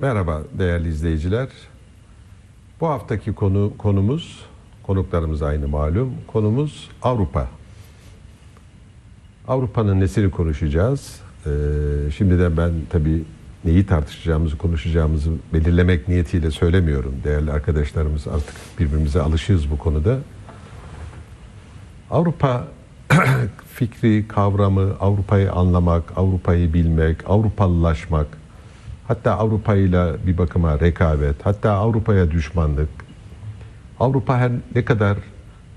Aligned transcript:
Merhaba 0.00 0.42
değerli 0.58 0.88
izleyiciler. 0.88 1.48
Bu 2.80 2.88
haftaki 2.88 3.32
konu 3.32 3.72
konumuz, 3.78 4.40
konuklarımız 4.82 5.42
aynı 5.42 5.68
malum. 5.68 6.14
Konumuz 6.26 6.90
Avrupa. 7.02 7.48
Avrupa'nın 9.48 10.00
nesini 10.00 10.30
konuşacağız. 10.30 11.20
Ee, 11.46 11.50
şimdiden 12.16 12.56
ben 12.56 12.72
tabii 12.90 13.24
neyi 13.64 13.86
tartışacağımızı, 13.86 14.58
konuşacağımızı 14.58 15.30
belirlemek 15.52 16.08
niyetiyle 16.08 16.50
söylemiyorum. 16.50 17.14
Değerli 17.24 17.52
arkadaşlarımız 17.52 18.28
artık 18.28 18.54
birbirimize 18.78 19.20
alışığız 19.20 19.70
bu 19.70 19.78
konuda. 19.78 20.18
Avrupa 22.10 22.68
fikri, 23.74 24.28
kavramı, 24.28 24.96
Avrupa'yı 25.00 25.52
anlamak, 25.52 26.12
Avrupa'yı 26.16 26.74
bilmek, 26.74 27.30
Avrupalılaşmak, 27.30 28.26
hatta 29.08 29.32
Avrupa 29.38 29.76
ile 29.76 30.26
bir 30.26 30.38
bakıma 30.38 30.80
rekabet, 30.80 31.36
hatta 31.46 31.72
Avrupa'ya 31.72 32.30
düşmanlık. 32.30 32.88
Avrupa 34.00 34.38
her 34.38 34.52
ne 34.74 34.84
kadar 34.84 35.18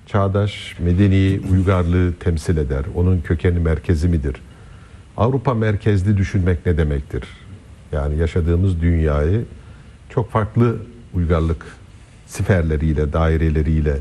çağdaş, 0.05 0.76
medeni 0.80 1.41
uygarlığı 1.52 2.13
temsil 2.13 2.58
eder, 2.58 2.86
onun 2.95 3.22
kökeni 3.22 3.59
merkezi 3.59 4.08
midir? 4.08 4.36
Avrupa 5.17 5.53
merkezli 5.53 6.17
düşünmek 6.17 6.66
ne 6.66 6.77
demektir? 6.77 7.23
Yani 7.91 8.17
yaşadığımız 8.17 8.81
dünyayı 8.81 9.45
çok 10.09 10.31
farklı 10.31 10.77
uygarlık 11.14 11.66
siferleriyle, 12.25 13.14
daireleriyle 13.14 13.98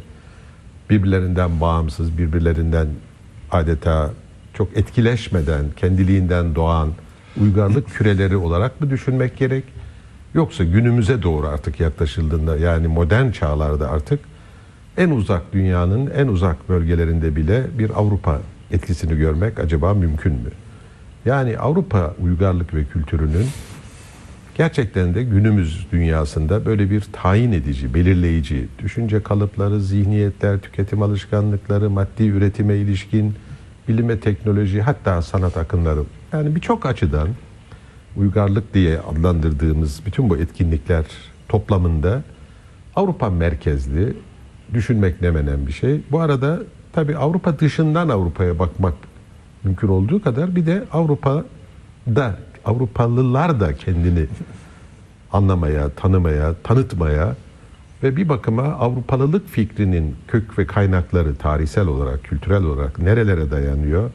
birbirlerinden 0.90 1.60
bağımsız, 1.60 2.18
birbirlerinden 2.18 2.88
adeta 3.50 4.10
çok 4.54 4.76
etkileşmeden, 4.76 5.64
kendiliğinden 5.76 6.54
doğan 6.54 6.88
uygarlık 7.40 7.88
küreleri 7.88 8.36
olarak 8.36 8.80
mı 8.80 8.90
düşünmek 8.90 9.36
gerek? 9.36 9.64
Yoksa 10.34 10.64
günümüze 10.64 11.22
doğru 11.22 11.46
artık 11.46 11.80
yaklaşıldığında 11.80 12.56
yani 12.56 12.88
modern 12.88 13.30
çağlarda 13.30 13.90
artık 13.90 14.20
en 14.96 15.10
uzak 15.10 15.52
dünyanın 15.52 16.10
en 16.10 16.26
uzak 16.26 16.68
bölgelerinde 16.68 17.36
bile 17.36 17.66
bir 17.78 17.90
Avrupa 17.90 18.40
etkisini 18.70 19.16
görmek 19.16 19.60
acaba 19.60 19.94
mümkün 19.94 20.32
mü? 20.32 20.50
Yani 21.24 21.58
Avrupa 21.58 22.14
uygarlık 22.22 22.74
ve 22.74 22.84
kültürünün 22.84 23.46
gerçekten 24.56 25.14
de 25.14 25.22
günümüz 25.22 25.86
dünyasında 25.92 26.66
böyle 26.66 26.90
bir 26.90 27.04
tayin 27.12 27.52
edici, 27.52 27.94
belirleyici 27.94 28.68
düşünce 28.78 29.22
kalıpları, 29.22 29.80
zihniyetler, 29.80 30.58
tüketim 30.58 31.02
alışkanlıkları, 31.02 31.90
maddi 31.90 32.26
üretime 32.26 32.76
ilişkin 32.76 33.34
bilime, 33.88 34.20
teknoloji 34.20 34.82
hatta 34.82 35.22
sanat 35.22 35.56
akımları 35.56 36.00
yani 36.32 36.54
birçok 36.54 36.86
açıdan 36.86 37.28
uygarlık 38.16 38.74
diye 38.74 38.98
adlandırdığımız 38.98 40.00
bütün 40.06 40.30
bu 40.30 40.36
etkinlikler 40.36 41.04
toplamında 41.48 42.22
Avrupa 42.96 43.30
merkezli 43.30 44.16
düşünmek 44.74 45.22
ne 45.22 45.30
menen 45.30 45.66
bir 45.66 45.72
şey. 45.72 46.00
Bu 46.10 46.20
arada 46.20 46.62
tabi 46.92 47.16
Avrupa 47.16 47.58
dışından 47.58 48.08
Avrupa'ya 48.08 48.58
bakmak 48.58 48.94
mümkün 49.64 49.88
olduğu 49.88 50.22
kadar 50.22 50.56
bir 50.56 50.66
de 50.66 50.84
Avrupa'da 50.92 52.36
Avrupalılar 52.64 53.60
da 53.60 53.74
kendini 53.74 54.26
anlamaya, 55.32 55.88
tanımaya, 55.88 56.54
tanıtmaya 56.62 57.36
ve 58.02 58.16
bir 58.16 58.28
bakıma 58.28 58.62
Avrupalılık 58.62 59.48
fikrinin 59.48 60.16
kök 60.28 60.58
ve 60.58 60.66
kaynakları 60.66 61.34
tarihsel 61.34 61.86
olarak, 61.86 62.24
kültürel 62.24 62.64
olarak 62.64 62.98
nerelere 62.98 63.50
dayanıyor? 63.50 64.10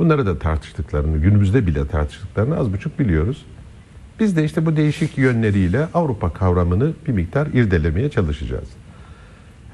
Bunları 0.00 0.26
da 0.26 0.38
tartıştıklarını, 0.38 1.18
günümüzde 1.18 1.66
bile 1.66 1.86
tartıştıklarını 1.86 2.56
az 2.56 2.72
buçuk 2.72 2.98
biliyoruz. 2.98 3.44
Biz 4.20 4.36
de 4.36 4.44
işte 4.44 4.66
bu 4.66 4.76
değişik 4.76 5.18
yönleriyle 5.18 5.88
Avrupa 5.94 6.32
kavramını 6.32 6.92
bir 7.06 7.12
miktar 7.12 7.46
irdelemeye 7.46 8.10
çalışacağız. 8.10 8.68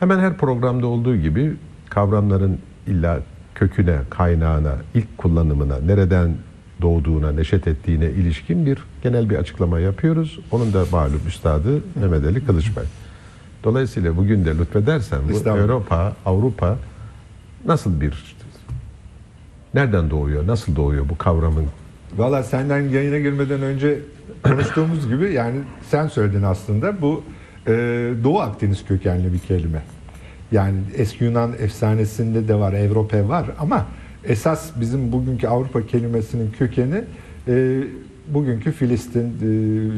Hemen 0.00 0.18
her 0.18 0.36
programda 0.36 0.86
olduğu 0.86 1.16
gibi 1.16 1.56
kavramların 1.88 2.58
illa 2.86 3.20
köküne, 3.54 3.98
kaynağına, 4.10 4.74
ilk 4.94 5.18
kullanımına, 5.18 5.78
nereden 5.78 6.34
doğduğuna, 6.82 7.32
neşet 7.32 7.66
ettiğine 7.66 8.10
ilişkin 8.10 8.66
bir 8.66 8.78
genel 9.02 9.30
bir 9.30 9.36
açıklama 9.36 9.80
yapıyoruz. 9.80 10.38
Onun 10.50 10.72
da 10.72 10.84
malum 10.92 11.20
üstadı 11.26 11.80
Mehmet 12.00 12.24
Ali 12.24 12.46
Kılıçbay. 12.46 12.84
Dolayısıyla 13.64 14.16
bugün 14.16 14.44
de 14.44 14.58
lütfedersen 14.58 15.20
bu 15.28 15.50
Avrupa, 15.50 16.12
Avrupa 16.24 16.78
nasıl 17.64 18.00
bir 18.00 18.35
nereden 19.76 20.10
doğuyor, 20.10 20.46
nasıl 20.46 20.76
doğuyor 20.76 21.08
bu 21.08 21.18
kavramın? 21.18 21.66
Valla 22.16 22.42
senden 22.42 22.80
yayına 22.80 23.18
girmeden 23.18 23.62
önce 23.62 23.98
konuştuğumuz 24.42 25.08
gibi 25.08 25.32
yani 25.32 25.58
sen 25.90 26.08
söyledin 26.08 26.42
aslında 26.42 27.02
bu 27.02 27.22
e, 27.66 27.72
Doğu 28.24 28.40
Akdeniz 28.40 28.84
kökenli 28.84 29.32
bir 29.32 29.38
kelime. 29.38 29.82
Yani 30.52 30.78
eski 30.96 31.24
Yunan 31.24 31.52
efsanesinde 31.58 32.48
de 32.48 32.54
var, 32.54 32.72
Avrupa 32.72 33.28
var 33.28 33.46
ama 33.58 33.86
esas 34.24 34.70
bizim 34.80 35.12
bugünkü 35.12 35.46
Avrupa 35.46 35.86
kelimesinin 35.86 36.50
kökeni 36.50 37.04
e, 37.48 37.82
bugünkü 38.28 38.72
Filistin, 38.72 39.24
e, 39.42 39.46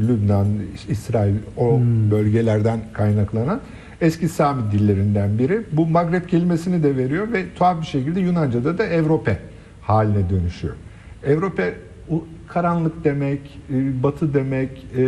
Lübnan, 0.08 0.46
İsrail 0.88 1.34
o 1.56 1.78
hmm. 1.78 2.10
bölgelerden 2.10 2.80
kaynaklanan 2.92 3.60
eski 4.00 4.28
Sami 4.28 4.72
dillerinden 4.72 5.38
biri. 5.38 5.60
Bu 5.72 5.86
Magreb 5.86 6.26
kelimesini 6.26 6.82
de 6.82 6.96
veriyor 6.96 7.32
ve 7.32 7.44
tuhaf 7.54 7.80
bir 7.80 7.86
şekilde 7.86 8.20
Yunanca'da 8.20 8.78
da 8.78 8.84
Avrupa 8.84 9.32
haline 9.88 10.30
dönüşüyor. 10.30 10.74
Avrupa 11.26 11.62
karanlık 12.48 13.04
demek, 13.04 13.58
e, 13.70 14.02
batı 14.02 14.34
demek, 14.34 14.86
e, 14.96 15.04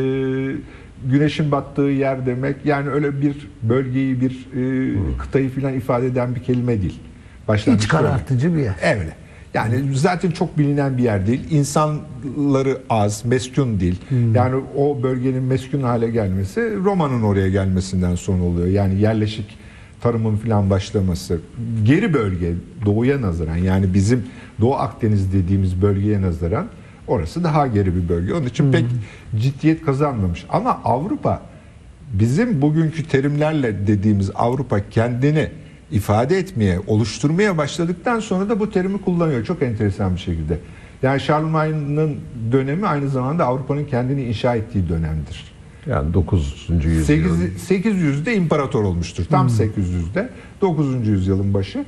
güneşin 1.05 1.53
battığı 1.53 1.83
yer 1.83 2.27
demek. 2.27 2.57
Yani 2.65 2.89
öyle 2.89 3.23
bir 3.23 3.49
bölgeyi, 3.63 4.21
bir 4.21 4.31
e, 4.31 4.95
hmm. 4.95 5.19
kıtayı 5.19 5.51
falan 5.51 5.75
ifade 5.75 6.07
eden 6.07 6.35
bir 6.35 6.43
kelime 6.43 6.83
değil. 6.83 7.01
Başlangıç 7.49 7.85
İç 7.85 7.91
karartıcı 7.91 8.57
bir 8.57 8.61
yer. 8.61 8.75
Evet. 8.83 9.13
Yani 9.55 9.97
zaten 9.97 10.31
çok 10.31 10.59
bilinen 10.59 10.99
bir 10.99 11.03
yer 11.03 11.27
değil. 11.27 11.51
İnsanları 11.51 12.79
az, 12.91 13.25
meskun 13.25 13.81
değil. 13.81 14.01
Hmm. 14.09 14.35
Yani 14.35 14.62
o 14.77 15.03
bölgenin 15.03 15.43
meskun 15.43 15.83
hale 15.83 16.11
gelmesi 16.11 16.77
Roma'nın 16.85 17.23
oraya 17.23 17.49
gelmesinden 17.49 18.15
sonra 18.15 18.43
oluyor. 18.43 18.69
Yani 18.69 19.01
yerleşik 19.01 19.59
tarımın 20.00 20.37
falan 20.37 20.71
başlaması. 20.71 21.41
Geri 21.84 22.15
bölge 22.15 22.53
doğuya 22.87 23.22
nazaran 23.22 23.56
yani 23.56 23.94
bizim 23.94 24.25
Doğu 24.61 24.75
Akdeniz 24.75 25.33
dediğimiz 25.33 25.83
bölgeye 25.83 26.22
nazaran 26.22 26.66
orası 27.06 27.44
daha 27.44 27.66
geri 27.66 27.97
bir 27.97 28.09
bölge. 28.09 28.34
Onun 28.34 28.47
için 28.47 28.65
hmm. 28.65 28.72
pek 28.72 28.84
ciddiyet 29.37 29.84
kazanmamış. 29.84 30.47
Ama 30.49 30.81
Avrupa 30.84 31.43
bizim 32.12 32.62
bugünkü 32.62 33.09
terimlerle 33.09 33.87
dediğimiz 33.87 34.31
Avrupa 34.34 34.88
kendini 34.91 35.49
ifade 35.91 36.38
etmeye, 36.38 36.78
oluşturmaya 36.87 37.59
başladıktan 37.59 38.21
sonra 38.21 38.49
da 38.49 38.61
bu 38.61 38.71
terimi 38.71 39.00
kullanıyor 39.00 39.44
çok 39.44 39.62
enteresan 39.62 40.15
bir 40.15 40.21
şekilde. 40.21 40.59
Yani 41.03 41.21
Charlemagne'ın 41.21 42.17
dönemi 42.53 42.87
aynı 42.87 43.09
zamanda 43.09 43.44
Avrupa'nın 43.44 43.84
kendini 43.84 44.25
inşa 44.25 44.55
ettiği 44.55 44.88
dönemdir. 44.88 45.53
Yani 45.87 46.15
9. 46.15 46.67
yüzyıl. 46.85 47.05
8, 47.05 47.71
800'de 47.71 48.35
imparator 48.35 48.85
olmuştur. 48.85 49.25
Tam 49.31 49.49
hmm. 49.49 49.57
800'de 49.57 50.31
9. 50.61 51.09
yüzyılın 51.09 51.55
başı. 51.55 51.85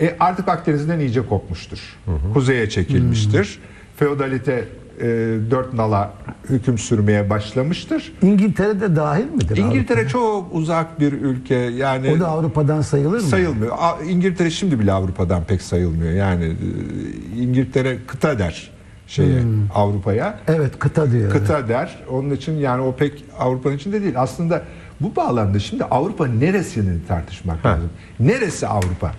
E 0.00 0.16
artık 0.20 0.48
Akdeniz'den 0.48 1.00
iyice 1.00 1.26
kopmuştur. 1.26 1.78
Hı 2.04 2.10
hı. 2.10 2.32
Kuzeye 2.32 2.68
çekilmiştir. 2.68 3.44
Hmm. 3.44 3.96
Feodalite 3.96 4.68
e, 5.00 5.04
dört 5.50 5.74
nala 5.74 6.14
hüküm 6.48 6.78
sürmeye 6.78 7.30
başlamıştır. 7.30 8.12
İngiltere 8.22 8.80
de 8.80 8.96
dahil 8.96 9.24
midir? 9.24 9.56
İngiltere 9.56 9.98
Avrupa? 9.98 10.12
çok 10.12 10.54
uzak 10.54 11.00
bir 11.00 11.12
ülke. 11.12 11.54
Yani 11.54 12.10
o 12.10 12.20
da 12.20 12.28
Avrupa'dan 12.28 12.80
sayılır 12.80 13.16
mı? 13.16 13.20
Sayılmıyor. 13.20 13.76
İngiltere 14.08 14.50
şimdi 14.50 14.80
bile 14.80 14.92
Avrupa'dan 14.92 15.44
pek 15.44 15.62
sayılmıyor. 15.62 16.12
Yani 16.12 16.44
e, 16.44 17.38
İngiltere 17.38 17.98
kıta 18.06 18.38
der 18.38 18.71
şeye 19.12 19.42
hmm. 19.42 19.70
Avrupa'ya. 19.74 20.38
Evet 20.48 20.78
kıta 20.78 21.12
diyor. 21.12 21.30
Kıta 21.30 21.68
der. 21.68 21.98
Onun 22.10 22.30
için 22.30 22.52
yani 22.52 22.82
o 22.82 22.96
pek 22.96 23.24
Avrupa'nın 23.38 23.76
içinde 23.76 24.02
değil. 24.02 24.14
Aslında 24.16 24.62
bu 25.00 25.16
bağlamda 25.16 25.58
şimdi 25.58 25.84
Avrupa 25.84 26.26
neresini 26.26 27.06
tartışmak 27.08 27.66
lazım. 27.66 27.90
Neresi 28.20 28.66
Avrupa? 28.66 29.12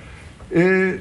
Ee, 0.55 0.95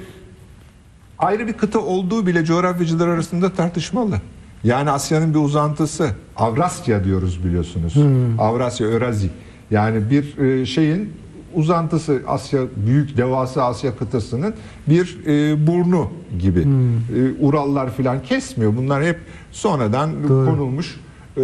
ayrı 1.19 1.47
bir 1.47 1.53
kıta 1.53 1.79
olduğu 1.79 2.27
bile 2.27 2.45
coğrafyacılar 2.45 3.09
arasında 3.09 3.53
tartışmalı. 3.53 4.21
Yani 4.65 4.91
Asya'nın 4.91 5.35
bir 5.35 5.39
uzantısı. 5.39 6.11
Avrasya 6.37 7.05
diyoruz 7.05 7.45
biliyorsunuz. 7.45 7.95
Hmm. 7.95 8.41
Avrasya, 8.41 8.87
Örazi. 8.87 9.31
Yani 9.71 10.11
bir 10.11 10.39
e, 10.39 10.67
şeyin 10.67 11.13
uzantısı 11.55 12.23
Asya 12.27 12.61
büyük 12.87 13.17
devasa 13.17 13.65
Asya 13.65 13.97
kıtasının 13.97 14.55
bir 14.89 15.19
e, 15.27 15.67
burnu 15.67 16.11
gibi. 16.39 16.65
Hmm. 16.65 16.97
E, 16.97 17.01
Urallar 17.41 17.95
filan 17.95 18.23
kesmiyor. 18.23 18.77
Bunlar 18.77 19.05
hep 19.05 19.19
sonradan 19.51 20.29
Doğru. 20.29 20.47
konulmuş 20.47 21.01
e, 21.37 21.43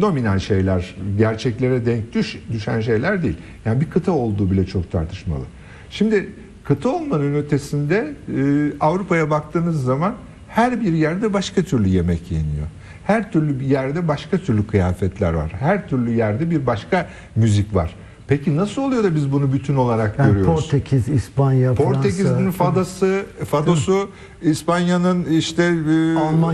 nominal 0.00 0.38
şeyler. 0.38 0.96
Gerçeklere 1.18 1.86
denk 1.86 2.12
düş, 2.14 2.38
düşen 2.52 2.80
şeyler 2.80 3.22
değil. 3.22 3.36
Yani 3.64 3.80
bir 3.80 3.90
kıta 3.90 4.12
olduğu 4.12 4.50
bile 4.50 4.66
çok 4.66 4.92
tartışmalı. 4.92 5.44
Şimdi 5.90 6.28
kıta 6.64 6.88
olmanın 6.88 7.34
ötesinde 7.34 8.14
e, 8.36 8.72
Avrupa'ya 8.80 9.30
baktığınız 9.30 9.84
zaman 9.84 10.14
her 10.48 10.80
bir 10.80 10.92
yerde 10.92 11.32
başka 11.32 11.62
türlü 11.62 11.88
yemek 11.88 12.32
yeniyor. 12.32 12.66
Her 13.04 13.32
türlü 13.32 13.60
bir 13.60 13.66
yerde 13.66 14.08
başka 14.08 14.38
türlü 14.38 14.66
kıyafetler 14.66 15.32
var. 15.32 15.52
Her 15.58 15.88
türlü 15.88 16.14
yerde 16.14 16.50
bir 16.50 16.66
başka 16.66 17.08
müzik 17.36 17.74
var. 17.74 17.94
Peki 18.28 18.56
nasıl 18.56 18.82
oluyor 18.82 19.04
da 19.04 19.14
biz 19.14 19.32
bunu 19.32 19.52
bütün 19.52 19.76
olarak 19.76 20.18
Yani 20.18 20.32
görüyoruz? 20.32 20.54
Portekiz, 20.60 21.08
İspanya, 21.08 21.74
Portekiz'in 21.74 22.24
Fransa. 22.34 22.50
fadası, 22.50 23.24
fadosu, 23.50 24.10
İspanya'nın 24.42 25.24
işte 25.24 25.62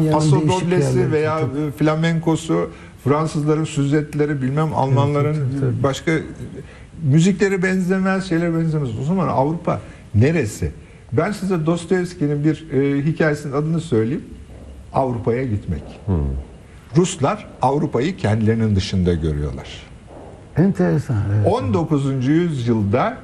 e, 0.08 0.10
paso 0.12 0.48
doblesi 0.48 1.12
veya 1.12 1.38
tabii. 1.38 1.60
e, 1.60 1.70
flamenkosu, 1.70 2.70
Fransızların 3.04 3.64
süzetleri, 3.64 4.42
bilmem 4.42 4.74
Almanların 4.74 5.34
tabii, 5.34 5.60
tabii. 5.60 5.82
başka 5.82 6.12
müzikleri 7.02 7.62
benzemez, 7.62 8.28
şeyler 8.28 8.54
benzemez. 8.58 8.88
O 9.00 9.04
zaman 9.04 9.28
Avrupa 9.28 9.80
neresi? 10.14 10.72
Ben 11.12 11.32
size 11.32 11.66
Dostoyevski'nin 11.66 12.44
bir 12.44 12.70
e, 12.72 13.04
hikayesinin 13.04 13.52
adını 13.52 13.80
söyleyeyim. 13.80 14.24
Avrupa'ya 14.92 15.44
gitmek. 15.44 15.82
Ruslar 16.96 17.46
Avrupa'yı 17.62 18.16
kendilerinin 18.16 18.76
dışında 18.76 19.14
görüyorlar. 19.14 19.68
Enteresan. 20.56 21.16
Evet. 21.36 21.46
19. 21.46 22.26
yüzyılda 22.26 23.18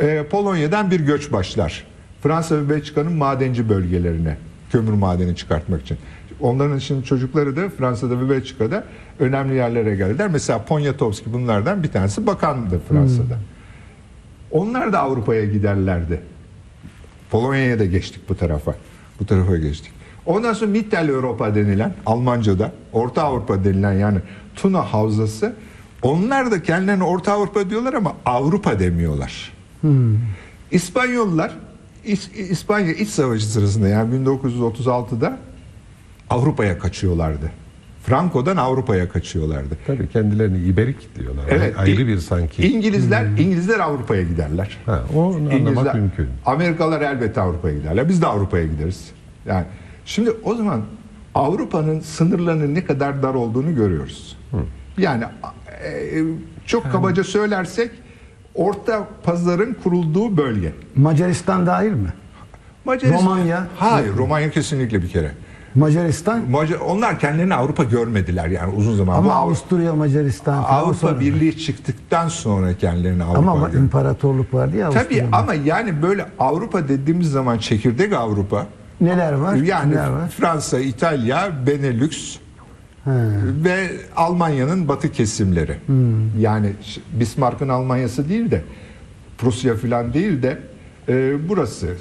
e, 0.00 0.24
Polonya'dan 0.30 0.90
bir 0.90 1.00
göç 1.00 1.32
başlar. 1.32 1.84
Fransa 2.22 2.56
ve 2.56 2.68
Belçika'nın 2.68 3.12
madenci 3.12 3.68
bölgelerine 3.68 4.36
kömür 4.72 4.92
madeni 4.92 5.36
çıkartmak 5.36 5.82
için. 5.82 5.98
Onların 6.40 6.78
için 6.78 7.02
çocukları 7.02 7.56
da 7.56 7.68
Fransa'da 7.68 8.20
ve 8.20 8.30
Belçika'da 8.30 8.84
önemli 9.18 9.54
yerlere 9.54 9.96
geldiler. 9.96 10.28
Mesela 10.32 10.64
Poniatowski 10.64 11.32
bunlardan 11.32 11.82
bir 11.82 11.92
tanesi 11.92 12.26
bakandı 12.26 12.80
Fransa'da. 12.88 13.38
Onlar 14.50 14.92
da 14.92 15.00
Avrupa'ya 15.00 15.44
giderlerdi. 15.44 16.20
Polonya'ya 17.30 17.78
da 17.78 17.84
geçtik 17.84 18.28
bu 18.28 18.36
tarafa. 18.36 18.74
Bu 19.20 19.26
tarafa 19.26 19.56
geçtik. 19.56 19.92
Ondan 20.26 20.52
sonra 20.52 20.70
Mitteleuropa 20.70 21.54
denilen 21.54 21.94
Almanca'da 22.06 22.72
Orta 22.92 23.22
Avrupa 23.22 23.64
denilen 23.64 23.92
yani 23.92 24.18
Tuna 24.56 24.80
Havzası 24.80 25.54
onlar 26.02 26.50
da 26.50 26.62
kendilerine 26.62 27.04
Orta 27.04 27.32
Avrupa 27.32 27.70
diyorlar 27.70 27.94
ama 27.94 28.12
Avrupa 28.26 28.78
demiyorlar. 28.78 29.52
İspanyollar 30.70 31.52
İs- 32.06 32.32
İspanya 32.36 32.92
İç 32.92 33.08
Savaşı 33.08 33.46
sırasında 33.46 33.88
yani 33.88 34.14
1936'da 34.14 35.38
Avrupa'ya 36.30 36.78
kaçıyorlardı. 36.78 37.50
Franco'dan 38.02 38.56
Avrupa'ya 38.56 39.08
kaçıyorlardı. 39.08 39.76
Tabii 39.86 40.08
kendilerini 40.08 40.58
İberik 40.58 41.16
diyorlar. 41.18 41.44
Evet, 41.48 41.78
Ayrı 41.78 42.06
bir 42.06 42.18
sanki. 42.18 42.68
İngilizler 42.68 43.24
İngilizler 43.26 43.78
Avrupa'ya 43.78 44.22
giderler. 44.22 44.78
Ha, 44.86 45.02
onu 45.16 45.34
anlamak 45.54 45.94
mümkün. 45.94 46.28
Amerikalılar 46.46 47.00
elbette 47.00 47.40
Avrupa'ya 47.40 47.76
giderler. 47.78 48.08
Biz 48.08 48.22
de 48.22 48.26
Avrupa'ya 48.26 48.66
gideriz. 48.66 49.10
Yani 49.46 49.64
şimdi 50.04 50.30
o 50.44 50.54
zaman 50.54 50.82
Avrupa'nın 51.34 52.00
sınırlarının 52.00 52.74
ne 52.74 52.84
kadar 52.84 53.22
dar 53.22 53.34
olduğunu 53.34 53.74
görüyoruz. 53.74 54.36
Yani 54.98 55.24
e, 55.24 55.28
çok 56.66 56.92
kabaca 56.92 57.24
söylersek 57.24 57.90
orta 58.54 59.08
pazarın 59.22 59.76
kurulduğu 59.84 60.36
bölge. 60.36 60.72
Macaristan 60.96 61.66
dahil 61.66 61.90
mi? 61.92 62.08
Macaristan- 62.84 63.20
Romanya? 63.26 63.66
Hayır, 63.76 64.16
Romanya 64.16 64.50
kesinlikle 64.50 65.02
bir 65.02 65.08
kere. 65.08 65.32
Macaristan 65.74 66.42
Macar- 66.50 66.78
onlar 66.78 67.18
kendilerini 67.18 67.54
Avrupa 67.54 67.84
görmediler 67.84 68.46
yani 68.48 68.74
uzun 68.74 68.96
zaman. 68.96 69.18
ama 69.18 69.34
Avusturya, 69.34 69.94
Macaristan 69.94 70.62
Avrupa. 70.68 71.20
Birliği 71.20 71.58
çıktıktan 71.58 72.28
sonra 72.28 72.74
kendilerini 72.74 73.24
Avrupa 73.24 73.50
Ama, 73.50 73.66
görüyor. 73.66 73.82
imparatorluk 73.82 74.54
vardı 74.54 74.76
ya 74.76 74.90
Tabii 74.90 75.24
ama 75.32 75.54
yani 75.54 76.02
böyle 76.02 76.26
Avrupa 76.38 76.88
dediğimiz 76.88 77.30
zaman 77.30 77.58
çekirdek 77.58 78.12
Avrupa 78.12 78.66
Neler 79.00 79.32
var? 79.32 79.54
yani 79.54 79.90
Neler 79.92 80.08
var? 80.08 80.28
Fransa, 80.28 80.78
İtalya, 80.80 81.50
Benelux 81.66 82.36
Ha. 83.04 83.14
ve 83.64 83.90
Almanya'nın 84.16 84.88
batı 84.88 85.12
kesimleri. 85.12 85.76
Hmm. 85.86 86.40
Yani 86.40 86.72
Bismarck'ın 87.20 87.68
Almanya'sı 87.68 88.28
değil 88.28 88.50
de 88.50 88.62
Prusya 89.38 89.76
falan 89.76 90.12
değil 90.14 90.42
de 90.42 90.58
e, 91.08 91.48
burası 91.48 91.86
e, 91.86 91.92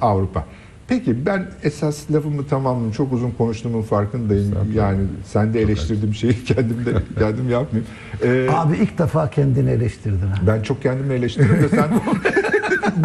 Avrupa. 0.00 0.44
Peki 0.88 1.26
ben 1.26 1.46
esas 1.62 2.10
lafımı 2.10 2.46
tamamladım. 2.46 2.92
Çok 2.92 3.12
uzun 3.12 3.30
konuştuğumun 3.30 3.82
farkındayım. 3.82 4.54
Yani 4.74 4.98
sen 5.26 5.54
de 5.54 5.60
eleştirdiğim 5.62 6.14
şeyi 6.14 6.44
kendim 6.44 6.86
de 6.86 6.92
kendim 7.18 7.50
yapmayayım. 7.50 7.90
E, 8.22 8.48
Abi 8.52 8.76
ilk 8.76 8.98
defa 8.98 9.30
kendini 9.30 9.70
eleştirdin. 9.70 10.26
ha. 10.26 10.34
ben 10.46 10.62
çok 10.62 10.82
kendimi 10.82 11.14
eleştiririm 11.14 11.62
de 11.62 11.68
sen 11.68 11.88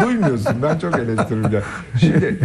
duymuyorsun. 0.00 0.54
Ben 0.62 0.78
çok 0.78 0.98
eleştiririm. 0.98 1.52
ya. 1.52 1.62
Şimdi 2.00 2.38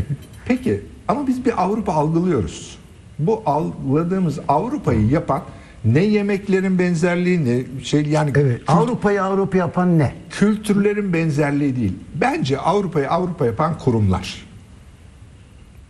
peki 0.46 0.82
ama 1.08 1.28
biz 1.28 1.46
bir 1.46 1.64
Avrupa 1.64 1.94
algılıyoruz. 1.94 2.80
Bu 3.20 3.44
algıladığımız 3.46 4.40
Avrupa'yı 4.48 5.08
yapan 5.08 5.42
ne 5.86 6.04
yemeklerin 6.04 6.80
benzerliği 6.80 7.46
ne 7.46 7.84
şey 7.84 8.06
yani 8.06 8.32
Evet. 8.36 8.62
Avrupa'yı 8.68 9.24
Avrupa 9.24 9.58
yapan 9.58 10.00
ne? 10.00 10.14
kültürlerin 10.30 11.14
benzerliği 11.14 11.76
değil. 11.76 11.94
Bence 12.16 12.58
Avrupa'yı 12.60 13.10
Avrupa 13.10 13.46
yapan 13.46 13.78
kurumlar. 13.78 14.46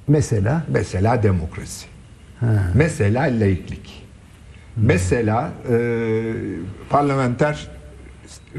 Mesela 0.07 0.63
Mesela 0.69 1.23
demokrasi. 1.23 1.85
Mesela 2.73 3.21
laiklik. 3.23 4.03
Mesela 4.77 5.51
e, 5.71 5.75
parlamenter 6.89 7.67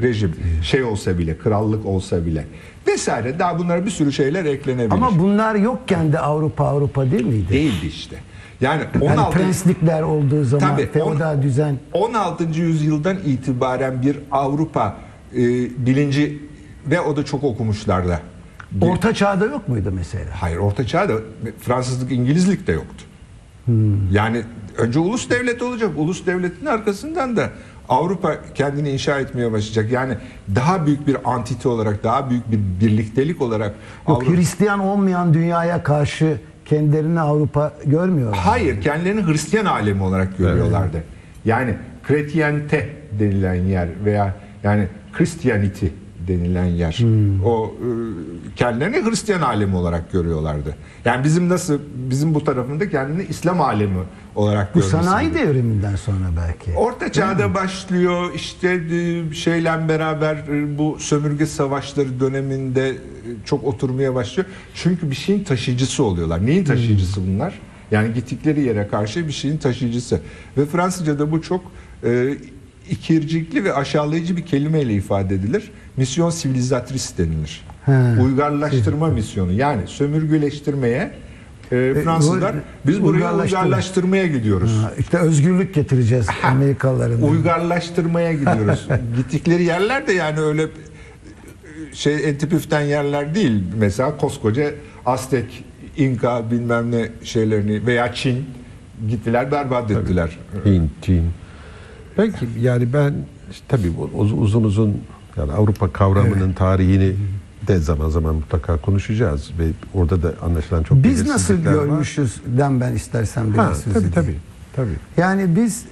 rejim 0.01 0.35
şey 0.63 0.83
olsa 0.83 1.17
bile, 1.17 1.37
krallık 1.37 1.85
olsa 1.85 2.25
bile 2.25 2.45
vesaire 2.87 3.39
daha 3.39 3.59
bunlara 3.59 3.85
bir 3.85 3.91
sürü 3.91 4.11
şeyler 4.13 4.45
eklenebilir. 4.45 4.91
ama 4.91 5.19
bunlar 5.19 5.55
yokken 5.55 6.13
de 6.13 6.19
Avrupa 6.19 6.65
Avrupa 6.65 7.11
değil 7.11 7.25
miydi? 7.25 7.49
değildi 7.49 7.87
işte. 7.87 8.15
Yani 8.61 8.83
Yani 9.01 9.13
16 9.13 9.37
prenslikler 9.37 10.01
olduğu 10.01 10.43
zaman 10.43 10.67
Tabii, 10.69 10.85
feodal 10.91 11.37
on- 11.37 11.41
düzen 11.41 11.79
16. 11.93 12.43
yüzyıldan 12.61 13.17
itibaren 13.25 14.01
bir 14.01 14.19
Avrupa 14.31 14.95
e, 15.33 15.37
bilinci 15.85 16.39
ve 16.87 17.01
o 17.01 17.17
da 17.17 17.25
çok 17.25 17.43
okumuşlarda. 17.43 18.19
Bir- 18.71 18.87
Orta 18.87 19.13
çağda 19.13 19.45
yok 19.45 19.67
muydu 19.67 19.91
mesela? 19.95 20.25
Hayır 20.39 20.57
Orta 20.57 20.87
Çağ'da 20.87 21.13
Fransızlık, 21.61 22.11
İngilizlik 22.11 22.67
de 22.67 22.71
yoktu. 22.71 23.05
Yani 24.11 24.41
önce 24.77 24.99
ulus 24.99 25.29
devlet 25.29 25.61
olacak. 25.61 25.89
Ulus 25.97 26.25
devletin 26.25 26.65
arkasından 26.65 27.37
da 27.37 27.49
Avrupa 27.89 28.35
kendini 28.55 28.89
inşa 28.89 29.19
etmeye 29.19 29.51
başlayacak. 29.51 29.91
Yani 29.91 30.17
daha 30.55 30.85
büyük 30.85 31.07
bir 31.07 31.17
antite 31.25 31.69
olarak, 31.69 32.03
daha 32.03 32.29
büyük 32.29 32.51
bir 32.51 32.59
birliktelik 32.85 33.41
olarak 33.41 33.73
Yok 34.07 34.23
Avrupa- 34.23 34.35
Hristiyan 34.35 34.79
olmayan 34.79 35.33
dünyaya 35.33 35.83
karşı 35.83 36.37
kendilerini 36.71 37.19
Avrupa 37.19 37.73
görmüyor. 37.85 38.33
Hayır, 38.35 38.81
kendilerini 38.81 39.27
Hristiyan 39.27 39.65
alemi 39.65 40.03
olarak 40.03 40.37
görüyorlardı. 40.37 41.03
Yani 41.45 41.75
Kretiyente 42.03 42.89
denilen 43.19 43.53
yer 43.55 43.87
veya 44.05 44.35
yani 44.63 44.87
Christianity 45.13 45.85
denilen 46.27 46.65
yer. 46.65 46.99
O 47.45 47.65
e, 47.65 47.89
kendilerini 48.55 49.09
Hristiyan 49.09 49.41
alemi 49.41 49.75
olarak 49.75 50.11
görüyorlardı. 50.11 50.75
Yani 51.05 51.23
bizim 51.23 51.49
nasıl 51.49 51.79
bizim 52.09 52.33
bu 52.33 52.43
tarafında 52.43 52.89
kendini 52.89 53.23
İslam 53.23 53.61
alemi 53.61 53.97
olarak 54.35 54.75
Bu 54.75 54.81
sanayi 54.81 55.33
devriminden 55.33 55.95
sonra 55.95 56.25
belki. 56.37 56.71
Orta 56.77 57.11
Çağ'da 57.11 57.53
başlıyor 57.53 58.31
işte 58.35 58.69
e, 58.69 59.33
şeyle 59.33 59.89
beraber 59.89 60.35
e, 60.35 60.77
bu 60.77 60.97
sömürge 60.99 61.45
savaşları 61.45 62.19
döneminde 62.19 62.95
çok 63.45 63.63
oturmaya 63.63 64.15
başlıyor. 64.15 64.49
Çünkü 64.73 65.09
bir 65.09 65.15
şeyin 65.15 65.43
taşıyıcısı 65.43 66.03
oluyorlar. 66.03 66.45
Neyin 66.45 66.63
taşıyıcısı 66.63 67.21
bunlar? 67.27 67.59
Yani 67.91 68.13
gittikleri 68.13 68.61
yere 68.61 68.87
karşı 68.87 69.27
bir 69.27 69.31
şeyin 69.31 69.57
taşıyıcısı. 69.57 70.21
Ve 70.57 70.65
Fransızca'da 70.65 71.31
bu 71.31 71.41
çok 71.41 71.61
e, 72.03 72.37
ikircikli 72.91 73.63
ve 73.63 73.73
aşağılayıcı 73.73 74.37
bir 74.37 74.45
kelimeyle 74.45 74.93
ifade 74.93 75.35
edilir. 75.35 75.71
Misyon 75.97 76.29
sivilizatris 76.29 77.17
denilir. 77.17 77.61
He. 77.85 78.21
Uygarlaştırma 78.23 79.07
misyonu. 79.07 79.51
Yani 79.51 79.81
sömürgüleştirmeye 79.87 81.11
e, 81.71 81.93
Fransızlar 82.03 82.55
bu- 82.55 82.87
biz 82.87 83.01
buraya 83.01 83.13
uygarlaştırma. 83.15 83.63
uygarlaştırmaya 83.63 84.27
gidiyoruz. 84.27 84.77
Ha, 84.83 84.91
işte 84.99 85.17
özgürlük 85.17 85.73
getireceğiz 85.73 86.27
Amerikalıların. 86.43 87.21
uygarlaştırmaya 87.21 88.33
gidiyoruz. 88.33 88.87
Gittikleri 89.17 89.63
yerler 89.63 90.07
de 90.07 90.13
yani 90.13 90.39
öyle 90.39 90.67
şey 91.93 92.29
entipüften 92.29 92.81
yerler 92.81 93.35
değil. 93.35 93.63
Mesela 93.77 94.17
koskoca 94.17 94.71
Aztek, 95.05 95.63
İnka 95.97 96.51
bilmem 96.51 96.91
ne 96.91 97.09
şeylerini 97.23 97.85
veya 97.85 98.13
Çin 98.13 98.45
gittiler 99.09 99.51
berbat 99.51 99.91
ettiler. 99.91 100.37
Hint, 100.65 100.91
Çin. 101.01 101.25
Peki 102.15 102.47
yani 102.61 102.93
ben 102.93 103.13
işte 103.51 103.65
tabii 103.67 103.91
uzun 104.17 104.63
uzun 104.63 104.97
yani 105.37 105.51
Avrupa 105.51 105.91
kavramının 105.91 106.53
tarihini 106.53 107.15
de 107.67 107.77
zaman 107.79 108.09
zaman 108.09 108.35
mutlaka 108.35 108.77
konuşacağız 108.77 109.51
ve 109.59 109.63
orada 109.93 110.23
da 110.23 110.33
anlaşılan 110.41 110.83
çok 110.83 111.03
Biz 111.03 111.27
nasıl 111.27 111.53
var. 111.53 111.71
görmüşüzden 111.73 112.81
ben 112.81 112.93
istersen 112.95 113.53
biraz 113.53 113.69
Ha, 113.69 113.75
söz 113.75 113.93
tabii 113.93 114.11
tabii. 114.11 114.35
Tabii. 114.75 114.95
Yani 115.17 115.55
biz 115.55 115.85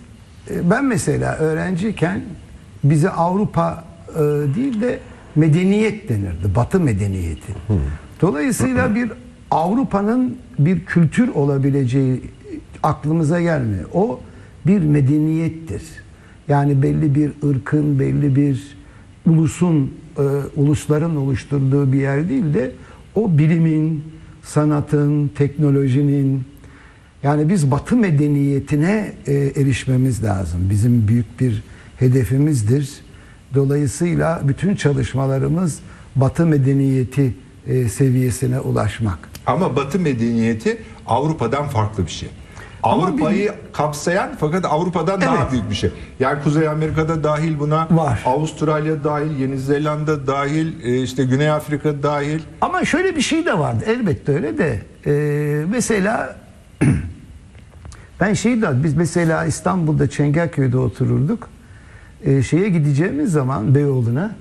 e, 0.51 0.69
ben 0.69 0.85
mesela 0.85 1.35
öğrenciyken 1.35 2.21
bize 2.83 3.09
Avrupa 3.09 3.83
e, 4.15 4.19
değil 4.55 4.81
de 4.81 4.99
medeniyet 5.35 6.09
denirdi. 6.09 6.55
Batı 6.55 6.79
medeniyeti. 6.79 7.53
Dolayısıyla 8.21 8.95
bir 8.95 9.11
Avrupa'nın 9.51 10.37
bir 10.59 10.85
kültür 10.85 11.27
olabileceği 11.27 12.21
aklımıza 12.83 13.41
gelmiyor. 13.41 13.89
O 13.93 14.19
bir 14.67 14.79
medeniyettir. 14.81 15.81
Yani 16.49 16.83
belli 16.83 17.15
bir 17.15 17.31
ırkın, 17.49 17.99
belli 17.99 18.35
bir 18.35 18.77
ulusun, 19.25 19.93
e, 20.17 20.21
ulusların 20.55 21.15
oluşturduğu 21.15 21.93
bir 21.93 21.99
yer 21.99 22.29
değil 22.29 22.53
de 22.53 22.71
o 23.15 23.37
bilimin, 23.37 24.03
sanatın, 24.43 25.27
teknolojinin 25.27 26.43
yani 27.23 27.49
biz 27.49 27.71
Batı 27.71 27.95
medeniyetine 27.95 29.13
e, 29.27 29.33
erişmemiz 29.33 30.23
lazım. 30.23 30.59
Bizim 30.69 31.07
büyük 31.07 31.39
bir 31.39 31.63
hedefimizdir. 31.97 32.89
Dolayısıyla 33.55 34.41
bütün 34.47 34.75
çalışmalarımız 34.75 35.79
Batı 36.15 36.45
medeniyeti 36.45 37.33
e, 37.67 37.89
seviyesine 37.89 38.59
ulaşmak. 38.59 39.19
Ama 39.45 39.75
Batı 39.75 39.99
medeniyeti 39.99 40.77
Avrupa'dan 41.07 41.67
farklı 41.67 42.05
bir 42.05 42.11
şey. 42.11 42.29
Avrupa'yı 42.83 43.51
kapsayan 43.73 44.29
fakat 44.39 44.65
Avrupa'dan 44.65 45.21
daha 45.21 45.37
Evet. 45.41 45.51
büyük 45.51 45.69
bir 45.69 45.75
şey. 45.75 45.91
Yani 46.19 46.43
Kuzey 46.43 46.67
Amerika'da 46.67 47.23
dahil 47.23 47.59
buna, 47.59 47.87
Var. 47.91 48.21
Avustralya 48.25 49.03
dahil, 49.03 49.39
Yeni 49.39 49.57
Zelanda 49.57 50.27
dahil, 50.27 50.83
e, 50.83 51.01
işte 51.03 51.23
Güney 51.23 51.49
Afrika 51.51 52.03
dahil. 52.03 52.39
Ama 52.61 52.85
şöyle 52.85 53.15
bir 53.15 53.21
şey 53.21 53.45
de 53.45 53.59
vardı. 53.59 53.83
Elbette 53.87 54.31
öyle 54.31 54.57
de. 54.57 54.79
e, 55.05 55.65
mesela 55.69 56.35
ben 58.19 58.33
şey 58.33 58.61
de 58.61 58.83
biz 58.83 58.93
mesela 58.93 59.45
İstanbul'da 59.45 60.09
Çengelköy'de 60.09 60.77
otururduk. 60.77 61.49
E, 62.25 62.43
şeye 62.43 62.69
gideceğimiz 62.69 63.31
zaman 63.31 63.75
Beyoğlu'na 63.75 64.31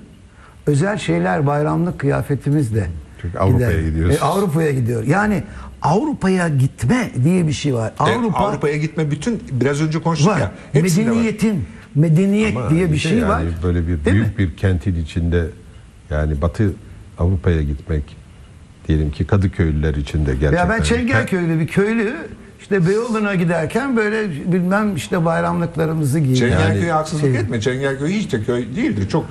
özel 0.67 0.97
şeyler 0.97 1.47
bayramlık 1.47 1.99
kıyafetimizle 1.99 2.87
Çünkü 3.21 3.37
Avrupa'ya 3.37 3.81
gidiyoruz. 3.81 4.15
E, 4.15 4.19
Avrupa'ya 4.19 4.71
gidiyor. 4.71 5.03
Yani 5.03 5.43
Avrupa'ya 5.81 6.47
gitme 6.47 7.11
diye 7.23 7.47
bir 7.47 7.53
şey 7.53 7.73
var. 7.73 7.91
E, 7.99 8.03
Avrupa 8.03 8.37
Avrupa'ya 8.39 8.77
gitme 8.77 9.11
bütün 9.11 9.43
biraz 9.51 9.81
önce 9.81 10.01
konuştuk 10.01 10.27
var. 10.29 10.39
ya. 10.39 10.51
hepsinde 10.73 11.09
var. 11.09 11.15
Medeniyetin 11.15 11.65
medeniyet 11.95 12.57
Ama 12.57 12.69
diye 12.69 12.87
bir 12.87 12.91
de 12.93 12.97
şey 12.99 13.17
yani 13.17 13.29
var. 13.29 13.41
Böyle 13.63 13.87
bir 13.87 14.05
Değil 14.05 14.17
mi? 14.17 14.33
büyük 14.37 14.37
bir 14.53 14.57
kentin 14.57 14.95
içinde 14.95 15.45
yani 16.09 16.41
Batı 16.41 16.73
Avrupa'ya 17.19 17.61
gitmek 17.61 18.03
diyelim 18.87 19.11
ki 19.11 19.27
Kadıköylüler 19.27 19.93
için 19.95 20.25
de 20.25 20.31
gerçekten. 20.31 20.57
Ya 20.65 20.69
ben 20.69 20.81
Çengelköylü 20.83 21.59
bir 21.59 21.67
köylü 21.67 22.15
işte 22.61 22.87
Beyoğlu'na 22.87 23.35
giderken 23.35 23.97
böyle 23.97 24.29
bilmem 24.51 24.95
işte 24.95 25.25
bayramlıklarımızı 25.25 26.19
giyiyor. 26.19 26.39
Çengelköy'e 26.49 26.79
Yani 26.81 26.91
haksızlık 26.91 27.25
şey- 27.31 27.35
etme. 27.41 27.61
Çengelköy 27.61 28.13
hiç 28.13 28.31
de 28.33 28.43
köy 28.43 28.75
değildir. 28.75 29.09
Çok 29.09 29.25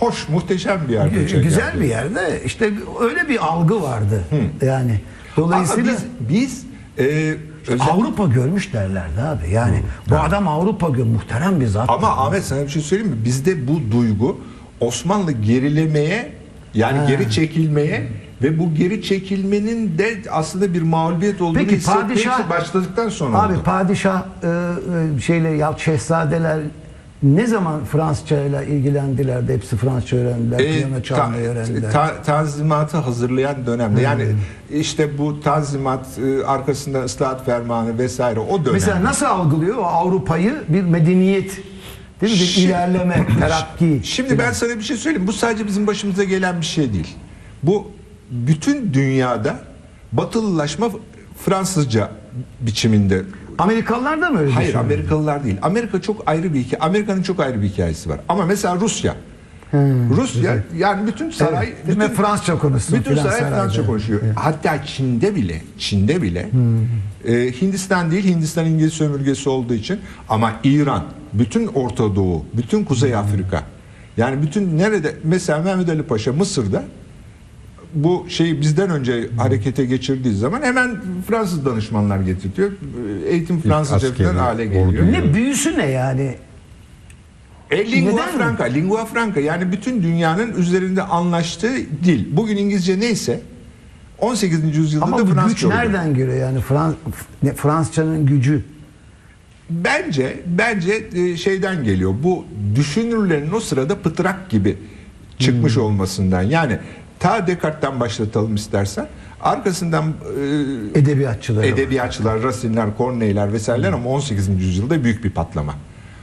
hoş, 0.00 0.28
muhteşem 0.28 0.80
bir 0.88 0.92
yer. 0.94 1.06
Gü-. 1.06 1.42
Güzel 1.42 1.80
bir 1.80 1.84
yerde 1.86 2.40
işte 2.44 2.70
öyle 3.00 3.28
bir 3.28 3.44
algı 3.46 3.82
vardı 3.82 4.20
yani. 4.62 5.00
Dolayısıyla 5.36 5.90
Ama 5.92 6.00
biz, 6.28 6.36
biz 6.36 6.66
e, 6.98 7.34
özel- 7.68 7.86
Avrupa 7.90 8.24
görmüş 8.26 8.72
derlerdi 8.72 9.20
abi. 9.22 9.50
Yani 9.50 9.82
bu 10.10 10.16
adam 10.16 10.48
Avrupa 10.48 10.88
gör 10.88 11.04
muhterem 11.04 11.60
bir 11.60 11.66
zat. 11.66 11.90
Ama 11.90 12.08
Ahmet 12.08 12.44
sana 12.44 12.62
bir 12.62 12.68
şey 12.68 12.82
söyleyeyim 12.82 13.12
mi? 13.12 13.24
Bizde 13.24 13.68
bu 13.68 13.80
duygu 13.92 14.40
Osmanlı 14.80 15.32
gerilemeye 15.32 16.32
yani 16.74 16.98
Ha. 16.98 17.04
geri 17.04 17.30
çekilmeye 17.30 18.08
ve 18.42 18.58
bu 18.58 18.74
geri 18.74 19.02
çekilmenin 19.02 19.98
de 19.98 20.16
aslında 20.30 20.74
bir 20.74 20.82
mağlubiyet 20.82 21.40
olduğunu 21.40 21.58
Peki, 21.58 21.76
hissetmeye 21.76 22.04
padişah- 22.18 22.50
başladıktan 22.50 23.08
sonra 23.08 23.42
Abi 23.42 23.52
oldu. 23.52 23.62
padişah 23.64 24.22
e, 24.42 24.46
e, 25.16 25.20
şeyle 25.20 25.48
ya 25.48 25.74
şehzadeler 25.78 26.58
ne 27.24 27.46
zaman 27.46 27.84
Fransızca 27.84 28.40
ile 28.44 28.66
ilgilendiler 28.66 29.48
de 29.48 29.54
hepsi 29.54 29.76
Fransızca 29.76 30.16
öğrendiler, 30.18 30.58
E, 30.60 30.72
piyano 30.72 31.02
çalmayı 31.02 31.48
öğrendiler. 31.48 31.92
ta- 31.92 32.22
tanzimatı 32.22 32.96
hazırlayan 32.96 33.66
dönemde 33.66 34.00
yani 34.00 34.26
işte 34.72 35.18
bu 35.18 35.40
tanzimat 35.40 36.06
e, 36.18 36.46
arkasında 36.46 37.02
ıslahat 37.04 37.44
fermanı 37.46 37.98
vesaire 37.98 38.40
o 38.40 38.48
dönemde. 38.52 38.70
Mesela 38.72 39.04
nasıl 39.04 39.26
algılıyor 39.26 39.76
o 39.76 39.82
Avrupa'yı 39.84 40.54
bir 40.68 40.82
medeniyet 40.82 41.50
değil 42.20 42.32
mi? 42.32 42.38
Bir 42.40 42.44
Şimdi- 42.46 42.66
ilerleme, 42.66 43.26
terakki. 43.40 44.00
Şimdi 44.04 44.38
ben 44.38 44.52
sana 44.52 44.76
bir 44.78 44.82
şey 44.82 44.96
söyleyeyim. 44.96 45.26
Bu 45.26 45.32
sadece 45.32 45.66
bizim 45.66 45.86
başımıza 45.86 46.24
gelen 46.24 46.60
bir 46.60 46.66
şey 46.66 46.92
değil. 46.92 47.16
Bu 47.62 47.90
bütün 48.30 48.92
dünyada 48.94 49.56
batılılaşma 50.12 50.90
Fransızca 51.44 52.10
biçiminde. 52.60 53.22
Amerikalılar 53.58 54.20
da 54.20 54.30
mı 54.30 54.38
öyle 54.38 54.50
Hayır 54.50 54.68
düşünüyor? 54.68 54.84
Amerikalılar 54.84 55.44
değil. 55.44 55.56
Amerika 55.62 56.02
çok 56.02 56.22
ayrı 56.26 56.54
bir 56.54 56.60
hikaye. 56.60 56.80
Amerika'nın 56.80 57.22
çok 57.22 57.40
ayrı 57.40 57.62
bir 57.62 57.68
hikayesi 57.68 58.10
var. 58.10 58.20
Ama 58.28 58.46
mesela 58.46 58.76
Rusya. 58.76 59.14
Rusya 60.16 60.64
yani 60.76 61.06
bütün 61.06 61.30
saray 61.30 61.72
Evet, 61.86 61.96
mi? 61.96 62.08
Fransızca 62.08 62.58
konuşsun 62.58 62.98
Bütün 62.98 63.16
saray 63.16 63.38
sarayda. 63.38 63.56
Fransızca 63.56 63.86
konuşuyor. 63.86 64.20
Hatta 64.36 64.84
Çin'de 64.84 65.36
bile 65.36 65.62
Çin'de 65.78 66.22
bile 66.22 66.50
e, 67.24 67.32
Hindistan 67.60 68.10
değil 68.10 68.24
Hindistan 68.24 68.66
İngiliz 68.66 68.92
sömürgesi 68.92 69.48
olduğu 69.48 69.74
için 69.74 70.00
ama 70.28 70.52
İran, 70.64 71.04
bütün 71.32 71.66
Orta 71.66 72.16
Doğu, 72.16 72.44
bütün 72.54 72.84
Kuzey 72.84 73.14
Afrika 73.14 73.62
yani 74.16 74.42
bütün 74.42 74.78
nerede 74.78 75.14
mesela 75.24 75.58
Mehmet 75.58 75.88
Ali 75.88 76.02
Paşa 76.02 76.32
Mısır'da 76.32 76.84
bu 77.94 78.26
şeyi 78.28 78.60
bizden 78.60 78.90
önce 78.90 79.28
harekete 79.36 79.84
geçirdiği 79.84 80.34
zaman 80.34 80.62
hemen 80.62 80.96
Fransız 81.28 81.64
danışmanlar 81.66 82.18
getirtiyor. 82.20 82.70
Eğitim 83.28 83.60
Fransızca 83.60 84.08
askeri 84.08 84.26
falan 84.28 84.36
hale 84.38 84.66
geliyor. 84.66 85.12
Ne 85.12 85.34
büyüsü 85.34 85.78
ne 85.78 85.86
yani? 85.86 86.34
E, 87.70 87.92
lingua 87.92 88.12
Neden? 88.12 88.36
franca, 88.38 88.64
lingua 88.64 89.04
franca 89.04 89.40
yani 89.40 89.72
bütün 89.72 90.02
dünyanın 90.02 90.54
üzerinde 90.54 91.02
anlaştığı 91.02 91.76
dil. 92.04 92.36
Bugün 92.36 92.56
İngilizce 92.56 93.00
neyse 93.00 93.40
18. 94.18 94.76
yüzyılda 94.76 95.04
Ama 95.04 95.18
da 95.18 95.22
bu 95.22 95.26
güç 95.26 95.34
Fransızca 95.34 95.68
oldu. 95.68 95.76
nereden 95.76 96.14
geliyor 96.14 96.36
yani 96.40 96.60
Frans 96.60 96.94
Fransızcanın 97.56 98.26
gücü? 98.26 98.62
Bence 99.70 100.40
bence 100.46 101.06
e, 101.14 101.36
şeyden 101.36 101.84
geliyor. 101.84 102.14
Bu 102.22 102.44
düşünürlerin 102.76 103.52
o 103.52 103.60
sırada 103.60 103.98
pıtrak 103.98 104.50
gibi 104.50 104.76
çıkmış 105.38 105.76
Hmm. 105.76 105.82
olmasından. 105.82 106.42
Yani 106.42 106.78
ta 107.24 107.46
Descartes'ten 107.46 108.00
başlatalım 108.00 108.54
istersen. 108.54 109.06
Arkasından 109.40 110.04
e, 110.94 110.98
Edebiyatçıları. 111.00 111.66
edebiyatçılar, 111.66 112.42
Racine'ler, 112.42 112.88
Corneille'ler 112.98 113.52
vesaireler 113.52 113.92
ama 113.92 114.10
18. 114.10 114.48
yüzyılda 114.48 115.04
büyük 115.04 115.24
bir 115.24 115.30
patlama. 115.30 115.74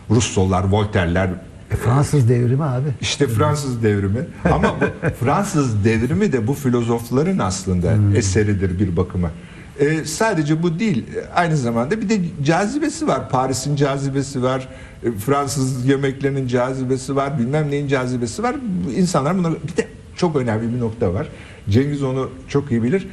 Rousseau'lar, 0.10 0.64
Voltaire'ler, 0.64 1.30
E, 1.72 1.76
Fransız 1.76 2.30
devrimi 2.30 2.64
abi. 2.64 2.88
İşte 3.02 3.28
Fransız 3.28 3.84
devrimi. 3.84 4.28
Ama 4.52 4.76
bu 4.82 5.10
Fransız 5.20 5.86
devrimi 5.86 6.32
de 6.34 6.48
bu 6.48 6.54
filozofların 6.54 7.38
aslında 7.38 8.18
eseridir 8.18 8.80
bir 8.80 8.98
bakıma. 8.98 9.32
Ee, 9.80 10.06
sadece 10.06 10.64
bu 10.64 10.80
değil. 10.80 11.06
Aynı 11.36 11.58
zamanda 11.58 12.02
bir 12.02 12.10
de 12.10 12.20
cazibesi 12.44 13.08
var. 13.08 13.30
Paris'in 13.30 13.76
cazibesi 13.76 14.44
var. 14.44 14.68
e, 15.04 15.12
Fransız 15.12 15.86
yemeklerinin 15.86 16.48
cazibesi 16.48 17.16
var. 17.16 17.40
Bilmem 17.40 17.72
neyin 17.72 17.88
cazibesi 17.88 18.44
var. 18.44 18.56
İnsanlar 18.98 19.38
buna 19.38 19.52
bir 19.52 19.78
de 19.78 19.88
çok 20.22 20.36
önemli 20.36 20.74
bir 20.74 20.80
nokta 20.80 21.14
var. 21.14 21.28
Cengiz 21.70 22.04
onu 22.04 22.30
çok 22.48 22.72
iyi 22.72 22.84
bilir. 22.84 23.08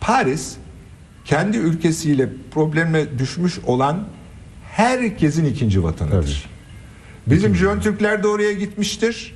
Paris 0.00 0.56
kendi 1.24 1.56
ülkesiyle 1.56 2.28
probleme 2.50 3.18
düşmüş 3.18 3.58
olan 3.66 4.08
herkesin 4.70 5.44
ikinci 5.44 5.82
vatanıdır. 5.82 6.48
Bizim 7.26 7.54
Jön 7.56 7.80
Türkler 7.80 8.22
de 8.22 8.28
oraya 8.28 8.52
gitmiştir. 8.52 9.34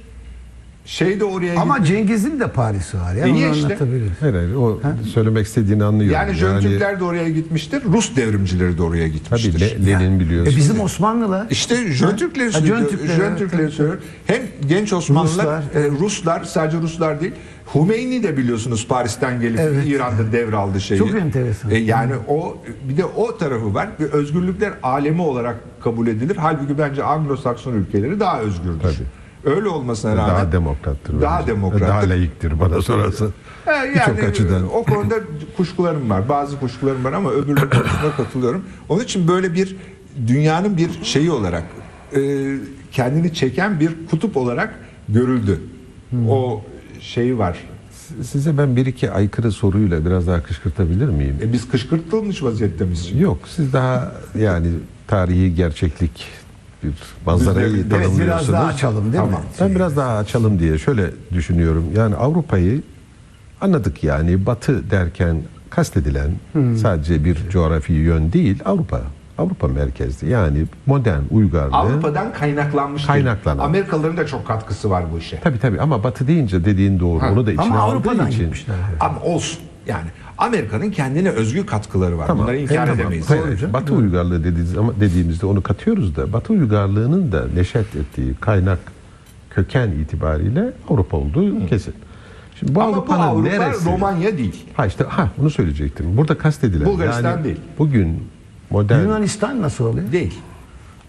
Şey 0.86 1.20
de 1.20 1.24
oraya 1.24 1.60
Ama 1.60 1.78
gitmiş. 1.78 1.90
Cengiz'in 1.90 2.40
de 2.40 2.48
Paris'i 2.48 2.98
var 2.98 3.14
ya. 3.14 3.26
İyi 3.26 3.46
onu 3.46 3.54
işte. 3.54 3.66
anlatabiliriz. 3.66 4.10
Hayır, 4.20 4.34
hayır, 4.34 4.54
o 4.54 4.80
söylemek 5.14 5.46
istediğini 5.46 5.84
anlıyorum. 5.84 6.14
Yani 6.14 6.34
Jön 6.34 6.60
Türkler 6.60 7.00
de 7.00 7.04
oraya 7.04 7.28
gitmiştir. 7.28 7.82
Rus 7.84 8.16
devrimcileri 8.16 8.78
de 8.78 8.82
oraya 8.82 9.08
gitmiştir. 9.08 9.52
Tabii 9.52 9.86
Le- 9.86 9.90
Lenin 9.90 10.20
biliyorsun. 10.20 10.52
E 10.52 10.56
bizim 10.56 10.80
Osmanlılar. 10.80 11.46
İşte 11.50 11.92
Jön 11.92 12.16
Türkleri 12.16 12.52
Ha, 12.52 12.60
Jön 12.60 12.84
söylüyor. 13.36 13.70
Söylüyor. 13.70 13.98
Hem 14.26 14.42
genç 14.68 14.92
Osmanlılar, 14.92 15.62
Ruslar, 15.64 15.82
e, 15.84 15.90
Ruslar, 15.90 16.44
sadece 16.44 16.78
Ruslar 16.78 17.20
değil. 17.20 17.32
Hümeyni 17.74 18.22
de 18.22 18.36
biliyorsunuz 18.36 18.86
Paris'ten 18.88 19.40
gelip 19.40 19.60
Evet. 19.60 19.86
İran'da 19.86 20.32
devraldı 20.32 20.80
şeyi. 20.80 20.98
Çok 20.98 21.14
enteresan. 21.14 21.70
E, 21.70 21.76
yani 21.78 22.12
o 22.28 22.58
bir 22.88 22.96
de 22.96 23.04
o 23.04 23.38
tarafı 23.38 23.74
var. 23.74 23.88
Bir 24.00 24.04
özgürlükler 24.04 24.72
alemi 24.82 25.22
olarak 25.22 25.56
kabul 25.80 26.06
edilir. 26.06 26.36
Halbuki 26.40 26.78
bence 26.78 27.02
Anglo-Sakson 27.02 27.72
ülkeleri 27.74 28.20
daha 28.20 28.40
özgürdür. 28.40 28.80
Tabii. 28.82 29.25
Öyle 29.46 29.68
olmasına 29.68 30.16
rağmen 30.16 30.28
daha 30.28 30.52
demokrattır. 30.52 31.20
Daha 31.20 31.40
bence. 31.40 31.52
demokrattır. 31.52 31.86
Daha 31.88 32.08
layıktır 32.08 32.60
bana 32.60 32.82
sorarsan. 32.82 33.30
He, 33.64 33.70
yani 33.72 33.94
Birçok 33.94 34.30
açıdan. 34.30 34.74
o 34.74 34.84
konuda 34.84 35.14
kuşkularım 35.56 36.10
var. 36.10 36.28
Bazı 36.28 36.60
kuşkularım 36.60 37.04
var 37.04 37.12
ama 37.12 37.30
öbür 37.30 37.56
konusuna 37.56 38.16
katılıyorum. 38.16 38.64
Onun 38.88 39.04
için 39.04 39.28
böyle 39.28 39.54
bir 39.54 39.76
dünyanın 40.26 40.76
bir 40.76 40.90
şeyi 41.02 41.30
olarak 41.30 41.64
e, 42.16 42.20
kendini 42.92 43.34
çeken 43.34 43.80
bir 43.80 43.92
kutup 44.10 44.36
olarak 44.36 44.74
görüldü. 45.08 45.60
Hmm. 46.10 46.30
O 46.30 46.62
şeyi 47.00 47.38
var. 47.38 47.58
Size 48.22 48.58
ben 48.58 48.76
bir 48.76 48.86
iki 48.86 49.10
aykırı 49.10 49.52
soruyla 49.52 50.04
biraz 50.06 50.26
daha 50.26 50.42
kışkırtabilir 50.42 51.08
miyim? 51.08 51.36
E, 51.42 51.52
biz 51.52 51.68
kışkırtılmış 51.68 52.42
vaziyette 52.42 52.84
miyiz? 52.84 53.20
Yok 53.20 53.38
siz 53.56 53.72
daha 53.72 54.12
yani 54.38 54.68
tarihi 55.06 55.54
gerçeklik 55.54 56.26
bir 56.86 56.92
manzarayı 57.26 57.66
Biz 57.66 57.74
de- 57.74 57.78
evet, 57.78 57.90
tanımlıyorsunuz. 57.90 58.20
biraz 58.20 58.52
daha 58.52 58.64
açalım 58.66 59.12
değil 59.12 59.24
mi? 59.24 59.30
Tamam. 59.30 59.42
Ben 59.60 59.74
biraz 59.74 59.96
daha 59.96 60.16
açalım 60.18 60.58
diye 60.58 60.78
şöyle 60.78 61.10
düşünüyorum. 61.32 61.84
Yani 61.96 62.14
Avrupa'yı 62.16 62.82
anladık 63.60 64.04
yani 64.04 64.46
Batı 64.46 64.90
derken 64.90 65.42
kastedilen 65.70 66.30
sadece 66.82 67.24
bir 67.24 67.48
coğrafi 67.50 67.92
yön 67.92 68.32
değil 68.32 68.62
Avrupa. 68.64 69.00
Avrupa 69.38 69.68
merkezli. 69.68 70.30
Yani 70.30 70.64
modern 70.86 71.20
uygarlığı. 71.30 71.76
Avrupa'dan 71.76 72.32
kaynaklanmış. 72.32 73.06
Kaynaklanan. 73.06 73.64
Amerikalıların 73.64 74.16
da 74.16 74.26
çok 74.26 74.46
katkısı 74.46 74.90
var 74.90 75.04
bu 75.12 75.18
işe. 75.18 75.40
Tabii 75.40 75.58
tabii 75.58 75.80
ama 75.80 76.04
Batı 76.04 76.26
deyince 76.26 76.64
dediğin 76.64 77.00
doğru. 77.00 77.22
Ha. 77.22 77.30
Onu 77.32 77.46
da 77.46 77.52
içine 77.52 77.64
Ama 77.64 77.78
aldığı 77.78 77.92
Avrupa'dan 77.92 78.28
için. 78.28 78.40
gitmişler. 78.40 78.76
Ama 79.00 79.20
olsun. 79.20 79.60
Yani 79.88 80.06
Amerika'nın 80.38 80.90
kendine 80.90 81.30
özgü 81.30 81.66
katkıları 81.66 82.18
var. 82.18 82.26
Tamam. 82.26 82.42
Bunları 82.44 82.58
inkar 82.58 82.74
Evet, 82.74 82.86
tamam. 82.86 83.00
edemeyiz. 83.00 83.30
Hayır, 83.30 83.56
canım. 83.58 83.72
Batı 83.72 83.94
uygarlığı 83.94 84.40
dediğimiz, 84.44 84.78
ama 84.78 84.92
dediğimizde 85.00 85.46
onu 85.46 85.62
katıyoruz 85.62 86.16
da 86.16 86.32
Batı 86.32 86.52
uygarlığının 86.52 87.32
da 87.32 87.44
neşet 87.54 87.96
ettiği 87.96 88.34
kaynak 88.34 88.78
köken 89.50 89.88
itibariyle 89.90 90.72
Avrupa 90.90 91.16
olduğu 91.16 91.66
kesin. 91.66 91.94
Şimdi 92.58 92.74
bu 92.74 92.80
Ama 92.82 92.90
bu 92.90 92.94
Avrupa'nın 92.96 93.20
Avrupa 93.22 93.48
neresi? 93.48 93.90
Romanya 93.92 94.38
değil. 94.38 94.64
Ha 94.74 94.86
işte 94.86 95.04
ha 95.04 95.30
bunu 95.38 95.50
söyleyecektim. 95.50 96.16
Burada 96.16 96.38
kastedilen 96.38 96.86
Bulgaristan 96.86 97.30
yani 97.30 97.44
değil. 97.44 97.60
Bugün 97.78 98.22
modern 98.70 99.02
Yunanistan 99.02 99.62
nasıl 99.62 99.84
oluyor? 99.84 100.12
Değil. 100.12 100.34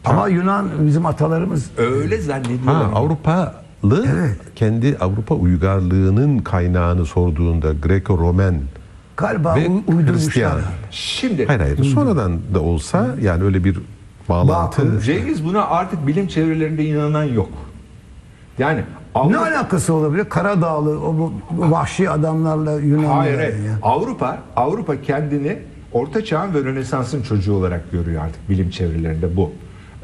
Ama 0.05 0.27
Yunan 0.27 0.67
bizim 0.87 1.05
atalarımız 1.05 1.69
Öyle 1.77 2.21
zannediyorlar. 2.21 2.75
ha, 2.75 2.83
ama. 2.83 2.99
Avrupalı 2.99 4.05
Evet. 4.15 4.37
kendi 4.55 4.97
Avrupa 4.99 5.35
uygarlığının 5.35 6.39
kaynağını 6.39 7.05
sorduğunda 7.05 7.71
Greko-Romen 7.71 8.55
galiba 9.17 9.55
ve 9.55 9.67
uydurmuşlar. 9.67 10.15
Hristiyan. 10.15 10.61
Şimdi 10.91 11.45
Hayır 11.45 11.59
hayır 11.59 11.83
sonradan 11.83 12.39
da 12.53 12.61
olsa 12.61 13.07
yani 13.21 13.43
öyle 13.43 13.63
bir 13.63 13.77
bağlantı. 14.29 15.01
Cengiz 15.01 15.45
buna 15.45 15.65
artık 15.67 16.07
bilim 16.07 16.27
çevrelerinde 16.27 16.85
inanan 16.85 17.23
yok. 17.23 17.49
Yani 18.59 18.79
Ne 19.15 19.21
Avrupa, 19.21 19.39
alakası 19.41 19.93
olabilir? 19.93 20.25
Karadağlı 20.29 20.99
o 21.01 21.17
bu, 21.17 21.33
vahşi 21.51 22.09
adamlarla 22.09 22.79
Yunanlılar. 22.79 23.17
hayır, 23.17 23.37
hayır. 23.37 23.53
ya. 23.53 23.77
Avrupa 23.81 24.37
Avrupa 24.55 25.01
kendini 25.01 25.57
Orta 25.93 26.25
Çağ'ın 26.25 26.53
ve 26.53 26.63
Rönesans'ın 26.63 27.21
çocuğu 27.21 27.53
olarak 27.53 27.91
görüyor 27.91 28.23
artık 28.23 28.49
bilim 28.49 28.69
çevrelerinde 28.69 29.37
bu. 29.37 29.51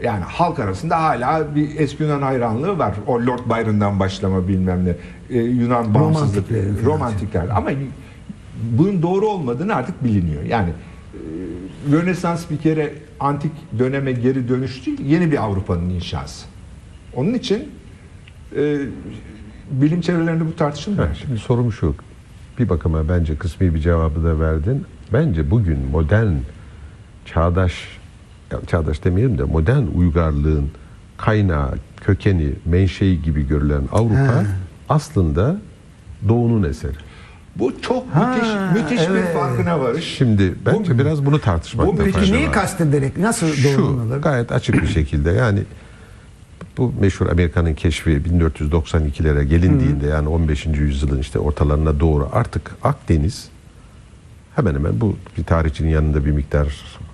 Yani 0.04 0.24
halk 0.24 0.60
arasında 0.60 1.04
hala 1.04 1.56
bir 1.56 1.80
eski 1.80 2.04
Yunan 2.04 2.22
hayranlığı 2.22 2.78
var. 2.78 2.94
O 3.08 3.14
Lord 3.14 3.40
Byron'dan 3.50 4.00
başlama 4.00 4.48
bilmem 4.48 4.86
ne. 4.86 4.96
Ee, 5.30 5.40
Yunan 5.40 5.94
bağımsızlık, 5.94 6.36
Romantiklerin 6.52 6.76
falan. 6.76 6.94
romantikler. 6.96 7.46
Ama 7.56 7.70
bunun 8.72 9.02
doğru 9.02 9.28
olmadığını 9.28 9.76
artık 9.76 10.04
biliniyor. 10.04 10.44
Yani 10.44 10.70
e, 10.70 11.20
Rönesans 11.92 12.50
bir 12.50 12.58
kere 12.58 12.94
antik 13.20 13.52
döneme 13.80 14.12
geri 14.12 14.48
dönüş 14.50 14.86
değil, 14.86 15.00
yeni 15.06 15.32
bir 15.32 15.44
Avrupa'nın 15.44 15.90
inşası. 15.90 16.46
Onun 17.16 17.34
için 17.34 17.70
e, 18.56 18.78
bilim 19.72 20.02
çevrelerinde 20.02 20.48
bu 20.48 20.56
tartışılmıyor. 20.56 21.08
Ha, 21.08 21.14
şimdi 21.14 21.40
sorum 21.40 21.72
şu. 21.72 21.96
Bir 22.60 22.70
bakıma 22.70 23.10
bence 23.10 23.36
kısmi 23.36 23.76
bir 23.76 23.80
cevabı 23.80 24.24
da 24.24 24.40
verdin. 24.40 24.86
Bence 25.14 25.52
bugün 25.52 25.80
modern 25.80 26.34
çağdaş 27.26 27.74
çağdaş 28.68 29.04
demeyelim 29.04 29.38
de 29.38 29.44
modern 29.44 29.84
uygarlığın 29.96 30.70
kaynağı, 31.18 31.74
kökeni, 32.02 32.50
menşei 32.66 33.22
gibi 33.22 33.48
görülen 33.48 33.84
Avrupa 33.92 34.42
He. 34.42 34.46
aslında 34.90 35.58
Doğu'nun 36.28 36.64
eseri. 36.64 36.94
Bu 37.56 37.82
çok 37.82 38.08
Ha, 38.14 38.36
müthiş 38.36 38.50
müthiş 38.84 39.10
bir 39.10 39.14
evet. 39.14 39.34
farkına 39.34 39.80
varış. 39.80 40.04
Şimdi 40.18 40.54
bence 40.66 41.00
biraz 41.00 41.26
bunu 41.26 41.40
tartışmakta 41.40 41.94
bu 41.94 41.98
fayda 41.98 42.12
Peki 42.20 42.34
neyi 42.34 42.46
var. 42.48 42.54
kastederek 42.54 43.18
nasıl 43.18 43.48
Şu 43.54 43.78
doğru 43.78 43.86
olabilir? 43.88 44.18
gayet 44.18 44.52
açık 44.52 44.82
bir 44.82 44.88
şekilde 44.88 45.32
yani 45.32 45.60
bu 46.78 46.94
meşhur 47.00 47.28
Amerika'nın 47.28 47.74
keşfi 47.74 48.10
1492'lere 48.10 49.44
gelindiğinde 49.44 50.08
yani 50.08 50.28
15. 50.28 50.66
yüzyılın 50.66 51.20
işte 51.20 51.40
ortalarına 51.40 52.00
doğru 52.00 52.30
artık 52.34 52.72
Akdeniz 52.84 53.48
hemen 54.56 54.76
hemen 54.76 55.02
bu 55.02 55.16
bir 55.38 55.44
tarihçinin 55.44 55.90
yanında 55.90 56.26
bir 56.26 56.32
miktar 56.32 56.68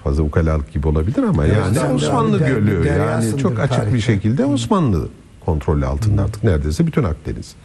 fazla 0.03 0.23
ukalalık 0.23 0.73
gibi 0.73 0.87
olabilir 0.87 1.23
ama 1.23 1.45
yani 1.45 1.75
sen 1.75 1.89
de 1.89 1.93
Osmanlı 1.93 2.39
der- 2.39 2.47
Gölü 2.47 2.71
yani 2.73 2.83
deryasındır 2.85 3.39
çok 3.41 3.59
açık 3.59 3.71
bir 3.77 3.81
tarihte. 3.81 4.01
şekilde 4.01 4.45
Osmanlı 4.45 5.07
kontrolü 5.45 5.85
altında 5.85 6.23
artık 6.23 6.43
neredeyse 6.43 6.87
bütün 6.87 7.03
Akdeniz. 7.03 7.55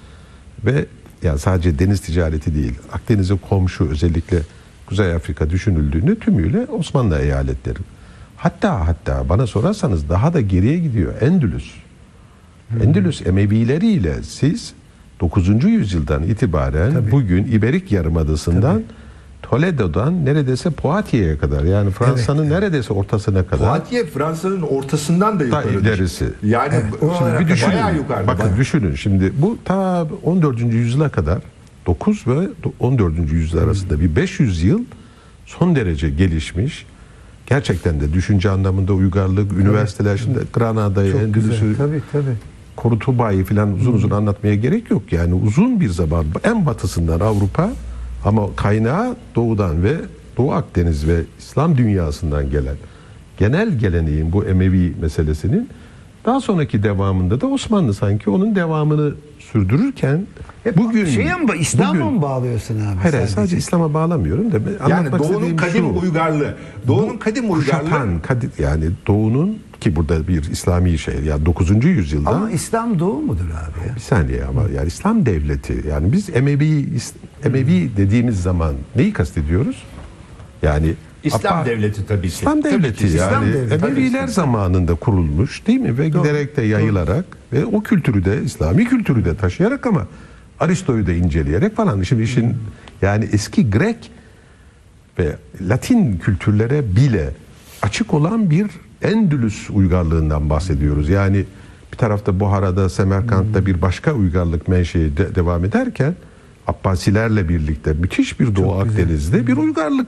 Ve 0.64 0.86
ya 1.24 1.38
sadece 1.38 1.78
deniz 1.78 2.00
ticareti 2.00 2.54
değil 2.54 2.74
Akdeniz'e 2.92 3.34
komşu 3.48 3.88
özellikle 3.88 4.38
Kuzey 4.86 5.12
Afrika 5.12 5.50
düşünüldüğünde 5.50 6.18
tümüyle 6.18 6.58
Osmanlı 6.58 7.18
eyaletleri. 7.18 7.78
Hatta 8.36 8.88
hatta 8.88 9.28
bana 9.28 9.46
sorarsanız 9.46 10.08
daha 10.08 10.34
da 10.34 10.40
geriye 10.40 10.78
gidiyor 10.78 11.22
Endülüs. 11.22 11.74
Endülüs 12.82 13.26
Emevileriyle 13.26 14.22
siz 14.22 14.72
9. 15.20 15.64
yüzyıldan 15.64 16.22
itibaren 16.22 17.10
bugün 17.10 17.44
İberik 17.44 17.92
Yarımadası'ndan 17.92 18.82
Toledo'dan 19.50 20.24
neredeyse 20.24 20.70
Poitiers 20.70 21.40
kadar 21.40 21.64
yani 21.64 21.90
Fransa'nın 21.90 22.50
neredeyse 22.50 22.92
ortasına 22.92 23.46
kadar 23.46 23.68
Poitiers 23.80 24.06
Fransa'nın 24.06 24.62
ortasından 24.62 25.36
da 25.36 25.40
da 25.40 25.44
yukarıdır. 25.44 25.80
ilerisi. 25.80 26.28
Yani 26.42 26.74
o 27.00 27.14
Şimdi 27.18 27.40
bir 27.40 27.48
düşünün. 27.52 27.72
bayağı 27.72 27.96
yukarıda. 27.96 28.26
Bakın 28.26 28.44
bayağı. 28.44 28.58
düşünün. 28.58 28.94
Şimdi 28.94 29.32
bu 29.38 29.58
ta 29.64 30.06
14. 30.24 30.60
yüzyıla 30.60 31.08
kadar 31.08 31.38
9 31.86 32.26
ve 32.26 32.48
14. 32.80 33.32
yüzyıl 33.32 33.58
arasında 33.60 34.00
bir 34.00 34.16
500 34.16 34.62
yıl 34.62 34.80
son 35.46 35.76
derece 35.76 36.10
gelişmiş. 36.10 36.86
Gerçekten 37.46 38.00
de 38.00 38.12
düşünce 38.12 38.50
anlamında 38.50 38.92
uygarlık, 38.92 39.52
üniversiteler 39.52 40.16
şimdi 40.16 40.38
Granada'yı, 40.52 41.14
Endülüs'ü. 41.14 41.76
Tabii 41.76 42.02
tabii. 42.12 42.24
Kurtuba'yı 42.76 43.44
falan 43.44 43.72
uzun 43.72 43.92
uzun 43.92 44.10
anlatmaya 44.10 44.54
gerek 44.54 44.90
yok. 44.90 45.12
Yani 45.12 45.34
uzun 45.34 45.80
bir 45.80 45.88
zaman 45.88 46.24
en 46.44 46.66
batısından 46.66 47.20
Avrupa 47.20 47.70
ama 48.24 48.56
kaynağı 48.56 49.16
doğudan 49.34 49.82
ve 49.82 49.94
Doğu 50.36 50.52
Akdeniz 50.52 51.08
ve 51.08 51.20
İslam 51.38 51.76
dünyasından 51.78 52.50
gelen 52.50 52.76
genel 53.38 53.78
geleneğin 53.78 54.32
bu 54.32 54.44
Emevi 54.44 54.92
meselesinin 55.00 55.68
daha 56.24 56.40
sonraki 56.40 56.82
devamında 56.82 57.40
da 57.40 57.46
Osmanlı 57.46 57.94
sanki 57.94 58.30
onun 58.30 58.54
devamını 58.56 59.14
sürdürürken 59.38 60.26
Hep 60.64 60.76
bugün 60.76 61.04
şeye 61.04 61.34
mi, 61.36 61.46
İslam'a 61.58 62.10
mı 62.10 62.22
bağlıyorsun 62.22 62.74
abi? 62.74 62.96
Hayır, 63.02 63.12
sadece? 63.12 63.32
sadece 63.32 63.56
İslam'a 63.56 63.94
bağlamıyorum 63.94 64.52
da 64.52 64.56
Yani 64.88 65.12
Doğu'nun 65.18 65.56
kadim 65.56 65.94
şu. 65.94 66.00
uygarlığı. 66.00 66.54
Doğu'nun 66.86 67.16
kadim 67.16 67.52
uygarlığı 67.52 67.84
Kuşatan, 67.84 68.20
kadim, 68.22 68.50
yani 68.58 68.84
Doğu'nun 69.06 69.58
ki 69.80 69.96
burada 69.96 70.28
bir 70.28 70.50
İslami 70.50 70.98
şey 70.98 71.14
yani 71.24 71.46
9. 71.46 71.84
yüzyılda 71.84 72.30
Ama 72.30 72.50
İslam 72.50 72.98
doğu 72.98 73.20
mudur 73.20 73.44
abi 73.44 73.88
ya? 73.88 73.94
bir 73.94 74.00
saniye 74.00 74.44
ama 74.44 74.62
yani 74.76 74.86
İslam 74.86 75.26
devleti 75.26 75.84
yani 75.88 76.12
biz 76.12 76.30
Emevi 76.30 76.86
Emevi 77.44 77.90
dediğimiz 77.96 78.42
zaman 78.42 78.74
neyi 78.96 79.12
kastediyoruz? 79.12 79.82
Yani 80.62 80.94
İslam 81.24 81.58
Abba- 81.58 81.66
devleti 81.66 82.06
tabii 82.06 82.20
ki. 82.22 82.26
İslam 82.28 82.62
Tabii 82.62 82.72
devleti 82.72 82.98
ki. 82.98 83.04
yani 83.04 83.14
İslam 83.14 83.46
devleti, 83.46 83.80
tabii 83.80 83.90
Emeviler 83.90 84.26
zamanında 84.28 84.94
kurulmuş 84.94 85.66
değil 85.66 85.80
mi 85.80 85.98
ve 85.98 86.08
giderek 86.08 86.56
de 86.56 86.62
yayılarak 86.62 87.24
ve 87.52 87.64
o 87.64 87.82
kültürü 87.82 88.24
de 88.24 88.42
İslami 88.44 88.84
kültürü 88.84 89.24
de 89.24 89.36
taşıyarak 89.36 89.86
ama 89.86 90.06
Aristo'yu 90.60 91.06
da 91.06 91.12
inceleyerek 91.12 91.76
falan 91.76 92.02
şimdi 92.02 92.22
işin 92.22 92.56
yani 93.02 93.28
eski 93.32 93.70
Grek 93.70 94.10
ve 95.18 95.36
Latin 95.60 96.16
kültürlere 96.18 96.96
bile 96.96 97.30
açık 97.82 98.14
olan 98.14 98.50
bir 98.50 98.66
Endülüs 99.02 99.70
uygarlığından 99.70 100.50
bahsediyoruz. 100.50 101.08
Yani 101.08 101.44
bir 101.92 101.96
tarafta 101.98 102.40
Buhara'da, 102.40 102.88
Semerkant'ta 102.88 103.66
bir 103.66 103.82
başka 103.82 104.12
uygarlık 104.12 104.68
menşei 104.68 105.16
de- 105.16 105.34
devam 105.34 105.64
ederken 105.64 106.14
Abbasilerle 106.66 107.48
birlikte 107.48 107.92
müthiş 107.92 108.40
bir 108.40 108.56
Doğu 108.56 108.72
Akdeniz'de 108.80 109.46
bir 109.46 109.56
uygarlık. 109.56 110.06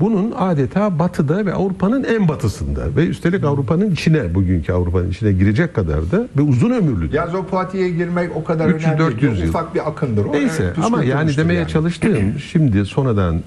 Bunun 0.00 0.32
adeta 0.38 0.98
batıda 0.98 1.46
ve 1.46 1.54
Avrupa'nın 1.54 2.04
en 2.04 2.28
batısında 2.28 2.96
ve 2.96 3.06
üstelik 3.06 3.44
Avrupa'nın 3.44 3.90
içine, 3.90 4.34
bugünkü 4.34 4.72
Avrupa'nın 4.72 5.10
içine 5.10 5.32
girecek 5.32 5.74
kadar 5.74 6.10
da 6.10 6.28
ve 6.36 6.42
uzun 6.42 6.70
ömürlü. 6.70 7.16
Yalnız 7.16 7.34
o 7.34 7.72
girmek 7.76 8.36
o 8.36 8.44
kadar 8.44 8.68
300-400 8.68 8.94
önemli 8.94 9.20
değil. 9.20 9.42
yıl. 9.42 9.48
Ufak 9.48 9.74
bir 9.74 9.88
akındır 9.88 10.24
o. 10.24 10.32
Neyse 10.32 10.62
Evet, 10.62 10.78
ama 10.84 11.04
yani 11.04 11.36
demeye 11.36 11.60
yani. 11.60 11.68
çalıştığım 11.68 12.38
şimdi 12.52 12.86
sonradan 12.86 13.42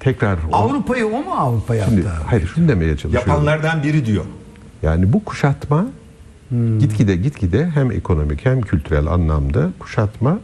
tekrar 0.00 0.38
Avrupa'yı 0.52 1.06
o 1.06 1.10
mu 1.10 1.32
Avrupa 1.36 1.74
yaptı 1.74 1.94
Şimdi, 1.94 2.08
hayır 2.26 2.46
şunu 2.46 2.68
demeye 2.68 2.96
çalışıyorum. 2.96 3.30
Yapanlardan 3.30 3.82
biri 3.82 4.06
diyor. 4.06 4.24
Yani 4.82 5.12
bu 5.12 5.24
kuşatma 5.24 5.86
gitgide 6.78 7.16
gitgide 7.16 7.66
hem 7.66 7.90
ekonomik 7.90 8.46
hem 8.46 8.60
kültürel 8.60 9.06
anlamda 9.06 9.70
kuşatma 9.78 10.38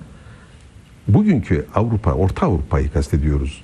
bugünkü 1.08 1.66
Avrupa, 1.74 2.12
Orta 2.12 2.46
Avrupa'yı 2.46 2.90
kastediyoruz 2.92 3.62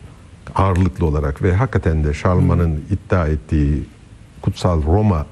ağırlıklı 0.54 1.06
olarak 1.06 1.42
ve 1.42 1.54
hakikaten 1.54 2.04
de 2.04 2.14
Şarlman'ın 2.14 2.80
iddia 2.90 3.26
ettiği 3.28 3.82
kutsal 4.42 4.82
Roma 4.82 5.26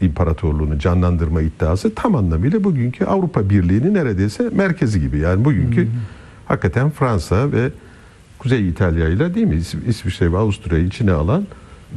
İmparatorluğunu 0.00 0.78
canlandırma 0.78 1.42
iddiası 1.42 1.94
tam 1.94 2.14
anlamıyla 2.14 2.64
bugünkü 2.64 3.04
Avrupa 3.04 3.50
Birliği'nin 3.50 3.94
neredeyse 3.94 4.48
merkezi 4.52 5.00
gibi. 5.00 5.18
Yani 5.18 5.44
bugünkü 5.44 5.88
hakikaten 6.46 6.90
Fransa 6.90 7.52
ve 7.52 7.70
Kuzey 8.38 8.68
İtalya 8.68 9.08
ile 9.08 9.34
değil 9.34 9.46
mi? 9.46 9.54
İs- 9.56 9.86
İsviçre 9.88 10.32
ve 10.32 10.38
Avusturya'yı 10.38 10.84
içine 10.86 11.12
alan 11.12 11.46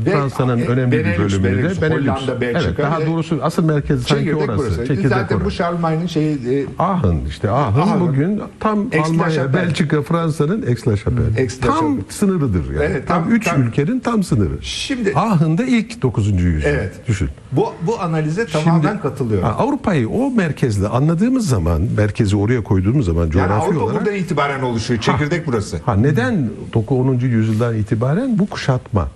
Fransa'nın 0.05 0.57
e, 0.59 0.65
önemli 0.65 0.91
bir 0.91 1.05
Benelux, 1.05 1.17
bölümünü 1.43 1.77
de 1.77 1.81
Benelux, 1.81 2.01
Hollanda, 2.21 2.41
Belçika 2.41 2.65
Evet, 2.69 2.77
daha 2.79 3.05
doğrusu 3.05 3.39
asıl 3.41 3.63
merkezi 3.65 4.03
sanki 4.03 4.23
Çekirdek 4.25 4.49
orası. 4.49 4.59
burası. 4.63 4.85
Çekirdek 4.87 5.09
Zaten 5.09 5.35
orası. 5.35 5.45
bu 5.45 5.51
Charlemagne'in 5.51 6.07
şeyi 6.07 6.35
e, 6.35 6.65
Ahın 6.79 7.25
işte 7.29 7.49
Ahın, 7.49 7.81
Ahın. 7.81 7.99
bugün 8.07 8.41
tam 8.59 8.79
Almanya. 9.03 9.53
Belçika, 9.53 10.01
Fransa'nın 10.01 10.61
Aix-la-Chapelle. 10.61 11.39
Aix-la-Chapelle. 11.41 11.79
Tam 11.79 11.97
sınırıdır 12.09 12.73
yani. 12.73 12.83
Evet, 12.83 13.07
tam, 13.07 13.23
tam- 13.23 13.31
üç 13.33 13.45
tam- 13.47 13.61
ülkenin 13.61 13.99
tam 13.99 14.23
sınırı. 14.23 14.53
Şimdi- 14.61 15.13
Ahın'da 15.15 15.63
ilk 15.63 16.01
9. 16.01 16.43
yüzyıl. 16.43 16.69
Evet. 16.69 16.91
Düşün. 17.07 17.29
bu 17.51 17.73
bu 17.81 18.01
analize 18.01 18.45
tamamen 18.45 19.01
katılıyorum. 19.01 19.47
Ha, 19.47 19.55
Avrupa'yı 19.57 20.09
o 20.09 20.31
merkezle 20.31 20.87
anladığımız 20.87 21.49
zaman, 21.49 21.81
merkezi 21.97 22.35
oraya 22.35 22.63
koyduğumuz 22.63 23.05
zaman 23.05 23.21
yani 23.21 23.31
coğrafi 23.31 23.53
Avrupa 23.53 23.85
olarak 23.85 24.01
buradan 24.05 24.15
itibaren 24.19 24.61
oluşuyor. 24.61 25.01
Çekirdek 25.01 25.47
burası. 25.47 25.79
Ha 25.85 25.95
neden 25.95 26.49
9 26.73 26.97
10. 26.97 27.19
yüzyıldan 27.27 27.75
itibaren 27.75 28.39
bu 28.39 28.45
kuşatma 28.49 29.07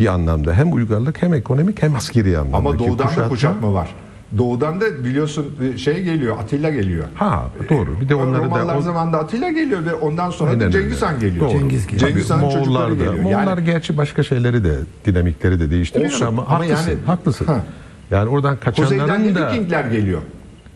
bir 0.00 0.06
anlamda 0.06 0.54
hem 0.54 0.72
uygarlık 0.72 1.22
hem 1.22 1.34
ekonomik 1.34 1.82
hem 1.82 1.94
askeri 1.94 2.38
anlamda. 2.38 2.56
Ama 2.56 2.78
doğudan 2.78 3.16
da 3.16 3.28
kuşatma 3.28 3.72
var. 3.72 3.88
Doğudan 4.38 4.80
da 4.80 5.04
biliyorsun 5.04 5.46
e, 5.74 5.78
şey 5.78 6.02
geliyor, 6.02 6.38
Atilla 6.38 6.70
geliyor. 6.70 7.04
Ha 7.14 7.44
doğru. 7.70 8.00
Bir 8.00 8.08
de 8.08 8.14
onları 8.14 8.44
Romalılar 8.44 8.74
da 8.74 8.78
o, 8.78 8.82
zamanında 8.82 9.18
Atilla 9.18 9.48
geliyor 9.50 9.84
ve 9.86 9.94
ondan 9.94 10.30
sonra 10.30 10.60
da 10.60 10.70
Cengiz. 10.70 11.02
Han 11.02 11.20
geliyor. 11.20 11.40
Doğru. 11.50 11.58
Cengiz 11.58 11.86
geliyor. 11.86 12.08
Cengiz 12.08 12.30
Han'ın 12.30 12.50
çocukları 12.50 12.68
Moğollar 12.70 12.90
da. 12.90 12.94
geliyor. 12.94 13.14
Moğollar 13.24 13.46
Yani 13.58 13.64
gerçi 13.64 13.96
başka 13.96 14.22
şeyleri 14.22 14.64
de 14.64 14.74
dinamikleri 15.06 15.60
de 15.60 15.70
değiştiriyor 15.70 16.10
Olsun, 16.10 16.26
ama, 16.26 16.42
ama 16.48 16.54
haklısın. 16.58 16.90
yani- 16.90 17.00
haklısın. 17.06 17.44
Ha. 17.46 17.60
Yani 18.10 18.28
oradan 18.28 18.56
kuzeyden 18.74 19.06
kaçanların 19.06 19.34
de 19.34 19.40
da 19.40 19.52
Vikingler 19.52 19.84
geliyor. 19.84 20.20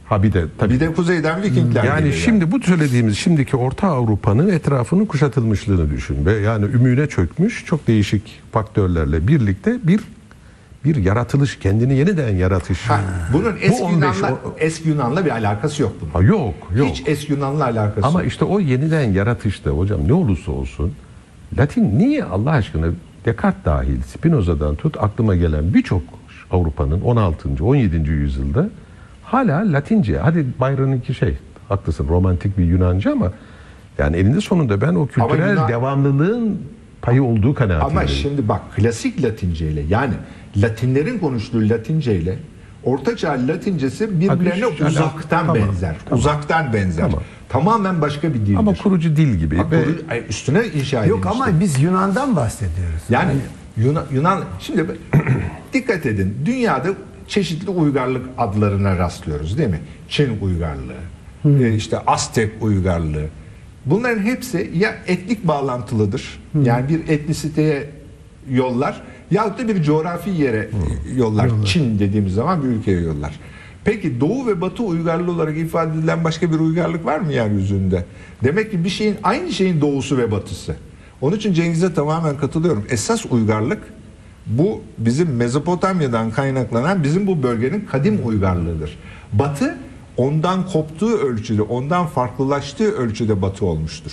Ha 0.05 0.23
bir 0.23 0.33
de 0.33 0.45
tabii 0.59 0.75
Bir 0.75 0.81
de 0.81 0.93
kuzeyden 0.93 1.43
Vikingler 1.43 1.85
yani 1.85 1.99
geliyor. 1.99 2.15
şimdi 2.15 2.53
bu 2.53 2.63
söylediğimiz 2.63 3.19
şimdiki 3.19 3.57
Orta 3.57 3.89
Avrupa'nın 3.89 4.49
etrafının 4.49 5.05
kuşatılmışlığını 5.07 5.91
düşün 5.91 6.27
ve 6.27 6.33
yani 6.33 6.65
ümüğüne 6.65 7.07
çökmüş 7.07 7.65
çok 7.67 7.87
değişik 7.87 8.41
faktörlerle 8.53 9.29
birlikte 9.29 9.79
bir 9.83 10.01
bir 10.85 10.97
yaratılış 10.97 11.59
kendini 11.59 11.95
yeniden 11.95 12.37
yaratış. 12.37 12.79
Ha, 12.83 13.01
bunun 13.33 13.57
eski 13.61 13.83
Bu 13.83 13.85
15 13.87 14.17
Yunan'la 14.17 14.33
o- 14.35 14.55
eski 14.59 14.89
Yunan'la 14.89 15.25
bir 15.25 15.31
alakası 15.31 15.83
yok 15.83 15.93
bunun. 16.01 16.11
Ha, 16.11 16.23
yok 16.23 16.55
yok. 16.77 16.89
Hiç 16.89 17.03
eski 17.07 17.33
Yunan'la 17.33 17.65
alakası 17.65 18.07
Ama 18.07 18.23
yok. 18.23 18.33
işte 18.33 18.45
o 18.45 18.61
yeniden 18.61 19.13
yaratışta 19.13 19.71
hocam 19.71 20.09
ne 20.09 20.13
olursa 20.13 20.53
olsun 20.53 20.93
Latin 21.59 21.99
niye 21.99 22.25
Allah 22.25 22.51
aşkına 22.51 22.87
Descartes 23.25 23.65
dahil 23.65 24.03
Spinoza'dan 24.03 24.77
tut 24.77 24.97
aklıma 25.01 25.35
gelen 25.37 25.75
birçok 25.75 26.03
Avrupa'nın 26.51 27.01
16. 27.01 27.65
17. 27.65 28.11
yüzyılda 28.11 28.69
hala 29.35 29.73
Latince 29.73 30.19
hadi 30.19 30.47
Byron'ınki 30.61 31.15
şey 31.15 31.37
haklısın 31.69 32.09
romantik 32.09 32.59
bir 32.59 32.65
Yunanca 32.65 33.13
ama 33.13 33.33
yani 33.99 34.17
eninde 34.17 34.41
sonunda 34.41 34.81
ben 34.81 34.95
o 34.95 35.07
kültürel 35.07 35.51
Yunan- 35.57 35.69
devamlılığın 35.69 36.59
payı 37.03 37.23
olduğu 37.25 37.55
kanaatindeyim. 37.55 37.99
Ama 37.99 38.07
şimdi 38.07 38.49
bak 38.49 38.61
klasik 38.77 39.23
Latince 39.25 39.69
ile 39.71 39.83
yani 39.89 40.15
Latinlerin 40.57 41.19
konuştuğu 41.19 41.69
Latince 41.69 42.17
ile 42.17 42.39
Ortaçağ 42.85 43.33
Latincesi 43.49 44.21
birbirlerine 44.21 44.65
Hadi 44.65 44.77
şu- 44.77 44.87
uzaktan 44.87 45.47
tamam, 45.47 45.57
benzer. 45.57 45.97
tamam. 46.05 46.19
Uzaktan 46.19 46.73
benzer. 46.73 47.03
Tamam. 47.03 47.21
Tamamen 47.49 48.01
başka 48.01 48.29
bir 48.29 48.35
dildir. 48.41 48.55
Ama 48.57 48.75
kurucu 48.75 49.17
dil 49.17 49.35
gibi 49.35 49.59
Bak, 49.59 49.73
ve 49.73 49.85
üstüne 50.29 50.63
inşa 50.75 51.05
Yok 51.05 51.19
edilmiştir. 51.19 51.43
ama 51.51 51.61
biz 51.61 51.83
Yunan'dan 51.83 52.37
bahsediyoruz. 52.37 53.03
Yani 53.11 53.33
Yunan, 53.77 54.05
Yunan 54.13 54.41
şimdi 54.61 54.85
dikkat 55.73 56.07
edin 56.07 56.37
dünyada 56.45 56.89
çeşitli 57.29 57.71
uygarlık 57.71 58.27
adlarına 58.39 58.99
rastlıyoruz 58.99 59.59
değil 59.59 59.69
mi? 59.71 59.81
Çin 60.09 60.39
uygarlığı, 60.41 61.65
e, 61.65 61.75
işte 61.75 61.99
Aztek 61.99 62.51
uygarlığı. 62.63 63.27
Bunların 63.87 64.23
hepsi 64.23 64.71
ya 64.77 64.95
etnik 65.07 65.49
bağlantılıdır. 65.49 66.41
Yani 66.65 66.89
bir 66.89 67.09
etnisiteye 67.09 67.91
yollar 68.51 69.03
yahut 69.31 69.59
da 69.59 69.69
bir 69.69 69.83
coğrafi 69.83 70.31
yere 70.31 70.71
yollar. 71.17 71.51
Çin 71.65 71.99
dediğimiz 71.99 72.35
zaman 72.35 72.63
bir 72.63 72.69
ülkeye 72.69 73.01
yollar. 73.01 73.41
Peki 73.85 74.21
Doğu 74.21 74.47
ve 74.47 74.61
Batı 74.61 74.83
uygarlığı 74.83 75.33
olarak 75.33 75.59
ifade 75.59 75.99
edilen 75.99 76.25
başka 76.25 76.53
bir 76.53 76.59
uygarlık 76.59 77.05
var 77.05 77.19
mı 77.19 77.33
yeryüzünde? 77.33 78.05
Demek 78.45 78.71
ki 78.71 78.85
bir 78.85 78.89
şeyin 78.89 79.17
aynı 79.23 79.53
şeyin 79.53 79.81
doğusu 79.81 80.19
ve 80.19 80.31
batısı. 80.31 80.77
Onun 81.21 81.37
için 81.37 81.53
Cengiz'e 81.53 81.95
tamamen 81.95 82.37
katılıyorum. 82.37 82.85
Esas 82.91 83.27
uygarlık 83.31 83.83
bu 84.47 84.83
bizim 84.99 85.37
Mezopotamya'dan 85.37 86.31
kaynaklanan 86.31 87.05
bizim 87.05 87.27
bu 87.27 87.43
bölgenin 87.43 87.81
kadim 87.81 88.21
uygarlığıdır. 88.25 88.99
Batı 89.33 89.79
ondan 90.17 90.67
koptuğu 90.67 91.19
ölçüde, 91.19 91.63
ondan 91.63 92.07
farklılaştığı 92.07 92.93
ölçüde 92.97 93.43
batı 93.43 93.67
olmuştur. 93.67 94.13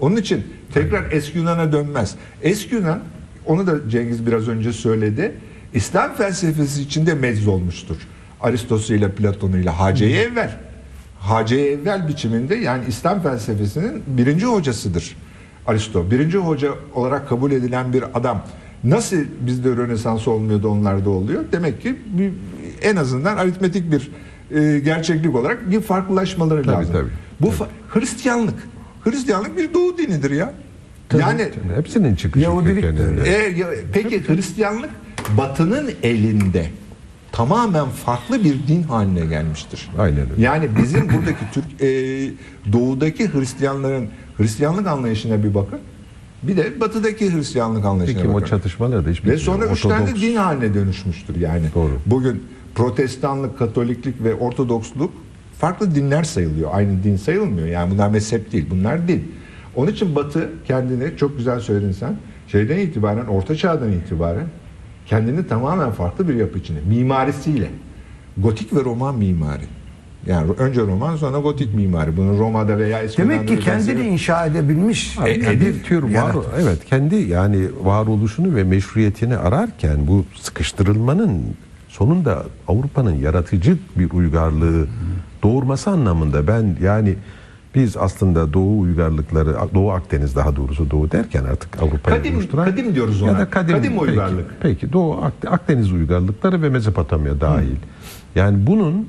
Onun 0.00 0.16
için 0.16 0.46
tekrar 0.74 1.12
eski 1.12 1.38
Yunan'a 1.38 1.72
dönmez. 1.72 2.14
Eski 2.42 2.74
Yunan, 2.74 3.00
onu 3.46 3.66
da 3.66 3.90
Cengiz 3.90 4.26
biraz 4.26 4.48
önce 4.48 4.72
söyledi, 4.72 5.34
İslam 5.74 6.14
felsefesi 6.14 6.82
içinde 6.82 7.14
mecz 7.14 7.48
olmuştur. 7.48 7.96
Aristosu 8.40 8.94
ile 8.94 9.12
Platon'u 9.12 9.56
ile 9.58 9.70
Hacı-i 9.70 10.16
Evvel. 10.16 10.56
Hacı 11.20 11.54
Evvel 11.56 12.08
biçiminde 12.08 12.54
yani 12.54 12.84
İslam 12.88 13.22
felsefesinin 13.22 14.02
birinci 14.06 14.46
hocasıdır. 14.46 15.16
Aristo. 15.66 16.10
Birinci 16.10 16.38
hoca 16.38 16.74
olarak 16.94 17.28
kabul 17.28 17.52
edilen 17.52 17.92
bir 17.92 18.04
adam. 18.14 18.44
Nasıl 18.84 19.16
bizde 19.40 19.70
Rönesans 19.76 20.28
olmuyordu 20.28 20.68
onlarda 20.68 21.10
oluyor? 21.10 21.44
Demek 21.52 21.82
ki 21.82 21.96
bir, 22.06 22.32
en 22.82 22.96
azından 22.96 23.36
aritmetik 23.36 23.92
bir 23.92 24.10
e, 24.60 24.78
gerçeklik 24.78 25.34
olarak 25.34 25.70
bir 25.70 25.80
farklılaşmaları 25.80 26.62
Tabii, 26.62 26.74
lazım. 26.76 26.92
tabii. 26.94 27.10
Bu 27.40 27.46
fa- 27.46 27.66
Hristiyanlık. 27.88 28.54
Hristiyanlık 29.04 29.56
bir 29.56 29.74
doğu 29.74 29.98
dinidir 29.98 30.30
ya. 30.30 30.54
yani 31.18 31.48
hepsinin 31.76 32.14
çıkışı 32.14 32.44
Yahudilik 32.44 32.84
e, 33.26 33.30
ya- 33.58 33.68
peki 33.92 34.28
Hristiyanlık 34.28 34.90
Batı'nın 35.38 35.90
elinde 36.02 36.66
tamamen 37.32 37.86
farklı 37.86 38.44
bir 38.44 38.54
din 38.68 38.82
haline 38.82 39.26
gelmiştir. 39.26 39.88
Aynen 39.98 40.20
öyle. 40.30 40.42
Yani 40.42 40.68
bizim 40.82 41.00
buradaki 41.08 41.44
Türk 41.52 41.64
e, 41.82 41.86
doğudaki 42.72 43.32
Hristiyanların 43.34 44.08
Hristiyanlık 44.36 44.86
anlayışına 44.86 45.44
bir 45.44 45.54
bakın. 45.54 45.78
Bir 46.42 46.56
de 46.56 46.80
batıdaki 46.80 47.34
Hristiyanlık 47.34 47.84
anlayışına 47.84 48.18
Peki 48.18 48.30
o 48.30 48.34
bakın. 48.34 48.46
çatışmalar 48.46 49.06
da 49.06 49.10
hiç 49.10 49.24
Ve 49.24 49.36
sonra 49.38 49.66
üç 49.66 49.82
tane 49.82 50.06
de 50.06 50.10
Ortodoks- 50.10 50.20
din 50.20 50.36
haline 50.36 50.74
dönüşmüştür 50.74 51.36
yani. 51.36 51.66
Doğru. 51.74 51.92
Bugün 52.06 52.42
protestanlık, 52.74 53.58
katoliklik 53.58 54.24
ve 54.24 54.34
ortodoksluk 54.34 55.12
farklı 55.58 55.94
dinler 55.94 56.22
sayılıyor. 56.24 56.70
Aynı 56.72 57.02
din 57.04 57.16
sayılmıyor. 57.16 57.66
Yani 57.66 57.90
bunlar 57.90 58.08
mezhep 58.10 58.52
değil, 58.52 58.66
bunlar 58.70 59.08
din. 59.08 59.32
Onun 59.76 59.90
için 59.90 60.16
Batı 60.16 60.50
kendini 60.66 61.16
çok 61.16 61.36
güzel 61.36 61.60
söyledin 61.60 61.92
sen. 61.92 62.16
Şeyden 62.48 62.78
itibaren, 62.78 63.26
Orta 63.26 63.56
Çağ'dan 63.56 63.92
itibaren 63.92 64.46
kendini 65.06 65.46
tamamen 65.46 65.90
farklı 65.90 66.28
bir 66.28 66.34
yapı 66.34 66.58
içinde. 66.58 66.78
Mimarisiyle. 66.88 67.70
Gotik 68.38 68.74
ve 68.76 68.84
Roman 68.84 69.18
mimari. 69.18 69.62
Yani 70.26 70.50
önce 70.58 70.80
Roman 70.80 71.16
sonra 71.16 71.38
gotik 71.38 71.74
mimari. 71.74 72.16
Bunu 72.16 72.38
Roma'da 72.38 72.78
veya 72.78 73.02
eski 73.02 73.18
Demek 73.22 73.48
ki 73.48 73.58
kendini 73.58 74.00
inşa 74.08 74.46
edebilmiş. 74.46 75.16
Yani 75.18 75.30
E, 75.30 75.60
bir 75.60 75.82
tür 75.82 76.02
var, 76.02 76.08
yaratmış. 76.08 76.46
evet 76.62 76.84
kendi 76.84 77.14
yani 77.16 77.64
varoluşunu 77.82 78.54
ve 78.54 78.64
meşruiyetini 78.64 79.36
ararken 79.36 80.06
bu 80.06 80.24
sıkıştırılmanın 80.40 81.42
sonunda 81.88 82.42
Avrupa'nın 82.68 83.14
yaratıcı 83.14 83.78
bir 83.98 84.10
uygarlığı 84.10 84.86
doğurması 85.42 85.90
anlamında 85.90 86.46
ben 86.46 86.76
yani 86.82 87.14
biz 87.74 87.96
aslında 87.96 88.52
Doğu 88.52 88.80
uygarlıkları, 88.80 89.56
Doğu 89.74 89.90
Akdeniz 89.90 90.36
daha 90.36 90.56
doğrusu 90.56 90.90
Doğu 90.90 91.10
derken 91.10 91.44
artık 91.44 91.82
Avrupa'yı 91.82 92.16
Kadim- 92.16 92.34
oluşturan 92.36 92.64
kadim 92.70 92.94
diyoruz 92.94 93.22
ona. 93.22 93.30
Ya 93.30 93.38
da 93.38 93.50
kadim, 93.50 93.76
Kadim 93.76 93.90
peki, 93.92 94.00
uygarlık. 94.10 94.46
Peki, 94.60 94.92
Doğu 94.92 95.16
Ak- 95.24 95.52
Akdeniz 95.52 95.92
uygarlıkları 95.92 96.62
ve 96.62 96.68
Mezopotamya 96.68 97.40
dahil. 97.40 97.76
Yani 98.34 98.66
bunun 98.66 99.08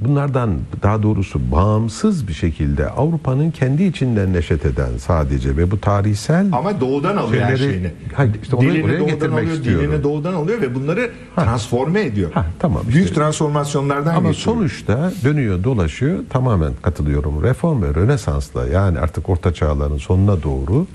bunlardan 0.00 0.50
daha 0.82 1.02
doğrusu 1.02 1.40
bağımsız 1.52 2.28
bir 2.28 2.32
şekilde 2.32 2.88
Avrupa'nın 2.90 3.50
kendi 3.50 3.82
içinden 3.84 4.32
neşet 4.32 4.66
eden 4.66 4.96
sadece 4.98 5.56
ve 5.56 5.70
bu 5.70 5.80
tarihsel 5.80 6.46
Ama 6.52 6.80
doğudan 6.80 7.16
alıyor 7.16 7.42
her 7.42 7.56
Şeyleri- 7.56 7.72
şeyini. 7.72 7.90
Hayır, 8.14 8.34
işte 8.42 8.56
onu 8.56 8.62
dilini 8.70 8.82
doğudan 8.88 9.06
getirmek 9.06 9.38
alıyor, 9.38 9.56
istiyorum. 9.56 9.86
dilini 9.90 10.02
doğudan 10.02 10.32
alıyor 10.32 10.60
ve 10.60 10.74
bunları 10.74 11.10
transforme 11.36 12.00
ediyor. 12.00 12.32
Ha, 12.32 12.46
tamam 12.58 12.82
işte. 12.82 12.94
Büyük 12.94 13.14
transformasyonlardan 13.14 14.14
ama 14.14 14.28
geçiyor. 14.30 14.56
sonuçta 14.56 15.12
dönüyor 15.24 15.64
dolaşıyor 15.64 16.18
tamamen 16.30 16.72
katılıyorum. 16.82 17.42
Reform 17.42 17.82
ve 17.82 17.94
Rönesans'la 17.94 18.66
yani 18.66 18.98
artık 18.98 19.28
Orta 19.28 19.54
Çağların 19.54 19.98
sonuna 19.98 20.42
doğru 20.42 20.86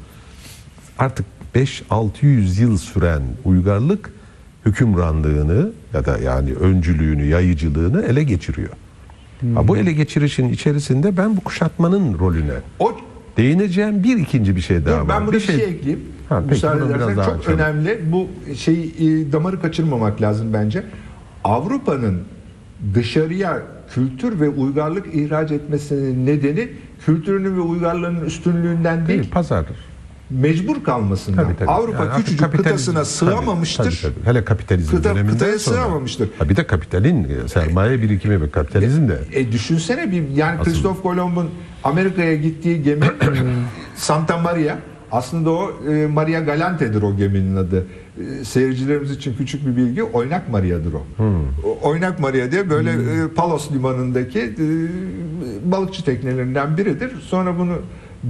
artık 0.99 1.25
5-600 1.55 2.61
yıl 2.61 2.77
süren 2.77 3.21
uygarlık 3.45 4.09
hükümranlığını 4.65 5.71
ya 5.93 6.05
da 6.05 6.17
yani 6.17 6.53
öncülüğünü, 6.53 7.25
yayıcılığını 7.25 8.01
ele 8.03 8.23
geçiriyor. 8.23 8.69
Ha, 9.55 9.67
bu 9.67 9.77
ele 9.77 9.93
geçirişin 9.93 10.49
içerisinde 10.49 11.17
ben 11.17 11.37
bu 11.37 11.41
kuşatmanın 11.41 12.19
rolüne 12.19 12.53
O 12.79 12.91
değineceğim 13.37 14.03
bir 14.03 14.17
ikinci 14.17 14.55
bir 14.55 14.61
şey 14.61 14.85
daha 14.85 14.95
Dur, 14.95 15.09
var. 15.09 15.09
ben 15.09 15.25
burada 15.27 15.37
bir 15.37 15.43
şey, 15.43 15.55
ekleyeyim. 15.55 16.03
Ha, 16.29 16.39
peki, 16.39 16.49
Müsaade 16.51 16.85
edersen 16.85 17.15
çok 17.25 17.39
açalım. 17.39 17.59
önemli. 17.59 17.99
Bu 18.11 18.27
şey 18.55 18.83
e, 18.99 19.31
damarı 19.31 19.61
kaçırmamak 19.61 20.21
lazım 20.21 20.53
bence. 20.53 20.83
Avrupa'nın 21.43 22.21
dışarıya 22.93 23.61
kültür 23.93 24.39
ve 24.39 24.49
uygarlık 24.49 25.15
ihraç 25.15 25.51
etmesinin 25.51 26.25
nedeni 26.25 26.67
kültürünün 27.05 27.55
ve 27.55 27.61
uygarlığının 27.61 28.25
üstünlüğünden 28.25 29.07
değil. 29.07 29.19
Değil, 29.19 29.31
pazar. 29.31 29.65
Mecbur 30.29 30.83
kalmasından. 30.83 31.43
Tabii, 31.45 31.57
tabii. 31.57 31.69
Avrupa 31.71 32.05
Yani 32.05 32.15
küçücük 32.23 32.51
kıtasına 32.51 33.05
sığamamıştır. 33.05 33.83
Tabii, 34.01 34.13
tabii. 34.15 34.25
Hele 34.29 34.45
kapitalizm 34.45 34.95
Kıta- 34.97 35.03
döneminden 35.03 35.31
kıtaya 35.37 35.59
sonra. 35.59 35.75
sığamamıştır. 35.75 36.29
Ha, 36.39 36.49
bir 36.49 36.55
de 36.55 36.67
kapitalin 36.67 37.23
e, 37.23 37.47
sermaye 37.47 38.01
birikimi 38.01 38.41
ve 38.41 38.49
kapitalizm 38.49 39.07
de. 39.07 39.19
E 39.33 39.51
düşünsene 39.51 40.11
bir 40.11 40.29
yani 40.29 40.63
Christoph 40.63 41.01
Kolomb'un 41.01 41.49
Amerika'ya 41.83 42.35
gittiği 42.35 42.83
gemi 42.83 43.05
Santa 43.95 44.37
Maria. 44.37 44.75
Aslında 45.11 45.49
o 45.51 45.71
e, 45.91 46.07
Maria 46.07 46.39
Galante'dir 46.39 47.01
o 47.01 47.17
geminin 47.17 47.55
adı. 47.55 47.85
E, 48.41 48.43
seyircilerimiz 48.45 49.11
için 49.11 49.35
küçük 49.37 49.65
bir 49.67 49.75
bilgi. 49.75 50.03
Oynak 50.03 50.49
Maria'dır 50.49 50.93
o. 50.93 51.03
o 51.63 51.89
oynak 51.89 52.19
Maria 52.19 52.51
diye 52.51 52.69
böyle 52.69 52.91
e, 52.91 53.27
Palos 53.35 53.71
limanındaki 53.71 54.39
e, 54.39 54.65
balıkçı 55.71 56.03
teknelerinden 56.05 56.77
biridir. 56.77 57.11
Sonra 57.21 57.57
bunu 57.59 57.73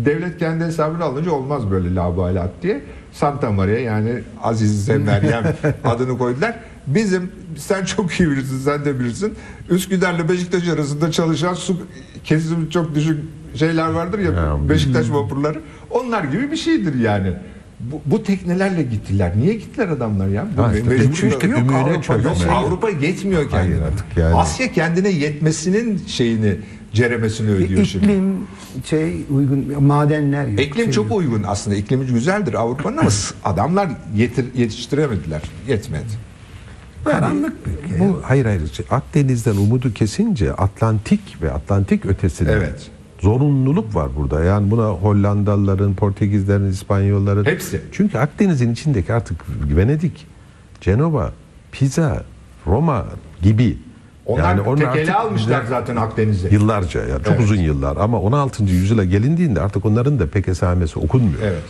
devlet 0.05 0.37
kendi 0.37 0.63
hesabına 0.65 1.03
alınca 1.03 1.31
olmaz 1.31 1.71
böyle 1.71 1.95
labalat 1.95 2.51
diye. 2.61 2.81
Santa 3.11 3.51
Maria 3.51 3.79
yani 3.79 4.13
Azize 4.43 4.97
Meryem 4.97 5.43
adını 5.83 6.17
koydular. 6.17 6.59
Bizim 6.87 7.31
sen 7.57 7.85
çok 7.85 8.11
iyi 8.11 8.29
bilirsin 8.29 8.57
sen 8.59 8.85
de 8.85 8.99
bilirsin. 8.99 9.33
Üsküdar'la 9.69 10.29
Beşiktaş 10.29 10.67
arasında 10.67 11.11
çalışan 11.11 11.53
su 11.53 11.77
kesimi 12.23 12.69
çok 12.69 12.95
düşük 12.95 13.19
şeyler 13.55 13.89
vardır 13.89 14.19
ya 14.19 14.31
Ya, 14.31 14.69
Beşiktaş 14.69 15.11
vapurları. 15.11 15.61
Onlar 15.89 16.23
gibi 16.23 16.51
bir 16.51 16.57
şeydir 16.57 16.99
yani. 16.99 17.33
Bu, 17.79 18.01
bu 18.05 18.23
teknelerle 18.23 18.83
gittiler. 18.83 19.31
Niye 19.37 19.53
gittiler 19.53 19.87
adamlar 19.87 20.27
ya? 20.27 20.47
Bu 20.57 20.61
Ha, 20.61 20.67
me- 20.67 20.77
işte 20.77 20.89
mecbur 20.89 21.49
Yok, 21.49 21.73
Avrupa, 21.73 22.13
yok, 22.15 22.37
Avrupa 22.51 22.89
yetmiyor 22.89 23.49
kendine. 23.49 23.75
Hayır 23.75 23.81
artık 23.81 24.17
yani. 24.17 24.35
Asya 24.35 24.71
kendine 24.71 25.09
yetmesinin 25.09 26.01
şeyini 26.07 26.55
ceremesini 26.95 27.49
ödüyor 27.49 27.85
şimdi. 27.85 28.05
İklim 28.05 28.47
şey 28.85 29.25
uygun 29.29 29.83
madenler 29.83 30.47
yok. 30.47 30.59
İklim 30.59 30.85
şey 30.85 30.93
çok 30.93 31.09
yok. 31.09 31.17
uygun 31.19 31.43
aslında. 31.47 31.75
İklimi 31.75 32.05
güzeldir 32.05 32.53
Avrupa'nın 32.53 32.97
ama 32.97 33.09
adamlar 33.43 33.89
yetir, 34.15 34.45
yetiştiremediler. 34.55 35.41
Yetmedi. 35.67 36.03
karanlık 37.05 37.53
bir. 37.65 37.99
Bu 37.99 38.21
hayır 38.23 38.45
hayır 38.45 38.73
şey, 38.73 38.85
Akdeniz'den 38.89 39.55
umudu 39.55 39.93
kesince 39.93 40.53
Atlantik 40.53 41.41
ve 41.41 41.51
Atlantik 41.51 42.05
ötesinde 42.05 42.51
Evet. 42.51 42.89
zorunluluk 43.19 43.95
var 43.95 44.09
burada. 44.15 44.43
Yani 44.43 44.71
buna 44.71 44.89
Hollandalıların, 44.89 45.95
Portekizlerin, 45.95 46.65
İspanyolların 46.69 47.45
Hepsi. 47.45 47.81
Çünkü 47.91 48.17
Akdeniz'in 48.17 48.73
içindeki 48.73 49.13
artık 49.13 49.37
Venedik, 49.75 50.27
Cenova, 50.81 51.31
Pisa, 51.71 52.23
Roma 52.67 53.05
gibi 53.41 53.77
Onlar 54.25 54.57
onlar 54.57 54.93
tekele 54.93 55.13
artık 55.13 55.15
almışlar 55.15 55.61
bize- 55.61 55.69
zaten 55.69 55.95
Akdeniz'e. 55.95 56.49
Yıllarca 56.49 56.99
ya 57.01 57.17
çok 57.17 57.27
Evet. 57.27 57.39
uzun 57.39 57.55
yıllar 57.55 57.97
ama 57.97 58.19
16. 58.21 58.63
yüzyıla 58.73 59.03
gelindiğinde 59.03 59.61
artık 59.61 59.85
onların 59.85 60.19
da 60.19 60.27
pek 60.27 60.47
esamesi 60.47 60.99
okunmuyor. 60.99 61.41
Evet. 61.43 61.63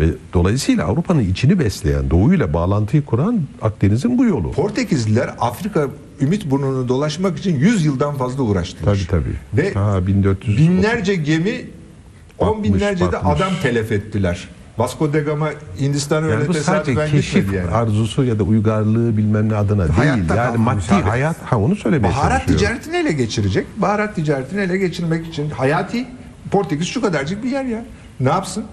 Ve 0.00 0.06
dolayısıyla 0.34 0.84
Avrupa'nın 0.86 1.20
içini 1.20 1.58
besleyen, 1.58 2.10
doğuyla 2.10 2.52
bağlantıyı 2.52 3.04
kuran 3.04 3.40
Akdeniz'in 3.62 4.18
bu 4.18 4.24
yolu. 4.24 4.52
Portekizliler 4.52 5.30
Afrika 5.40 5.86
ümit 6.20 6.50
burnunu 6.50 6.88
dolaşmak 6.88 7.38
için 7.38 7.56
100 7.58 7.84
yıldan 7.84 8.14
fazla 8.14 8.42
uğraştılar. 8.42 8.94
Tabii 8.94 9.06
tabii. 9.06 9.62
Ve 9.64 9.72
Ta 9.72 10.06
1400 10.06 10.58
binlerce 10.58 11.14
gemi, 11.14 11.64
on 12.38 12.48
Batmış, 12.48 12.68
binlerce 12.72 13.04
de 13.04 13.12
batmış. 13.12 13.36
adam 13.36 13.52
telef 13.62 13.92
ettiler. 13.92 14.48
Vasco 14.78 15.12
da 15.12 15.18
Gama 15.18 15.50
Hindistan'a 15.80 16.26
yani 16.26 16.34
öyle 16.40 16.48
bu 16.48 16.54
sadece 16.54 17.06
keşif 17.06 17.52
yani. 17.52 17.70
arzusu 17.70 18.24
ya 18.24 18.38
da 18.38 18.42
uygarlığı 18.42 19.16
bilmem 19.16 19.48
ne 19.48 19.56
adına 19.56 19.82
değil. 19.82 19.92
Hayatta 19.98 20.36
Yani 20.36 20.58
maddi 20.58 20.94
abi. 20.94 21.02
hayat 21.02 21.36
ha 21.44 21.58
onu 21.58 21.76
söylemeye 21.76 22.14
Baharat 22.14 22.46
ticaretini 22.46 22.96
ele 22.96 23.12
geçirecek. 23.12 23.66
Baharat 23.76 24.14
ticaretini 24.16 24.60
ele 24.60 24.78
geçirmek 24.78 25.26
için 25.26 25.50
hayati 25.50 26.06
Portekiz 26.50 26.86
şu 26.86 27.00
kadarcık 27.00 27.44
bir 27.44 27.50
yer 27.50 27.64
ya. 27.64 27.84
Ne 28.20 28.28
yapsın? 28.28 28.64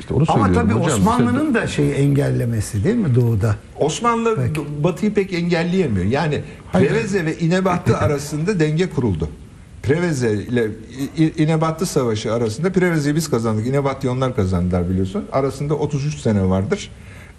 İşte 0.00 0.14
onu 0.14 0.24
Ama 0.28 0.52
tabii 0.52 0.72
hocam. 0.72 0.98
Osmanlı'nın 1.00 1.54
da 1.54 1.66
şeyi 1.66 1.92
engellemesi 1.92 2.84
değil 2.84 2.96
mi 2.96 3.14
doğuda? 3.14 3.56
Osmanlı 3.78 4.36
Batı'yı 4.84 5.14
pek 5.14 5.32
engelleyemiyor. 5.34 6.04
Yani 6.06 6.42
Preveze 6.72 7.24
ve 7.24 7.38
İnebahtı 7.38 7.98
arasında 7.98 8.60
denge 8.60 8.90
kuruldu. 8.90 9.28
Preveze 9.86 10.32
ile 10.34 10.66
İ- 11.18 11.22
İ- 11.24 11.42
İnebahtı 11.42 11.86
Savaşı 11.86 12.32
arasında 12.32 12.72
Preveze'yi 12.72 13.16
biz 13.16 13.30
kazandık. 13.30 13.66
İnebahtı 13.66 14.10
onlar 14.10 14.36
kazandılar 14.36 14.90
biliyorsun. 14.90 15.24
Arasında 15.32 15.74
33 15.74 16.18
sene 16.18 16.48
vardır. 16.48 16.90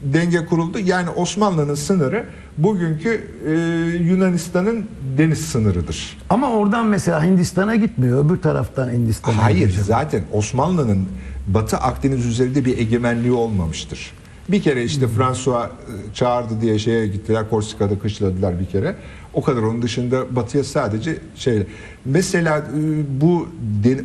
Denge 0.01 0.45
kuruldu. 0.45 0.79
Yani 0.79 1.09
Osmanlı'nın 1.09 1.75
sınırı 1.75 2.25
bugünkü 2.57 3.21
e, 3.47 3.51
Yunanistan'ın 4.03 4.85
deniz 5.17 5.37
sınırıdır. 5.41 6.17
Ama 6.29 6.49
oradan 6.51 6.85
mesela 6.85 7.23
Hindistan'a 7.23 7.75
gitmiyor. 7.75 8.25
Öbür 8.25 8.37
taraftan 8.37 8.89
Hindistan'a 8.91 9.43
Hayır 9.43 9.57
gidecek. 9.57 9.83
zaten 9.85 10.21
Osmanlı'nın 10.33 11.05
Batı 11.47 11.77
Akdeniz 11.77 12.25
üzerinde 12.25 12.65
bir 12.65 12.77
egemenliği 12.77 13.33
olmamıştır. 13.33 14.11
Bir 14.49 14.61
kere 14.61 14.83
işte 14.83 15.07
François 15.07 15.65
e, 15.65 16.13
çağırdı 16.13 16.61
diye 16.61 16.79
şeye 16.79 17.07
gittiler. 17.07 17.49
Korsika'da 17.49 17.99
kışladılar 17.99 18.59
bir 18.59 18.65
kere. 18.65 18.95
O 19.37 19.41
kadar 19.41 19.61
onun 19.61 19.81
dışında 19.81 20.35
batıya 20.35 20.63
sadece 20.63 21.17
şey. 21.35 21.63
Mesela 22.05 22.57
e, 22.57 23.21
bu 23.21 23.47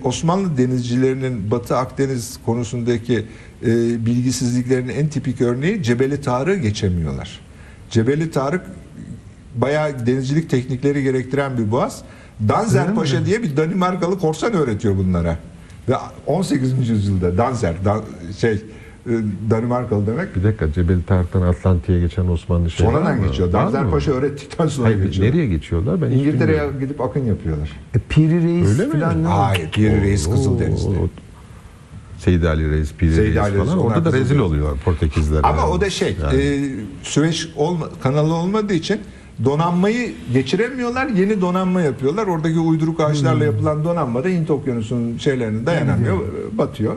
Osmanlı 0.05 0.59
denizcilerinin 0.59 1.51
Batı 1.51 1.77
Akdeniz 1.77 2.38
konusundaki 2.47 3.27
e, 3.62 3.66
bilgisizliklerinin 4.07 4.95
en 4.95 5.09
tipik 5.09 5.40
örneği 5.40 5.83
Cebeli 5.83 6.21
Tarık'ı 6.21 6.61
geçemiyorlar. 6.61 7.40
Cebeli 7.90 8.31
Tarık 8.31 8.66
bayağı 9.55 10.07
denizcilik 10.07 10.51
teknikleri 10.51 11.03
gerektiren 11.03 11.59
bir 11.59 11.71
boğaz. 11.71 12.03
Danzer 12.49 12.95
Paşa 12.95 13.27
diye 13.27 13.42
bir 13.42 13.57
Danimarkalı 13.57 14.18
korsan 14.18 14.53
öğretiyor 14.53 14.97
bunlara. 14.97 15.38
Ve 15.88 15.95
18. 16.27 16.88
yüzyılda 16.88 17.38
Danzer 17.38 17.85
Dan- 17.85 18.05
şey 18.38 18.62
Danimarkalı 19.51 20.07
demek 20.07 20.37
Bir 20.37 20.45
dakika 20.45 20.73
Cebel 20.73 21.03
Tarık'tan 21.07 21.43
Atlantik'e 21.43 22.01
geçen 22.01 22.29
Osmanlı 22.29 22.71
şey 22.71 22.87
sonradan 22.87 23.21
mı? 23.21 23.27
geçiyor. 23.27 23.49
Mı? 23.85 23.91
Paşa 23.91 24.12
öğrettikten 24.12 24.67
sonra 24.67 24.87
Hayır, 24.88 25.03
geçiyor. 25.05 25.29
nereye 25.29 25.47
geçiyorlar? 25.47 26.03
Ben 26.03 26.11
İngiltere'ye 26.11 26.62
gidip 26.81 27.01
akın 27.01 27.25
yapıyorlar. 27.25 27.71
E, 27.95 27.99
Piri 27.99 28.43
Reis 28.43 28.69
Öyle 28.81 28.87
mi? 28.87 29.01
falan 29.01 29.25
var? 29.25 29.33
Hayır, 29.33 29.71
Piri 29.71 30.03
Reis 30.03 30.31
Kızıldeniz'de. 30.31 30.97
Seyyid 32.19 32.43
Ali 32.43 32.71
Reis, 32.71 32.93
Piri 32.95 33.15
Seyyid 33.15 33.29
Reis 33.35 33.38
Ali 33.38 33.59
Reis, 33.59 33.65
falan. 33.67 33.79
Orada 33.79 34.05
da 34.05 34.19
rezil 34.19 34.38
oluyorlar 34.38 34.79
Portekizler. 34.85 35.41
Ama 35.43 35.57
yani. 35.61 35.71
o 35.71 35.81
da 35.81 35.91
şey, 35.91 36.17
Yani. 36.23 36.41
e, 36.43 36.71
Süveyş 37.03 37.49
olma, 37.57 37.88
kanalı 38.03 38.35
olmadığı 38.35 38.75
için 38.75 39.01
donanmayı 39.45 40.12
geçiremiyorlar. 40.33 41.07
Yeni 41.09 41.41
donanma 41.41 41.81
yapıyorlar. 41.83 42.27
Oradaki 42.27 42.59
uyduruk 42.59 43.01
ağaçlarla 43.01 43.45
yapılan 43.45 43.85
donanma 43.85 44.25
da 44.25 44.29
Hint 44.29 44.51
Okyanusu'nun 44.51 45.19
şeylerine 45.19 45.67
dayanamıyor, 45.67 46.19
batıyor. 46.53 46.97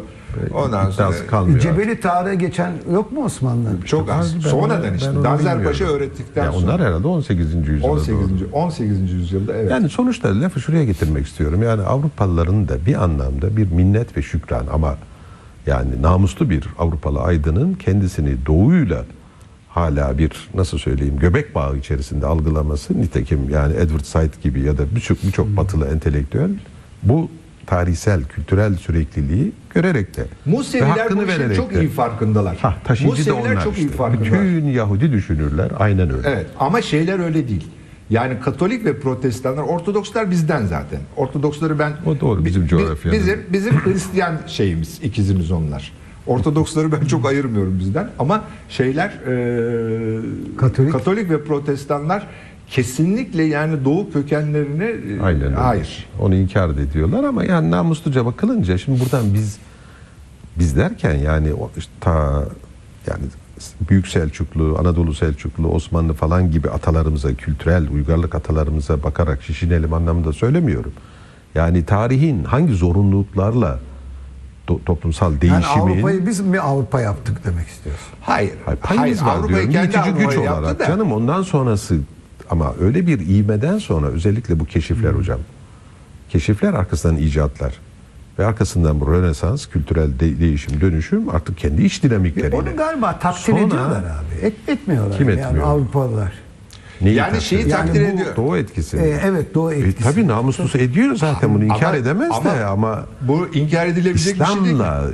Ondan 0.54 0.92
sonra 0.92 1.28
kalmıyor. 1.28 1.60
Cebeli 1.60 2.00
Tarık'a 2.00 2.34
geçen 2.34 2.72
yok 2.94 3.12
mu 3.12 3.24
Osmanlı? 3.24 3.70
çok 3.86 4.10
az. 4.10 4.36
Ben 4.36 4.40
Sonradan 4.40 4.94
işte. 4.94 5.64
Paşa 5.64 5.86
öğrettikten 5.86 6.46
Ya 6.46 6.52
sonra. 6.52 6.66
onlar 6.66 6.82
herhalde 6.82 7.08
18. 7.08 7.54
yüzyılda 7.56 7.88
18. 7.92 8.18
doğru. 8.20 8.50
18. 8.54 9.12
yüzyılda 9.12 9.54
evet. 9.54 9.72
Yani 9.72 9.90
sonuçta 9.90 10.42
lafı 10.42 10.62
şuraya 10.62 10.84
getirmek 10.86 11.26
istiyorum. 11.28 11.64
Yani 11.64 11.82
Avrupalıların 11.82 12.68
da 12.68 12.86
bir 12.86 13.04
anlamda 13.04 13.58
bir 13.58 13.72
minnet 13.72 14.18
ve 14.18 14.22
şükran 14.22 14.66
ama 14.74 14.96
yani 15.68 16.02
namuslu 16.02 16.50
bir 16.50 16.64
Avrupalı 16.80 17.20
aydının 17.22 17.74
kendisini 17.74 18.46
doğuyla 18.46 19.06
hala 19.70 20.18
bir 20.18 20.32
nasıl 20.54 20.78
söyleyeyim 20.78 21.20
göbek 21.20 21.56
bağı 21.56 21.78
içerisinde 21.78 22.26
algılaması 22.26 23.02
nitekim 23.02 23.50
yani 23.50 23.74
Edward 23.74 24.04
Said 24.04 24.34
gibi 24.44 24.62
ya 24.62 24.78
da 24.78 24.84
birçok 24.96 25.24
birçok 25.24 25.48
batılı 25.58 25.88
entelektüel 25.88 26.50
bu 27.04 27.30
tarihsel, 27.68 28.24
kültürel 28.24 28.76
sürekliliği 28.76 29.52
görerek 29.74 30.18
de 30.18 30.22
ve 30.22 30.52
Museviler 30.52 30.88
hakkını 30.88 31.28
bu 31.28 31.32
işin 31.32 31.54
çok 31.54 31.74
de. 31.74 31.80
iyi 31.80 31.90
farkındalar. 31.90 32.58
Ha, 32.58 32.76
taşıyıcı 32.84 33.26
da 33.26 33.34
Museviler 33.36 33.54
onlar 33.56 33.64
çok 33.64 33.78
iyi 33.78 33.86
işte. 33.86 33.98
farkındalar. 33.98 34.32
Bütün 34.44 34.66
Yahudi 34.68 35.12
düşünürler 35.12 35.72
aynen 35.80 36.10
öyle. 36.14 36.30
Evet 36.30 36.46
ama 36.60 36.82
şeyler 36.82 37.20
öyle 37.20 37.48
değil. 37.48 37.68
Yani 38.10 38.40
Katolik 38.40 38.86
ve 38.86 39.00
Protestanlar, 39.00 39.64
Ortodokslar 39.64 40.32
bizden 40.32 40.66
zaten. 40.66 41.00
Ortodoksları 41.16 41.80
ben 41.80 41.94
O 42.06 42.20
doğru, 42.20 42.46
bizim 42.46 42.64
bi- 42.64 42.68
coğrafyanın. 42.68 43.20
Bizim 43.20 43.40
bizim 43.54 43.74
Hristiyan 43.86 44.38
şeyimiz, 44.48 45.00
ikizimiz 45.04 45.52
onlar. 45.52 45.92
Ortodoksları 46.28 46.92
ben 46.92 47.06
çok 47.06 47.26
ayırmıyorum 47.26 47.80
bizden 47.80 48.10
ama 48.20 48.44
şeyler 48.70 49.08
e, 49.08 50.58
Katolik. 50.58 50.92
Katolik 50.92 51.30
ve 51.30 51.44
Protestanlar 51.44 52.28
kesinlikle 52.68 53.44
yani 53.44 53.86
Doğu 53.86 54.12
kökenlerini 54.12 54.84
e, 54.84 55.22
Aynen 55.22 55.42
öyle. 55.44 55.56
hayır. 55.56 56.06
Onu 56.20 56.36
inkar 56.36 56.70
ediyorlar 56.70 57.24
ama 57.24 57.44
yani 57.44 57.72
namusluca 57.72 58.26
bakılınca 58.26 58.78
şimdi 58.78 59.00
buradan 59.00 59.34
biz 59.34 59.58
biz 60.60 60.78
derken 60.78 61.14
yani 61.14 61.54
o 61.54 61.72
işte 61.78 61.92
ta 62.02 62.44
yani 63.08 63.24
Büyük 63.90 64.08
Selçuklu, 64.08 64.78
Anadolu 64.80 65.14
Selçuklu, 65.14 65.68
Osmanlı 65.68 66.14
falan 66.14 66.52
gibi 66.52 66.70
atalarımıza, 66.70 67.34
kültürel 67.34 67.90
uygarlık 67.90 68.36
atalarımıza 68.36 69.04
bakarak 69.04 69.44
şişinelim 69.44 69.94
anlamında 69.94 70.34
söylemiyorum. 70.34 70.94
Yani 71.56 71.86
tarihin 71.86 72.44
hangi 72.44 72.74
zorunluluklarla 72.74 73.80
to- 74.68 74.84
toplumsal 74.86 75.32
Yani 75.32 75.42
değişimin 75.42 75.82
Avrupa'yı 75.94 76.28
biz 76.28 76.40
mi 76.40 76.60
Avrupa 76.60 77.02
yaptık 77.02 77.42
demek 77.46 77.68
istiyorsun? 77.68 78.08
Hayır. 78.22 78.54
Hayır, 78.66 78.80
payımız 78.80 79.26
var 79.26 79.36
Avrupa'yı 79.36 79.72
diyorum. 79.72 79.92
kendi 79.92 80.10
güç 80.10 80.26
Avrupa'yı 80.26 80.40
olarak. 80.52 80.64
yaptı 80.68 80.80
da. 80.80 80.88
Canım 80.88 81.12
ondan 81.12 81.42
sonrası 81.42 81.98
ama 82.50 82.74
öyle 82.82 83.08
bir 83.08 83.20
ivmeden 83.20 83.78
sonra 83.78 84.08
özellikle 84.08 84.60
bu 84.60 84.66
keşifler 84.66 85.12
Hmm. 85.12 85.20
hocam. 85.20 85.40
Keşifler 86.30 86.74
arkasından 86.74 87.18
icatlar. 87.18 87.74
ve 88.40 88.46
arkasından 88.46 89.00
bu 89.02 89.12
Rönesans, 89.14 89.66
kültürel 89.66 90.20
de- 90.20 90.40
değişim, 90.40 90.82
dönüşüm 90.82 91.30
artık 91.30 91.58
kendi 91.58 91.84
iç 91.84 92.04
dinamikleriyle. 92.04 92.56
Onu 92.56 92.76
galiba 92.78 93.20
takdir 93.20 93.40
Sonra- 93.42 93.60
ediyorlar 93.60 94.00
abi. 94.04 94.46
Et, 94.46 94.54
etmiyorlar. 94.68 95.18
Kim 95.18 95.30
Yani 95.30 95.40
etmiyor? 95.40 95.68
Avrupalılar. 95.68 96.34
Neyi 97.02 97.16
Yani 97.16 97.26
takdir 97.32 97.46
şeyi 97.46 97.70
takdir 97.70 98.02
bu- 98.02 98.06
ediyor. 98.06 98.36
Doğu 98.36 98.58
etkisi. 98.58 98.98
Ee, 98.98 99.20
evet 99.26 99.54
Doğu 99.56 99.74
E, 99.74 99.78
etkisi. 99.78 100.04
tabii 100.10 100.28
namuslusu 100.28 100.78
ediyor 100.78 101.16
zaten 101.16 101.54
bunu 101.56 101.64
inkar 101.64 101.84
Ama- 101.84 101.96
edemez 101.98 102.32
ama 102.34 102.56
de 102.56 102.66
ama 102.66 103.06
Bu 103.22 103.48
inkar 103.54 103.86
edilebilecek 103.88 104.40
bir 104.40 104.46
şey 104.46 104.56
değil. 104.56 104.66
İslam'la 104.76 105.06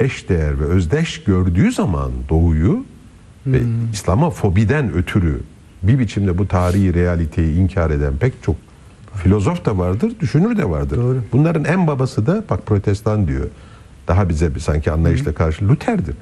eşdeğer 0.00 0.60
ve 0.60 0.64
özdeş 0.64 1.24
gördüğü 1.24 1.72
zaman 1.72 2.10
doğuyu 2.28 2.84
ve 3.46 3.60
İslam'a 3.92 4.30
fobiden 4.30 4.92
ötürü 4.94 5.40
bir 5.82 5.98
biçimde 5.98 6.38
bu 6.38 6.48
tarihi 6.48 6.94
realiteyi 6.94 7.56
inkar 7.56 7.90
eden 7.90 8.16
pek 8.16 8.42
çok 8.42 8.56
filozof 9.14 9.64
da 9.64 9.78
vardır, 9.78 10.12
düşünür 10.20 10.56
de 10.58 10.70
vardır. 10.70 10.96
Doğru. 10.96 11.22
Bunların 11.32 11.64
en 11.64 11.86
babası 11.86 12.26
da 12.26 12.44
bak 12.50 12.66
protestan 12.66 13.28
diyor. 13.28 13.46
Daha 14.08 14.28
bize 14.28 14.54
bir 14.54 14.60
sanki 14.60 14.92
anlayışla 14.92 15.34
karşı 15.34 15.68
Luther'dir. 15.68 16.14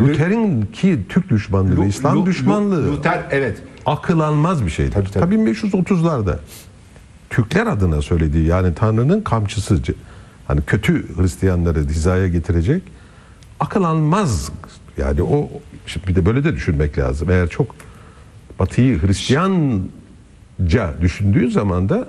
Luther'in 0.00 0.62
ki 0.62 0.98
Türk 1.08 1.28
düşmanlığı, 1.28 1.76
Lu- 1.76 1.84
İslam 1.84 2.16
Lu- 2.16 2.26
düşmanlığı 2.26 2.92
Luther 2.92 3.22
evet. 3.30 3.62
akıl 3.86 4.20
almaz 4.20 4.64
bir 4.66 4.70
şeydir. 4.70 4.92
Tabii, 4.92 5.10
tabii. 5.10 5.36
Tabii 5.36 5.50
1530'larda 5.50 6.36
Türkler 7.30 7.66
adına 7.66 8.02
söylediği 8.02 8.46
yani 8.46 8.74
Tanrı'nın 8.74 9.20
kamçısı 9.20 9.82
hani 10.48 10.60
kötü 10.62 11.16
Hristiyanları 11.16 11.80
hizaya 11.80 12.28
getirecek 12.28 12.82
akıl 13.60 13.84
almaz 13.84 14.50
yani 14.98 15.22
o 15.22 15.50
şimdi 15.86 16.06
bir 16.06 16.14
de 16.14 16.26
böyle 16.26 16.44
de 16.44 16.54
düşünmek 16.54 16.98
lazım. 16.98 17.30
Eğer 17.30 17.48
çok 17.48 17.66
Batı'yı 18.60 19.02
Hristiyanca 19.02 19.90
düşündüğü 21.00 21.50
zaman 21.50 21.88
da 21.88 22.08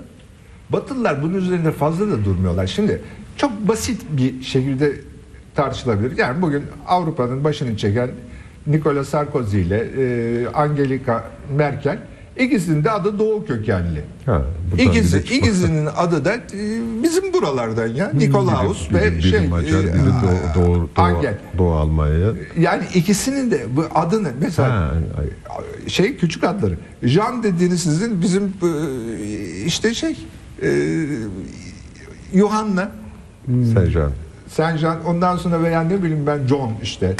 Batılılar 0.70 1.22
bunun 1.22 1.34
üzerinde 1.34 1.72
fazla 1.72 2.08
da 2.10 2.24
durmuyorlar. 2.24 2.66
Şimdi 2.66 3.02
çok 3.36 3.68
basit 3.68 4.02
bir 4.10 4.42
şekilde 4.42 4.92
tartışılabilir. 5.54 6.18
Yani 6.18 6.42
bugün 6.42 6.64
Avrupa'nın 6.86 7.44
başını 7.44 7.76
çeken 7.76 8.10
Nicolas 8.66 9.08
Sarkozy 9.08 9.60
ile 9.60 9.78
e, 9.78 10.46
Angelica 10.46 11.24
Merkel 11.56 11.98
ikisinin 12.38 12.84
de 12.84 12.90
adı 12.90 13.18
Doğu 13.18 13.46
kökenli. 13.46 14.04
ha, 14.26 14.42
İkisi, 14.78 15.18
ikisinin 15.18 15.88
adı 15.96 16.24
da 16.24 16.34
e, 16.34 16.42
bizim 17.02 17.32
buralardan 17.32 17.86
ya. 17.86 18.10
Nikolaus 18.14 18.90
biri, 18.90 18.98
ve 19.00 19.12
biri 19.12 19.22
şey 19.22 19.48
Macar, 19.48 19.78
e, 19.78 19.82
biri 19.82 19.92
Doğu, 20.54 20.64
Doğu, 20.64 20.88
Angel. 20.96 21.38
Doğu 21.58 21.72
Almanya. 21.72 22.28
Yani 22.58 22.84
ikisinin 22.94 23.50
de 23.50 23.66
bu 23.76 23.84
adını 23.94 24.28
mesela 24.40 24.68
Ha, 24.68 24.92
şey 25.86 26.16
küçük 26.16 26.44
adları. 26.44 26.78
Jean 27.02 27.42
dediğiniz 27.42 27.82
sizin 27.82 28.22
bizim 28.22 28.42
e, 28.44 28.70
işte 29.64 29.94
şey 29.94 30.16
e, 30.62 30.68
Jean. 33.90 34.10
Saint 34.48 34.78
Jean 34.78 35.04
ondan 35.04 35.36
sonra 35.36 35.62
veya 35.62 35.80
ne 35.82 36.02
bileyim 36.02 36.26
ben 36.26 36.46
John 36.46 36.72
işte. 36.82 37.14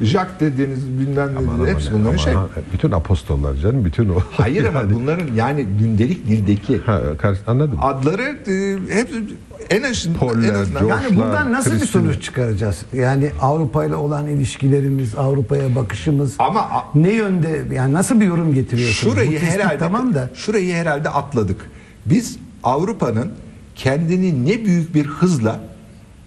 Jacques 0.00 0.40
dediğiniz 0.40 0.98
bilmem 0.98 1.34
ne 1.34 1.38
Aman, 1.38 1.66
hepsi 1.66 1.92
bunların 1.92 2.06
aman, 2.08 2.16
şey. 2.16 2.34
bütün 2.72 2.90
apostollar 2.90 3.54
canım 3.54 3.84
bütün 3.84 4.08
o. 4.08 4.14
Hayır 4.36 4.64
ama 4.64 4.78
Yani- 4.82 4.94
bunların 4.94 5.34
yani 5.34 5.64
gündelik 5.80 6.28
dildeki 6.28 6.78
Ha, 6.86 7.00
karşı, 7.18 7.40
anladım. 7.46 7.78
adları 7.82 8.22
e, 8.22 8.94
hep 8.94 9.10
en 9.70 9.82
azından, 9.82 10.18
Poller, 10.18 10.48
en 10.48 10.54
azından 10.54 10.82
George- 10.82 11.02
Yani 11.04 11.16
buradan 11.16 11.52
nasıl 11.52 11.70
bir 11.72 11.78
Kristina. 11.78 12.02
sonuç 12.02 12.22
çıkaracağız? 12.22 12.82
Yani 12.92 13.30
Avrupa 13.40 13.84
ile 13.84 13.94
olan 13.94 14.26
ilişkilerimiz, 14.26 15.14
Avrupa'ya 15.14 15.74
bakışımız 15.74 16.34
Ama 16.38 16.68
ne 16.94 17.12
yönde 17.12 17.62
yani 17.74 17.92
nasıl 17.94 18.20
bir 18.20 18.26
yorum 18.26 18.54
getiriyorsunuz? 18.54 19.14
Şurayı 19.14 19.38
herhalde 19.38 19.78
tamam 19.78 20.14
da 20.14 20.30
şurayı 20.34 20.74
herhalde 20.74 21.08
atladık. 21.08 21.70
Biz 22.06 22.36
Avrupa'nın 22.64 23.32
kendini 23.74 24.46
ne 24.46 24.64
büyük 24.64 24.94
bir 24.94 25.06
hızla 25.06 25.60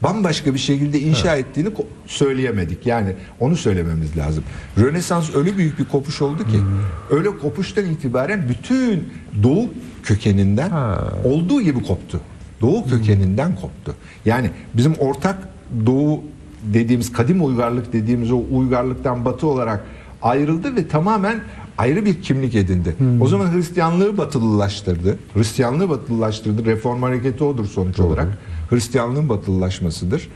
bambaşka 0.03 0.53
bir 0.53 0.59
şekilde 0.59 0.99
inşa 0.99 1.35
ettiğini 1.35 1.67
ko- 1.69 1.85
söyleyemedik. 2.05 2.85
Yani 2.85 3.15
onu 3.39 3.55
söylememiz 3.55 4.17
lazım. 4.17 4.43
Rönesans 4.79 5.35
öyle 5.35 5.57
büyük 5.57 5.79
bir 5.79 5.85
kopuş 5.85 6.21
oldu 6.21 6.43
ki 6.43 6.57
Hmm. 6.57 7.17
öyle 7.17 7.37
kopuştan 7.37 7.85
itibaren 7.85 8.49
bütün 8.49 9.03
doğu 9.43 9.65
kökeninden 10.03 10.69
Ha. 10.69 11.13
olduğu 11.23 11.61
gibi 11.61 11.83
koptu. 11.83 12.19
Doğu 12.61 12.89
kökeninden 12.89 13.55
koptu. 13.55 13.95
Yani 14.25 14.49
bizim 14.73 14.93
ortak 14.99 15.37
doğu 15.85 16.21
dediğimiz 16.63 17.13
kadim 17.13 17.45
uygarlık 17.45 17.93
dediğimiz 17.93 18.31
o 18.31 18.41
uygarlıktan 18.51 19.25
batı 19.25 19.47
olarak 19.47 19.83
ayrıldı 20.21 20.75
ve 20.75 20.87
tamamen 20.87 21.39
ayrı 21.77 22.05
bir 22.05 22.21
kimlik 22.21 22.55
edindi. 22.55 22.95
O 23.21 23.27
zaman 23.27 23.53
Hristiyanlığı 23.53 24.17
batılılaştırdı. 24.17 25.17
Hristiyanlığı 25.33 25.89
batılılaştırdı. 25.89 26.65
Reform 26.65 27.01
hareketi 27.03 27.43
odur 27.43 27.65
sonuç 27.65 27.99
olarak. 27.99 28.27
Hristiyanlığın 28.69 29.29
batılılaşmasıdır. 29.29 30.29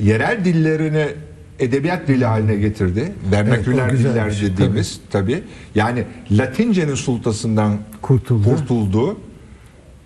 Yerel 0.00 0.44
dillerini 0.44 1.06
edebiyat 1.58 2.08
dili 2.08 2.24
haline 2.24 2.56
getirdi. 2.56 3.12
Vernaküler 3.32 3.88
Evet, 3.88 3.98
diller 3.98 4.30
şey, 4.30 4.48
dediğimiz 4.52 5.00
tabii. 5.10 5.42
Yani 5.74 6.04
Latince'nin 6.30 6.94
sultasından 6.94 7.78
Kurtuldu. 8.02 8.44
kurtuldu. 8.48 9.16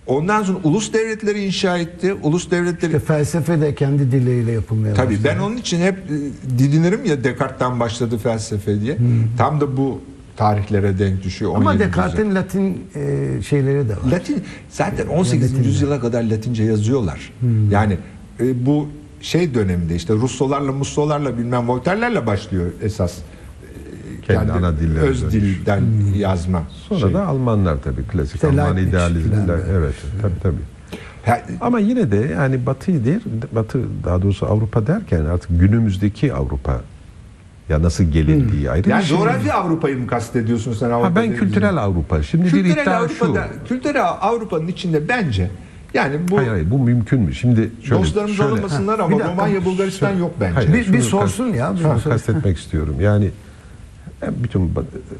Ondan 0.07 0.43
sonra 0.43 0.57
ulus 0.63 0.93
devletleri 0.93 1.45
inşa 1.45 1.77
etti. 1.77 2.13
Ulus 2.13 2.51
devletleri 2.51 2.91
işte 2.95 2.99
felsefe 3.05 3.61
de 3.61 3.75
kendi 3.75 4.11
dilleriyle 4.11 4.51
yapılmaya 4.51 4.93
Tabii 4.93 5.13
başladı. 5.13 5.29
ben 5.33 5.39
onun 5.39 5.57
için 5.57 5.81
hep 5.81 5.97
e, 5.97 6.59
didinirim 6.59 7.05
ya 7.05 7.23
Descartes'ten 7.23 7.79
başladı 7.79 8.17
felsefe 8.17 8.81
diye. 8.81 8.97
Tam 9.37 9.61
da 9.61 9.77
bu 9.77 10.01
tarihlere 10.37 10.99
denk 10.99 11.23
düşüyor. 11.23 11.51
Ama 11.55 11.69
17. 11.69 11.83
Descartes'in 11.83 12.35
Latin 12.35 12.83
e, 12.95 13.41
şeyleri 13.41 13.89
de 13.89 13.93
var. 13.93 14.11
Latin 14.11 14.43
zaten 14.69 15.07
18. 15.07 15.43
Latince. 15.51 15.69
yüzyıla 15.69 15.99
kadar 15.99 16.23
Latince 16.23 16.63
yazıyorlar. 16.63 17.31
Yani 17.71 17.97
e, 18.39 18.65
bu 18.65 18.87
şey 19.21 19.53
döneminde 19.53 19.95
işte 19.95 20.13
Russolarla, 20.13 20.71
Mussolarla 20.71 21.37
bilmem 21.37 21.69
Voltaire'lerle 21.69 22.27
başlıyor 22.27 22.65
esas. 22.81 23.17
e, 23.17 24.21
Kendi 24.21 24.51
ana 24.51 24.79
dillerine 24.79 24.99
öz 24.99 25.31
dilden 25.31 25.83
yazma. 26.15 26.63
Sonra 26.89 26.99
şey. 26.99 27.13
da 27.13 27.25
Almanlar 27.27 27.77
tabii 27.83 28.03
klasik 28.03 28.35
İşte 28.35 28.47
Alman 28.47 28.75
böyle. 28.77 29.63
Evet 29.71 29.95
tabii 30.21 30.39
tabii. 30.43 30.61
Ha, 31.25 31.41
Ama 31.61 31.79
yine 31.79 32.11
de 32.11 32.15
yani 32.33 32.65
Batı 32.65 33.05
der, 33.05 33.19
Batı 33.51 33.79
daha 34.03 34.21
doğrusu 34.21 34.45
Avrupa 34.45 34.87
derken 34.87 35.25
artık 35.25 35.59
günümüzdeki 35.59 36.33
Avrupa 36.33 36.81
ya 37.69 37.83
nasıl 37.83 38.03
gelindiği 38.03 38.69
ayrı 38.71 38.89
yani 38.89 39.01
bir 39.01 39.05
şey. 39.07 39.17
coğrafi 39.17 39.53
Avrupa'yı 39.53 39.97
mı 39.97 40.07
kastediyorsun 40.07 40.73
sen 40.73 40.89
Avrupa 40.91 41.09
Ha, 41.09 41.15
ben 41.15 41.35
kültürel 41.35 41.77
Avrupa. 41.77 42.23
Şimdi 42.23 42.45
bir 42.45 42.49
Kültürel 42.51 42.81
iddia 42.83 42.97
Avrupa'da, 42.97 43.47
şu. 43.63 43.67
kültürel 43.67 44.03
Avrupa'nın 44.21 44.67
içinde 44.67 45.07
bence 45.09 45.51
yani 45.93 46.15
bu 46.31 46.37
Hayır 46.37 46.49
hayır 46.49 46.71
bu 46.71 46.79
mümkün 46.79 47.21
mü? 47.21 47.33
Şimdi 47.35 47.69
şöyle, 47.83 48.01
dostlarımız 48.01 48.37
şöyle 48.37 48.51
alınmasınlar 48.51 48.99
Ha, 48.99 49.05
ama 49.05 49.15
bir 49.15 49.19
dakika. 49.23 49.31
Romanya, 49.43 49.65
Bulgaristan 49.65 50.11
yok 50.17 50.31
bence. 50.39 50.53
Hayır, 50.55 50.73
Bir- 50.73 50.93
bir 50.93 51.01
sorsun 51.01 51.45
kast- 51.51 51.57
ya, 51.57 51.73
bir 51.75 51.79
sorsun. 51.81 52.09
kastetmek 52.09 52.57
istiyorum. 52.57 52.95
Yani 53.01 53.31
ben 54.21 54.33
bütün 54.43 54.61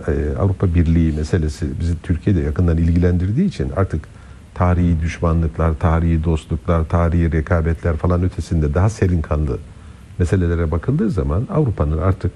e, 0.08 0.38
Avrupa 0.40 0.76
Birliği 0.76 1.12
meselesi 1.12 1.66
bizi 1.80 1.94
Türkiye'de 2.04 2.40
yakından 2.42 2.78
ilgilendirdiği 2.78 3.48
için 3.48 3.72
artık 3.76 4.02
tarihi 4.56 5.02
düşmanlıklar, 5.02 5.74
tarihi 5.80 6.24
dostluklar, 6.24 6.86
tarihi 6.86 7.32
rekabetler 7.32 7.96
falan 7.98 8.24
ötesinde 8.24 8.74
daha 8.74 8.90
serin 8.90 9.22
kanlı 9.22 9.58
meselelere 10.28 10.72
bakıldığı 10.72 11.10
zaman 11.10 11.48
Avrupa'nın 11.54 11.98
artık 11.98 12.32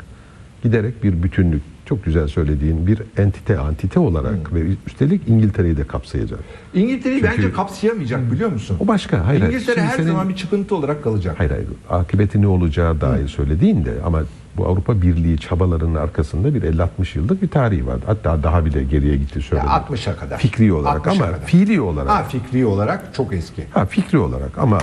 giderek 0.64 1.04
bir 1.04 1.24
bütünlük, 1.24 1.62
çok 1.86 2.06
güzel 2.06 2.28
söylediğin 2.28 2.88
bir 2.88 3.02
entite, 3.18 3.60
antite 3.60 4.00
olarak 4.00 4.54
ve 4.54 4.60
üstelik 4.88 5.22
İngiltere'yi 5.28 5.78
de 5.78 5.84
kapsayacak. 5.88 6.40
İngiltere'yi 6.74 7.22
Çünkü- 7.22 7.38
bence 7.38 7.52
kapsayamayacak 7.52 8.32
biliyor 8.32 8.52
musun? 8.52 8.78
O 8.80 8.88
başka. 8.88 9.26
Hayır. 9.26 9.42
İngiltere 9.42 9.82
her 9.82 9.96
senin- 9.98 10.08
zaman 10.08 10.30
bir 10.30 10.36
çıkıntı 10.36 10.76
olarak 10.76 11.04
kalacak. 11.04 11.36
Hayır 11.38 11.52
hayır. 11.52 11.68
Akıbeti 11.90 12.42
ne 12.42 12.48
olacağı 12.48 13.02
dair 13.02 13.28
söylediğin 13.28 13.86
de 13.86 13.94
ama 14.06 14.20
bu 14.58 14.66
Avrupa 14.66 15.02
Birliği 15.02 15.38
çabalarının 15.38 15.96
arkasında 15.96 16.54
bir 16.56 16.62
50-60 16.64 17.16
yıllık 17.16 17.42
bir 17.42 17.48
tarihi 17.48 17.88
vardı. 17.88 18.02
Hatta 18.06 18.44
daha 18.44 18.66
bile 18.66 18.84
geriye 18.84 19.16
gitti 19.18 19.42
söylemek. 19.42 19.72
60'a 19.72 20.16
kadar. 20.16 20.38
Fikri 20.38 20.74
olarak 20.74 20.98
60'a 21.08 21.12
ama 21.12 21.26
kadar. 21.26 21.46
fiili 21.46 21.82
olarak. 21.82 22.10
Ha 22.10 22.16
Ha, 22.18 22.24
fikri 22.24 22.66
olarak 22.66 23.14
çok 23.14 23.34
eski. 23.34 23.64
fikri 23.90 24.18
olarak 24.20 24.58
ama 24.58 24.78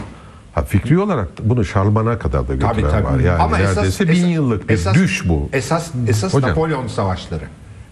ha, 0.55 0.63
fikri 0.63 0.99
olarak 0.99 1.29
bunu 1.43 1.65
Şarlman'a 1.65 2.19
kadar 2.19 2.49
da 2.49 2.55
götüren 2.55 2.73
Tabii 2.73 2.83
tabii. 2.83 3.05
var. 3.05 3.19
Yani 3.21 3.43
Ama 3.43 3.59
esas, 3.59 3.77
neredeyse 3.77 4.09
bin 4.09 4.13
esas- 4.13 4.31
yıllık 4.33 4.69
bir 4.69 4.75
esas- 4.75 4.95
düş 4.95 5.29
bu. 5.29 5.49
Esas 5.53 5.91
esas 6.09 6.35
Hocam. 6.35 6.51
Napolyon 6.51 6.87
savaşları. 6.87 7.45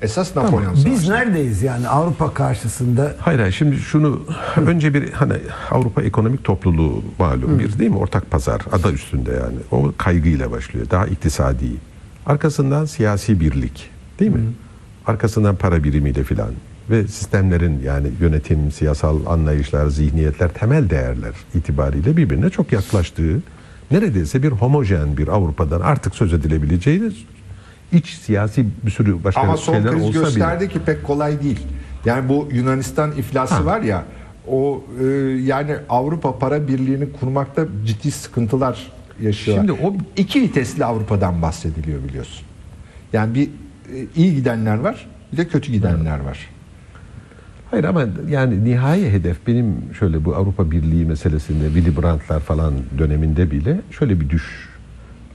Esas 0.02 0.36
Napolyon 0.36 0.62
savaşları. 0.74 0.94
Biz 0.94 1.08
neredeyiz 1.08 1.62
yani 1.62 1.88
Avrupa 1.88 2.34
karşısında? 2.34 3.14
Hayır 3.20 3.38
hayır 3.38 3.52
şimdi 3.52 3.76
şunu 3.76 4.22
önce 4.66 4.94
bir 4.94 5.12
hani 5.12 5.34
Avrupa 5.70 6.02
Ekonomik 6.02 6.44
Topluluğu 6.44 7.02
malum 7.18 7.58
bir 7.58 7.78
değil 7.78 7.90
mi 7.90 7.98
ortak 7.98 8.30
pazar 8.30 8.60
ada 8.72 8.92
üstünde 8.92 9.30
yani 9.32 9.56
o 9.70 9.92
kaygıyla 9.98 10.50
başlıyor 10.50 10.86
daha 10.90 11.06
iktisadi 11.06 11.66
arkasından 12.26 12.84
siyasi 12.84 13.40
birlik 13.40 13.90
değil 14.20 14.30
mi 14.30 14.40
arkasından 15.06 15.56
para 15.56 15.84
birimiyle 15.84 16.24
filan 16.24 16.50
ve 16.90 17.08
sistemlerin 17.08 17.80
yani 17.84 18.08
yönetim 18.20 18.72
siyasal 18.72 19.26
anlayışlar 19.26 19.86
zihniyetler 19.88 20.48
temel 20.52 20.90
değerler 20.90 21.32
itibariyle 21.54 22.16
birbirine 22.16 22.50
çok 22.50 22.72
yaklaştığı 22.72 23.42
neredeyse 23.90 24.42
bir 24.42 24.48
homojen 24.50 25.16
bir 25.16 25.28
Avrupa'dan 25.28 25.80
artık 25.80 26.14
söz 26.14 26.32
edilebileceği 26.32 27.02
iç 27.92 28.06
siyasi 28.08 28.66
bir 28.82 28.90
sürü 28.90 29.24
başka 29.24 29.40
Ama 29.40 29.56
son 29.56 29.74
şeyler 29.74 29.92
kriz 29.92 30.02
olsa 30.02 30.12
bile 30.18 30.24
gösterdi 30.24 30.68
ki 30.68 30.78
pek 30.86 31.04
kolay 31.04 31.42
değil. 31.42 31.60
Yani 32.04 32.28
bu 32.28 32.48
Yunanistan 32.52 33.12
iflası 33.12 33.54
Ha. 33.54 33.64
var 33.64 33.80
ya 33.80 34.04
O 34.48 34.84
e, 35.00 35.04
yani 35.44 35.76
Avrupa 35.88 36.38
para 36.38 36.68
birliğini 36.68 37.12
kurmakta 37.12 37.66
ciddi 37.86 38.10
sıkıntılar 38.10 38.92
yaşıyorlar. 39.20 39.66
Şimdi 39.66 39.82
o- 39.82 39.94
iki 40.16 40.40
vitesli 40.42 40.84
Avrupa'dan 40.84 41.42
bahsediliyor 41.42 42.04
biliyorsun. 42.04 42.46
Yani 43.12 43.34
bir 43.34 43.44
e, 43.46 44.06
iyi 44.16 44.34
gidenler 44.34 44.76
var, 44.78 45.06
bir 45.32 45.36
de 45.36 45.48
kötü 45.48 45.72
gidenler 45.72 46.18
var. 46.20 46.38
Hayır 47.72 47.84
ama 47.84 48.04
yani 48.28 48.64
nihai 48.64 49.12
hedef 49.12 49.46
benim 49.46 49.94
şöyle 49.98 50.24
bu 50.24 50.36
Avrupa 50.36 50.70
Birliği 50.70 51.04
meselesinde 51.04 51.66
Willy 51.66 52.02
Brandt'lar 52.02 52.40
falan 52.40 52.74
döneminde 52.98 53.50
bile 53.50 53.80
şöyle 53.90 54.20
bir 54.20 54.30
düş. 54.30 54.68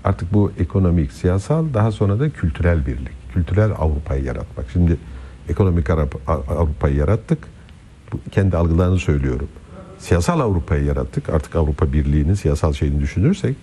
Artık 0.04 0.34
bu 0.34 0.52
ekonomik, 0.60 1.12
siyasal 1.12 1.66
daha 1.74 1.92
sonra 1.92 2.20
da 2.20 2.30
kültürel 2.30 2.86
birlik. 2.86 3.34
Kültürel 3.34 3.72
Avrupa'yı 3.72 4.24
yaratmak. 4.24 4.66
Şimdi 4.74 4.98
ekonomik 5.50 5.90
Avrupa'yı 6.28 6.96
yarattık. 6.96 7.40
Bu 8.14 8.20
kendi 8.32 8.58
algılarını 8.58 9.00
söylüyorum. 9.00 9.48
Siyasal 10.00 10.40
Avrupa'yı 10.40 10.86
yarattık. 10.86 11.30
Artık 11.30 11.56
Avrupa 11.56 11.94
Birliği'nin 11.94 12.34
siyasal 12.34 12.74
şeyini 12.74 13.02
düşünürsek 13.02 13.56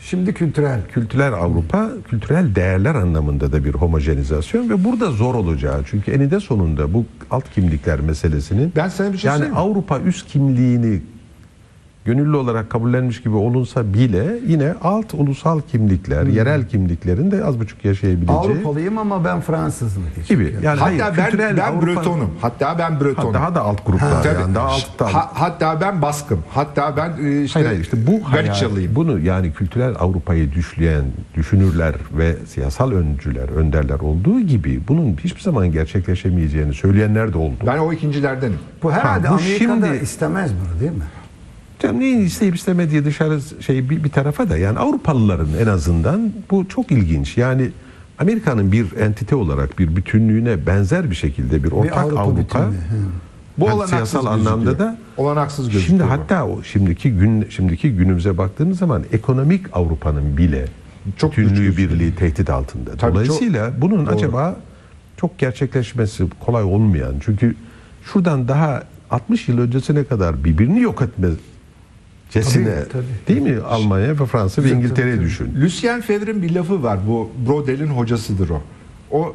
Şimdi 0.00 0.34
kültürel. 0.34 0.80
kültürel 0.92 1.32
Avrupa, 1.34 1.90
kültürel 2.08 2.54
değerler 2.54 2.94
anlamında 2.94 3.52
da 3.52 3.64
bir 3.64 3.74
homojenizasyon 3.74 4.70
ve 4.70 4.84
burada 4.84 5.10
zor 5.10 5.34
olacağı. 5.34 5.82
Çünkü 5.86 6.10
eninde 6.10 6.40
sonunda 6.40 6.94
bu 6.94 7.04
alt 7.30 7.50
kimlikler 7.50 8.00
meselesinin 8.00 8.72
Ben 8.76 8.88
sana 8.88 9.12
bir 9.12 9.18
şey 9.18 9.30
yani? 9.30 9.52
Avrupa 9.54 10.00
üst 10.00 10.28
kimliğini 10.28 11.00
gönüllü 12.08 12.36
olarak 12.36 12.70
kabullenmiş 12.70 13.22
gibi 13.22 13.34
olunsa 13.36 13.94
bile 13.94 14.24
yine 14.46 14.74
alt 14.82 15.14
ulusal 15.14 15.60
kimlikler, 15.72 16.24
yerel 16.26 16.68
kimliklerin 16.68 17.30
de 17.30 17.44
az 17.44 17.60
buçuk 17.60 17.84
yaşayabileceği 17.84 18.38
Avrupalıyım 18.38 18.98
ama 18.98 19.24
ben 19.24 19.40
Fransızım 19.40 20.02
gibi. 20.28 20.44
Yani 20.62 20.66
Hatta 20.66 20.84
hayır, 20.84 21.00
ben, 21.00 21.24
kültürel 21.24 21.56
ben 21.56 21.62
Avrupa- 21.72 21.86
Bretonum. 21.86 22.30
Hatta 22.40 22.78
ben 22.78 22.90
Ha, 22.90 23.00
Bretonum. 23.00 23.34
daha 23.34 23.54
da 23.54 23.60
alt 23.62 23.86
gruplar 23.86 24.22
Tabii. 24.22 24.40
yani 24.40 24.54
daha 24.54 24.68
altta. 24.68 25.14
Ha- 25.14 25.30
hatta 25.34 25.80
ben 25.80 26.02
Baskım. 26.02 26.38
Hatta 26.50 26.96
ben 26.96 27.24
e, 27.24 27.42
işte, 27.44 27.54
Hayır 27.58 27.66
hayır 27.68 27.80
işte 27.80 28.06
bu 28.06 28.32
hayal, 28.32 28.46
Galiçalıyım. 28.46 28.94
bunu 28.94 29.18
yani 29.18 29.52
kültürel 29.52 29.94
Avrupa'yı 29.98 30.52
düşleyen 30.52 31.04
düşünürler 31.34 31.94
ve 32.18 32.36
siyasal 32.46 32.90
öncüler, 32.92 33.48
önderler 33.48 33.98
olduğu 34.00 34.40
gibi 34.40 34.80
bunun 34.88 35.16
hiçbir 35.24 35.40
zaman 35.40 35.72
gerçekleşemeyeceğini 35.72 36.74
söyleyenler 36.74 37.32
de 37.32 37.38
oldu. 37.38 37.56
Ben 37.66 37.78
o 37.78 37.92
ikincilerdenim. 37.92 38.58
Bu 38.82 38.92
herhalde 38.92 39.28
Ha, 39.28 39.34
bu 39.34 39.38
Amerika'da 39.38 39.86
şimdi- 39.86 40.04
istemez 40.04 40.50
bunu 40.60 40.80
değil 40.80 40.92
mi? 40.92 41.04
Canım 41.78 42.00
neyin 42.00 42.20
isteyip 42.20 42.54
istemediği 42.56 43.04
dışarı 43.04 43.40
şey 43.60 43.90
bir, 43.90 44.04
bir 44.04 44.10
tarafa 44.10 44.50
da 44.50 44.58
yani 44.58 44.78
Avrupalıların 44.78 45.48
en 45.60 45.66
azından 45.66 46.32
bu 46.50 46.68
çok 46.68 46.90
ilginç. 46.92 47.38
Yani 47.38 47.70
Amerika'nın 48.18 48.72
bir 48.72 48.96
entite 48.96 49.36
olarak 49.36 49.78
bir 49.78 49.96
bütünlüğüne 49.96 50.66
benzer 50.66 51.10
bir 51.10 51.14
şekilde 51.14 51.64
bir 51.64 51.72
ortak 51.72 51.98
Avrupa 51.98 52.20
Avrupa, 52.20 52.40
bütünlüğü, 52.40 52.64
hı. 52.64 53.08
Bu 53.58 53.64
yani 53.66 53.88
siyasal 53.88 54.22
gözüküyor. 54.22 54.52
anlamda 54.52 54.78
da 54.78 54.98
Olanaksız 55.16 55.70
gözüküyor. 55.70 55.86
Şimdi 55.86 56.02
bu. 56.02 56.10
hatta 56.10 56.46
o 56.46 56.62
şimdiki 56.62 57.12
gün 57.12 57.46
şimdiki 57.50 57.90
günümüze 57.92 58.38
baktığınız 58.38 58.78
zaman 58.78 59.04
ekonomik 59.12 59.66
Avrupa'nın 59.72 60.36
bile 60.36 60.64
Çok 61.16 61.30
bütünlüğü 61.30 61.76
birliği 61.76 62.14
tehdit 62.14 62.50
altında. 62.50 62.96
Tabii 62.96 63.14
Dolayısıyla 63.14 63.72
bunun 63.80 64.06
acaba 64.06 64.56
çok 65.16 65.38
gerçekleşmesi 65.38 66.24
kolay 66.40 66.64
olmayan 66.64 67.14
çünkü 67.20 67.54
şuradan 68.04 68.48
daha 68.48 68.82
60 69.10 69.48
yıl 69.48 69.58
öncesine 69.58 70.04
kadar 70.04 70.44
birbirini 70.44 70.80
yok 70.80 71.02
etmecesine 72.28 72.64
Tabii, 72.74 72.88
tabii. 72.92 73.04
değil 73.28 73.40
mi 73.40 73.60
Almanya 73.62 74.20
ve 74.20 74.26
Fransa 74.26 74.64
ve 74.64 74.70
İngiltere'yi 74.70 75.20
düşün. 75.20 75.54
Lucien 75.62 76.00
Febvre'in 76.00 76.42
bir 76.42 76.50
lafı 76.54 76.82
var. 76.82 76.98
Bu 77.08 77.30
Brodel'in 77.48 77.86
hocasıdır 77.86 78.48
o. 78.50 78.62
O 79.10 79.34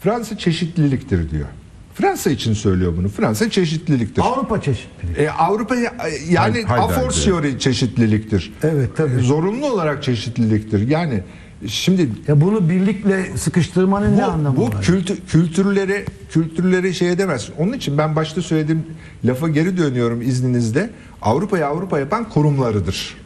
Fransa 0.00 0.38
çeşitliliktir 0.38 1.30
diyor. 1.30 1.46
Fransa 1.94 2.30
için 2.30 2.52
söylüyor 2.52 2.92
bunu. 2.96 3.08
Fransa 3.08 3.50
çeşitliliktir. 3.50 4.22
Avrupa 4.22 4.60
çeşitlilik. 4.60 5.18
E, 5.18 5.30
Avrupa 5.30 5.76
ya- 5.76 5.94
yani 6.30 6.62
Hay- 6.62 6.78
a 6.78 6.82
Heidelberg 6.82 7.00
fortiori 7.02 7.58
çeşitliliktir. 7.58 8.52
Evet, 8.62 8.90
tabii. 8.96 9.20
Zorunlu 9.20 9.72
olarak 9.72 10.02
çeşitliliktir. 10.02 10.88
Yani 10.88 11.22
şimdi 11.66 12.08
Ya 12.28 12.40
bunu 12.40 12.68
birlikle 12.68 13.36
sıkıştırmanın 13.36 14.16
ne 14.16 14.24
anlamı 14.24 14.56
bu, 14.56 14.60
bu 14.60 14.74
var? 14.74 14.82
kültü, 14.82 15.26
kültürleri 15.26 16.04
kültürleri 16.30 16.94
şey 16.94 17.10
edemezsin. 17.10 17.54
Onun 17.58 17.72
için 17.72 17.98
ben 17.98 18.16
başta 18.16 18.42
söylediğim 18.42 18.86
lafa 19.24 19.48
geri 19.48 19.76
dönüyorum 19.76 20.22
izninizle. 20.22 20.90
Avrupa'yı 21.22 21.66
Avrupa 21.66 21.98
yapan 21.98 22.28
kurumlarıdır. 22.28 23.16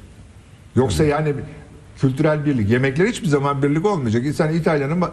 Yoksa 0.76 1.04
yani 1.04 1.34
kültürel 2.00 2.44
birlik, 2.46 2.70
yemekler 2.70 3.06
hiçbir 3.06 3.28
zaman 3.28 3.62
birlik 3.62 3.86
olmayacak. 3.86 4.26
İnsan 4.26 4.54
İtalya'nın 4.54 5.02
e, 5.02 5.06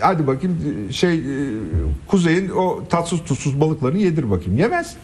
hadi 0.00 0.26
bakayım 0.26 0.56
e, 0.88 0.92
şey 0.92 1.14
e, 1.14 1.22
kuzeyin 2.06 2.48
o 2.48 2.88
tatsız 2.88 3.24
tuzsuz 3.24 3.60
balıklarını 3.60 3.98
yedir 3.98 4.30
bakayım. 4.30 4.58
Yemez. 4.58 4.96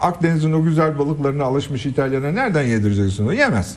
Akdeniz'in 0.00 0.52
o 0.52 0.62
güzel 0.62 0.98
balıklarına 0.98 1.44
alışmış 1.44 1.86
İtalyana 1.86 2.32
nereden 2.32 2.62
yedireceksin 2.62 3.24
onu? 3.24 3.34
Yemez. 3.34 3.76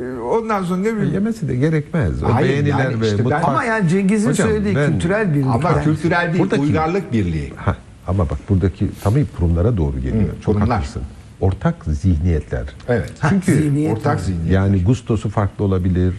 E, 0.00 0.18
Ondan 0.20 0.64
sonra 0.64 0.80
ne 0.80 0.96
bileyim. 0.96 1.14
Yemesi 1.14 1.48
de 1.48 1.56
gerekmez. 1.56 2.22
O 2.22 2.34
Hayır, 2.34 2.48
beğeniler 2.48 2.78
yani 2.78 3.00
ve 3.00 3.06
işte 3.06 3.18
ben- 3.18 3.24
mutfak. 3.24 3.44
Ama 3.48 3.64
yani 3.64 3.88
Cengiz'in 3.88 4.30
Hocam, 4.30 4.48
söylediği 4.48 4.76
ben- 4.76 4.92
kültürel 4.92 5.34
birlik. 5.34 5.46
Ama 5.46 5.70
yani. 5.70 5.84
kültürel 5.84 6.28
değil, 6.32 6.38
Buradaki- 6.44 6.62
uygarlık 6.62 7.12
birliği. 7.12 7.52
Ha, 7.56 7.76
ama 8.06 8.30
bak 8.30 8.38
buradaki 8.48 8.88
tabii 9.04 9.26
kurumlara 9.36 9.76
doğru 9.76 9.96
geliyor. 10.00 10.24
Hı, 10.24 10.42
Çok 10.44 10.54
kurumlar. 10.54 10.76
haklısın. 10.76 11.02
Ortak 11.40 11.74
zihniyetler. 11.84 12.64
Evet. 12.88 13.12
Ha, 13.20 13.28
Çünkü 13.30 13.54
zihniyet 13.54 13.98
ortak 13.98 14.20
zihniyet. 14.20 14.52
Yani 14.52 14.84
gustosu 14.84 15.28
farklı 15.30 15.64
olabilir. 15.64 16.14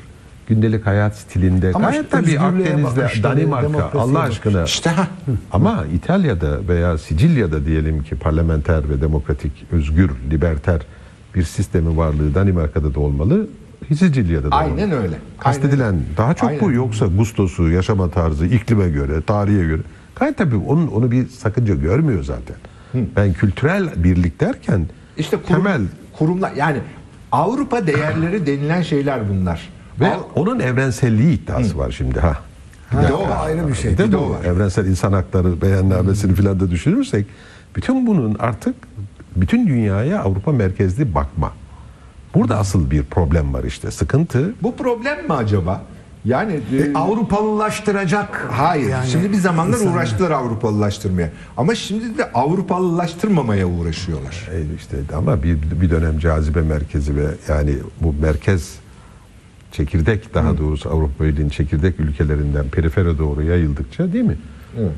Gündelik 0.47 0.85
hayat 0.85 1.15
stilinde. 1.15 1.71
Ama 1.73 1.89
Gayet 1.89 2.11
tabii 2.11 2.39
Akdeniz'de, 2.39 3.23
Danimarka 3.23 3.91
Allah 3.99 4.19
aşkına. 4.19 4.63
İşte 4.63 4.89
ha. 4.89 5.07
Ama 5.51 5.85
İtalya'da 5.93 6.67
veya 6.67 6.97
Sicilya'da 6.97 7.65
diyelim 7.65 8.03
ki 8.03 8.15
parlamenter 8.15 8.89
ve 8.89 9.01
demokratik, 9.01 9.51
özgür, 9.71 10.11
liberter 10.31 10.81
bir 11.35 11.43
sistemi 11.43 11.97
varlığı 11.97 12.35
Danimarka'da 12.35 12.93
da 12.93 12.99
olmalı. 12.99 13.47
Sicilya'da 13.87 14.51
da 14.51 14.55
Aynen 14.55 14.87
olmalı. 14.91 15.01
öyle. 15.03 15.15
Kastedilen 15.39 15.95
daha 16.17 16.33
çok 16.33 16.49
bu 16.61 16.65
Aynen. 16.65 16.75
yoksa 16.75 17.05
gustosu, 17.05 17.69
yaşama 17.69 18.09
tarzı, 18.09 18.45
iklime 18.45 18.89
göre, 18.89 19.21
tarihe 19.21 19.63
göre. 19.65 19.81
Gayet 20.15 20.37
tabii 20.37 20.55
onun, 20.55 20.87
onu 20.87 21.11
bir 21.11 21.27
sakınca 21.27 21.75
görmüyor 21.75 22.23
zaten. 22.23 22.55
Ben 23.15 23.33
kültürel 23.33 24.03
birlik 24.03 24.39
derken 24.39 24.85
İşte 25.17 25.37
kurum, 25.37 25.63
temel 25.63 25.81
kurumlar 26.13 26.51
yani 26.51 26.77
Avrupa 27.31 27.87
değerleri 27.87 28.45
denilen 28.45 28.81
şeyler 28.81 29.29
bunlar. 29.29 29.69
ve 29.99 30.07
Av- 30.15 30.21
onun 30.35 30.59
evrenselliği 30.59 31.33
iddiası 31.43 31.77
var 31.77 31.91
şimdi 31.91 32.19
ha. 32.19 32.37
Ha, 32.89 33.03
Bir 33.03 33.07
de 33.07 33.13
o 33.13 33.29
var. 33.29 33.47
ayrı 33.47 33.67
bir 33.67 33.73
şey. 33.75 33.91
Bir 33.91 33.97
de 33.97 34.07
Bir 34.07 34.11
de 34.11 34.17
bu 34.19 34.29
var. 34.29 34.43
evrensel 34.45 34.85
insan 34.85 35.13
hakları 35.13 35.61
beyannamesini 35.61 36.35
filan 36.35 36.59
da 36.59 36.71
düşünürsek 36.71 37.25
bütün 37.75 38.07
bunun 38.07 38.35
artık 38.39 38.75
bütün 39.35 39.67
dünyaya 39.67 40.21
Avrupa 40.21 40.51
merkezli 40.51 41.15
bakma. 41.15 41.51
Burada 42.35 42.57
asıl 42.57 42.91
bir 42.91 43.03
problem 43.03 43.53
var 43.53 43.63
işte. 43.63 43.91
Sıkıntı 43.91 44.53
bu 44.63 44.75
problem 44.75 45.25
mi 45.27 45.33
acaba? 45.33 45.81
Yani 46.25 46.59
e, 46.73 46.77
E, 46.77 46.93
Avrupalılaştıracak. 46.93 48.47
hayır. 48.51 48.89
yani 48.89 49.07
şimdi 49.07 49.31
bir 49.31 49.37
zamanlar 49.37 49.73
insanları. 49.77 49.95
uğraştılar 49.97 50.31
Avrupalılaştırmaya. 50.31 51.29
Ama 51.57 51.75
şimdi 51.75 52.17
de 52.17 52.31
Avrupalılaştırmamaya 52.31 53.67
uğraşıyorlar. 53.67 54.49
e, 54.53 54.75
işte 54.75 54.97
ama 55.15 55.43
bir, 55.43 55.57
bir 55.81 55.89
dönem 55.89 56.19
cazibe 56.19 56.61
merkezi 56.61 57.15
ve 57.15 57.25
yani 57.47 57.75
bu 58.01 58.13
merkez 58.21 58.75
çekirdek 59.71 60.33
daha 60.33 60.57
doğrusu 60.57 60.89
Avrupa 60.89 61.23
Birliği'nin 61.23 61.49
çekirdek 61.49 61.99
ülkelerinden 61.99 62.69
perifere 62.69 63.17
doğru 63.17 63.43
yayıldıkça 63.43 64.13
değil 64.13 64.25
mi? 64.25 64.37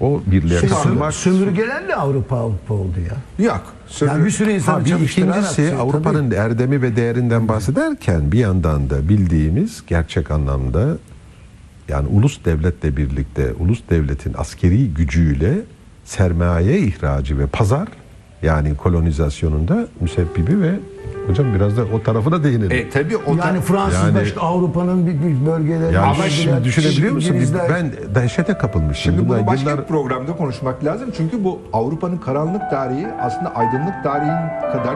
O 0.01 0.21
birliğe 0.25 0.59
katılmak 0.61 1.13
Sömürgelerle 1.13 1.95
Avrupa 1.95 2.37
Avrupa 2.37 2.73
oldu 2.73 2.95
ya. 3.09 3.45
Yok. 3.45 3.63
sömür- 3.87 4.11
Yani 4.11 4.25
bir 4.25 4.31
sürü 4.31 4.51
insan 4.51 4.73
Ha, 4.73 4.85
bir 4.85 4.95
ikincisi 4.99 5.75
Avrupa'nın 5.75 6.31
erdemi 6.31 6.81
ve 6.81 6.95
değerinden 6.95 7.47
bahsederken 7.47 8.31
bir 8.31 8.39
yandan 8.39 8.89
da 8.89 9.09
bildiğimiz 9.09 9.83
gerçek 9.87 10.31
anlamda 10.31 10.97
yani 11.89 12.07
ulus 12.07 12.45
devletle 12.45 12.97
birlikte 12.97 13.53
ulus 13.59 13.79
devletin 13.89 14.33
askeri 14.37 14.93
gücüyle 14.93 15.53
sermaye 16.05 16.79
ihracı 16.79 17.39
ve 17.39 17.47
pazar 17.47 17.87
yani 18.43 18.75
kolonizasyonunda 18.75 19.87
müsebbibi 20.01 20.61
ve 20.61 20.71
hocam 21.27 21.45
biraz 21.55 21.77
da 21.77 21.81
o 21.95 22.03
tarafına 22.03 22.43
değinelim. 22.43 22.71
E 22.71 22.89
tabii 22.89 23.17
o 23.17 23.37
da- 23.37 23.47
Yani 23.47 23.61
Fransızlar 23.61 24.07
Yani- 24.07 24.23
işte 24.27 24.39
Avrupa'nın 24.39 25.07
bir, 25.07 25.13
bir 25.13 25.45
bölgeleri. 25.45 25.93
yani 25.95 26.05
ama 26.05 26.29
şimdi 26.29 26.63
düşünebiliyor 26.63 27.13
musun? 27.13 27.33
İngilizler- 27.33 27.69
Ben 27.69 27.91
dehşete 28.15 28.53
kapılmıştım. 28.53 29.13
Şimdi 29.15 29.29
bunu 29.29 29.47
başka 29.47 29.69
yıllar- 29.69 29.81
bir 29.83 29.87
programda 29.87 30.37
konuşmak 30.37 30.85
lazım. 30.85 31.09
Çünkü 31.17 31.43
bu 31.43 31.59
Avrupa'nın 31.73 32.17
karanlık 32.17 32.69
tarihi 32.69 33.07
aslında 33.21 33.55
aydınlık 33.55 34.03
tarihin 34.03 34.71
kadar 34.71 34.95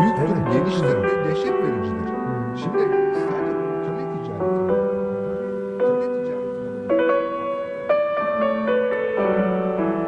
büyüktür, 0.00 0.52
geniştir 0.58 0.84
ve 1.02 1.28
dehşet 1.28 1.52
vericidir. 1.52 2.12
Şimdi 2.62 3.01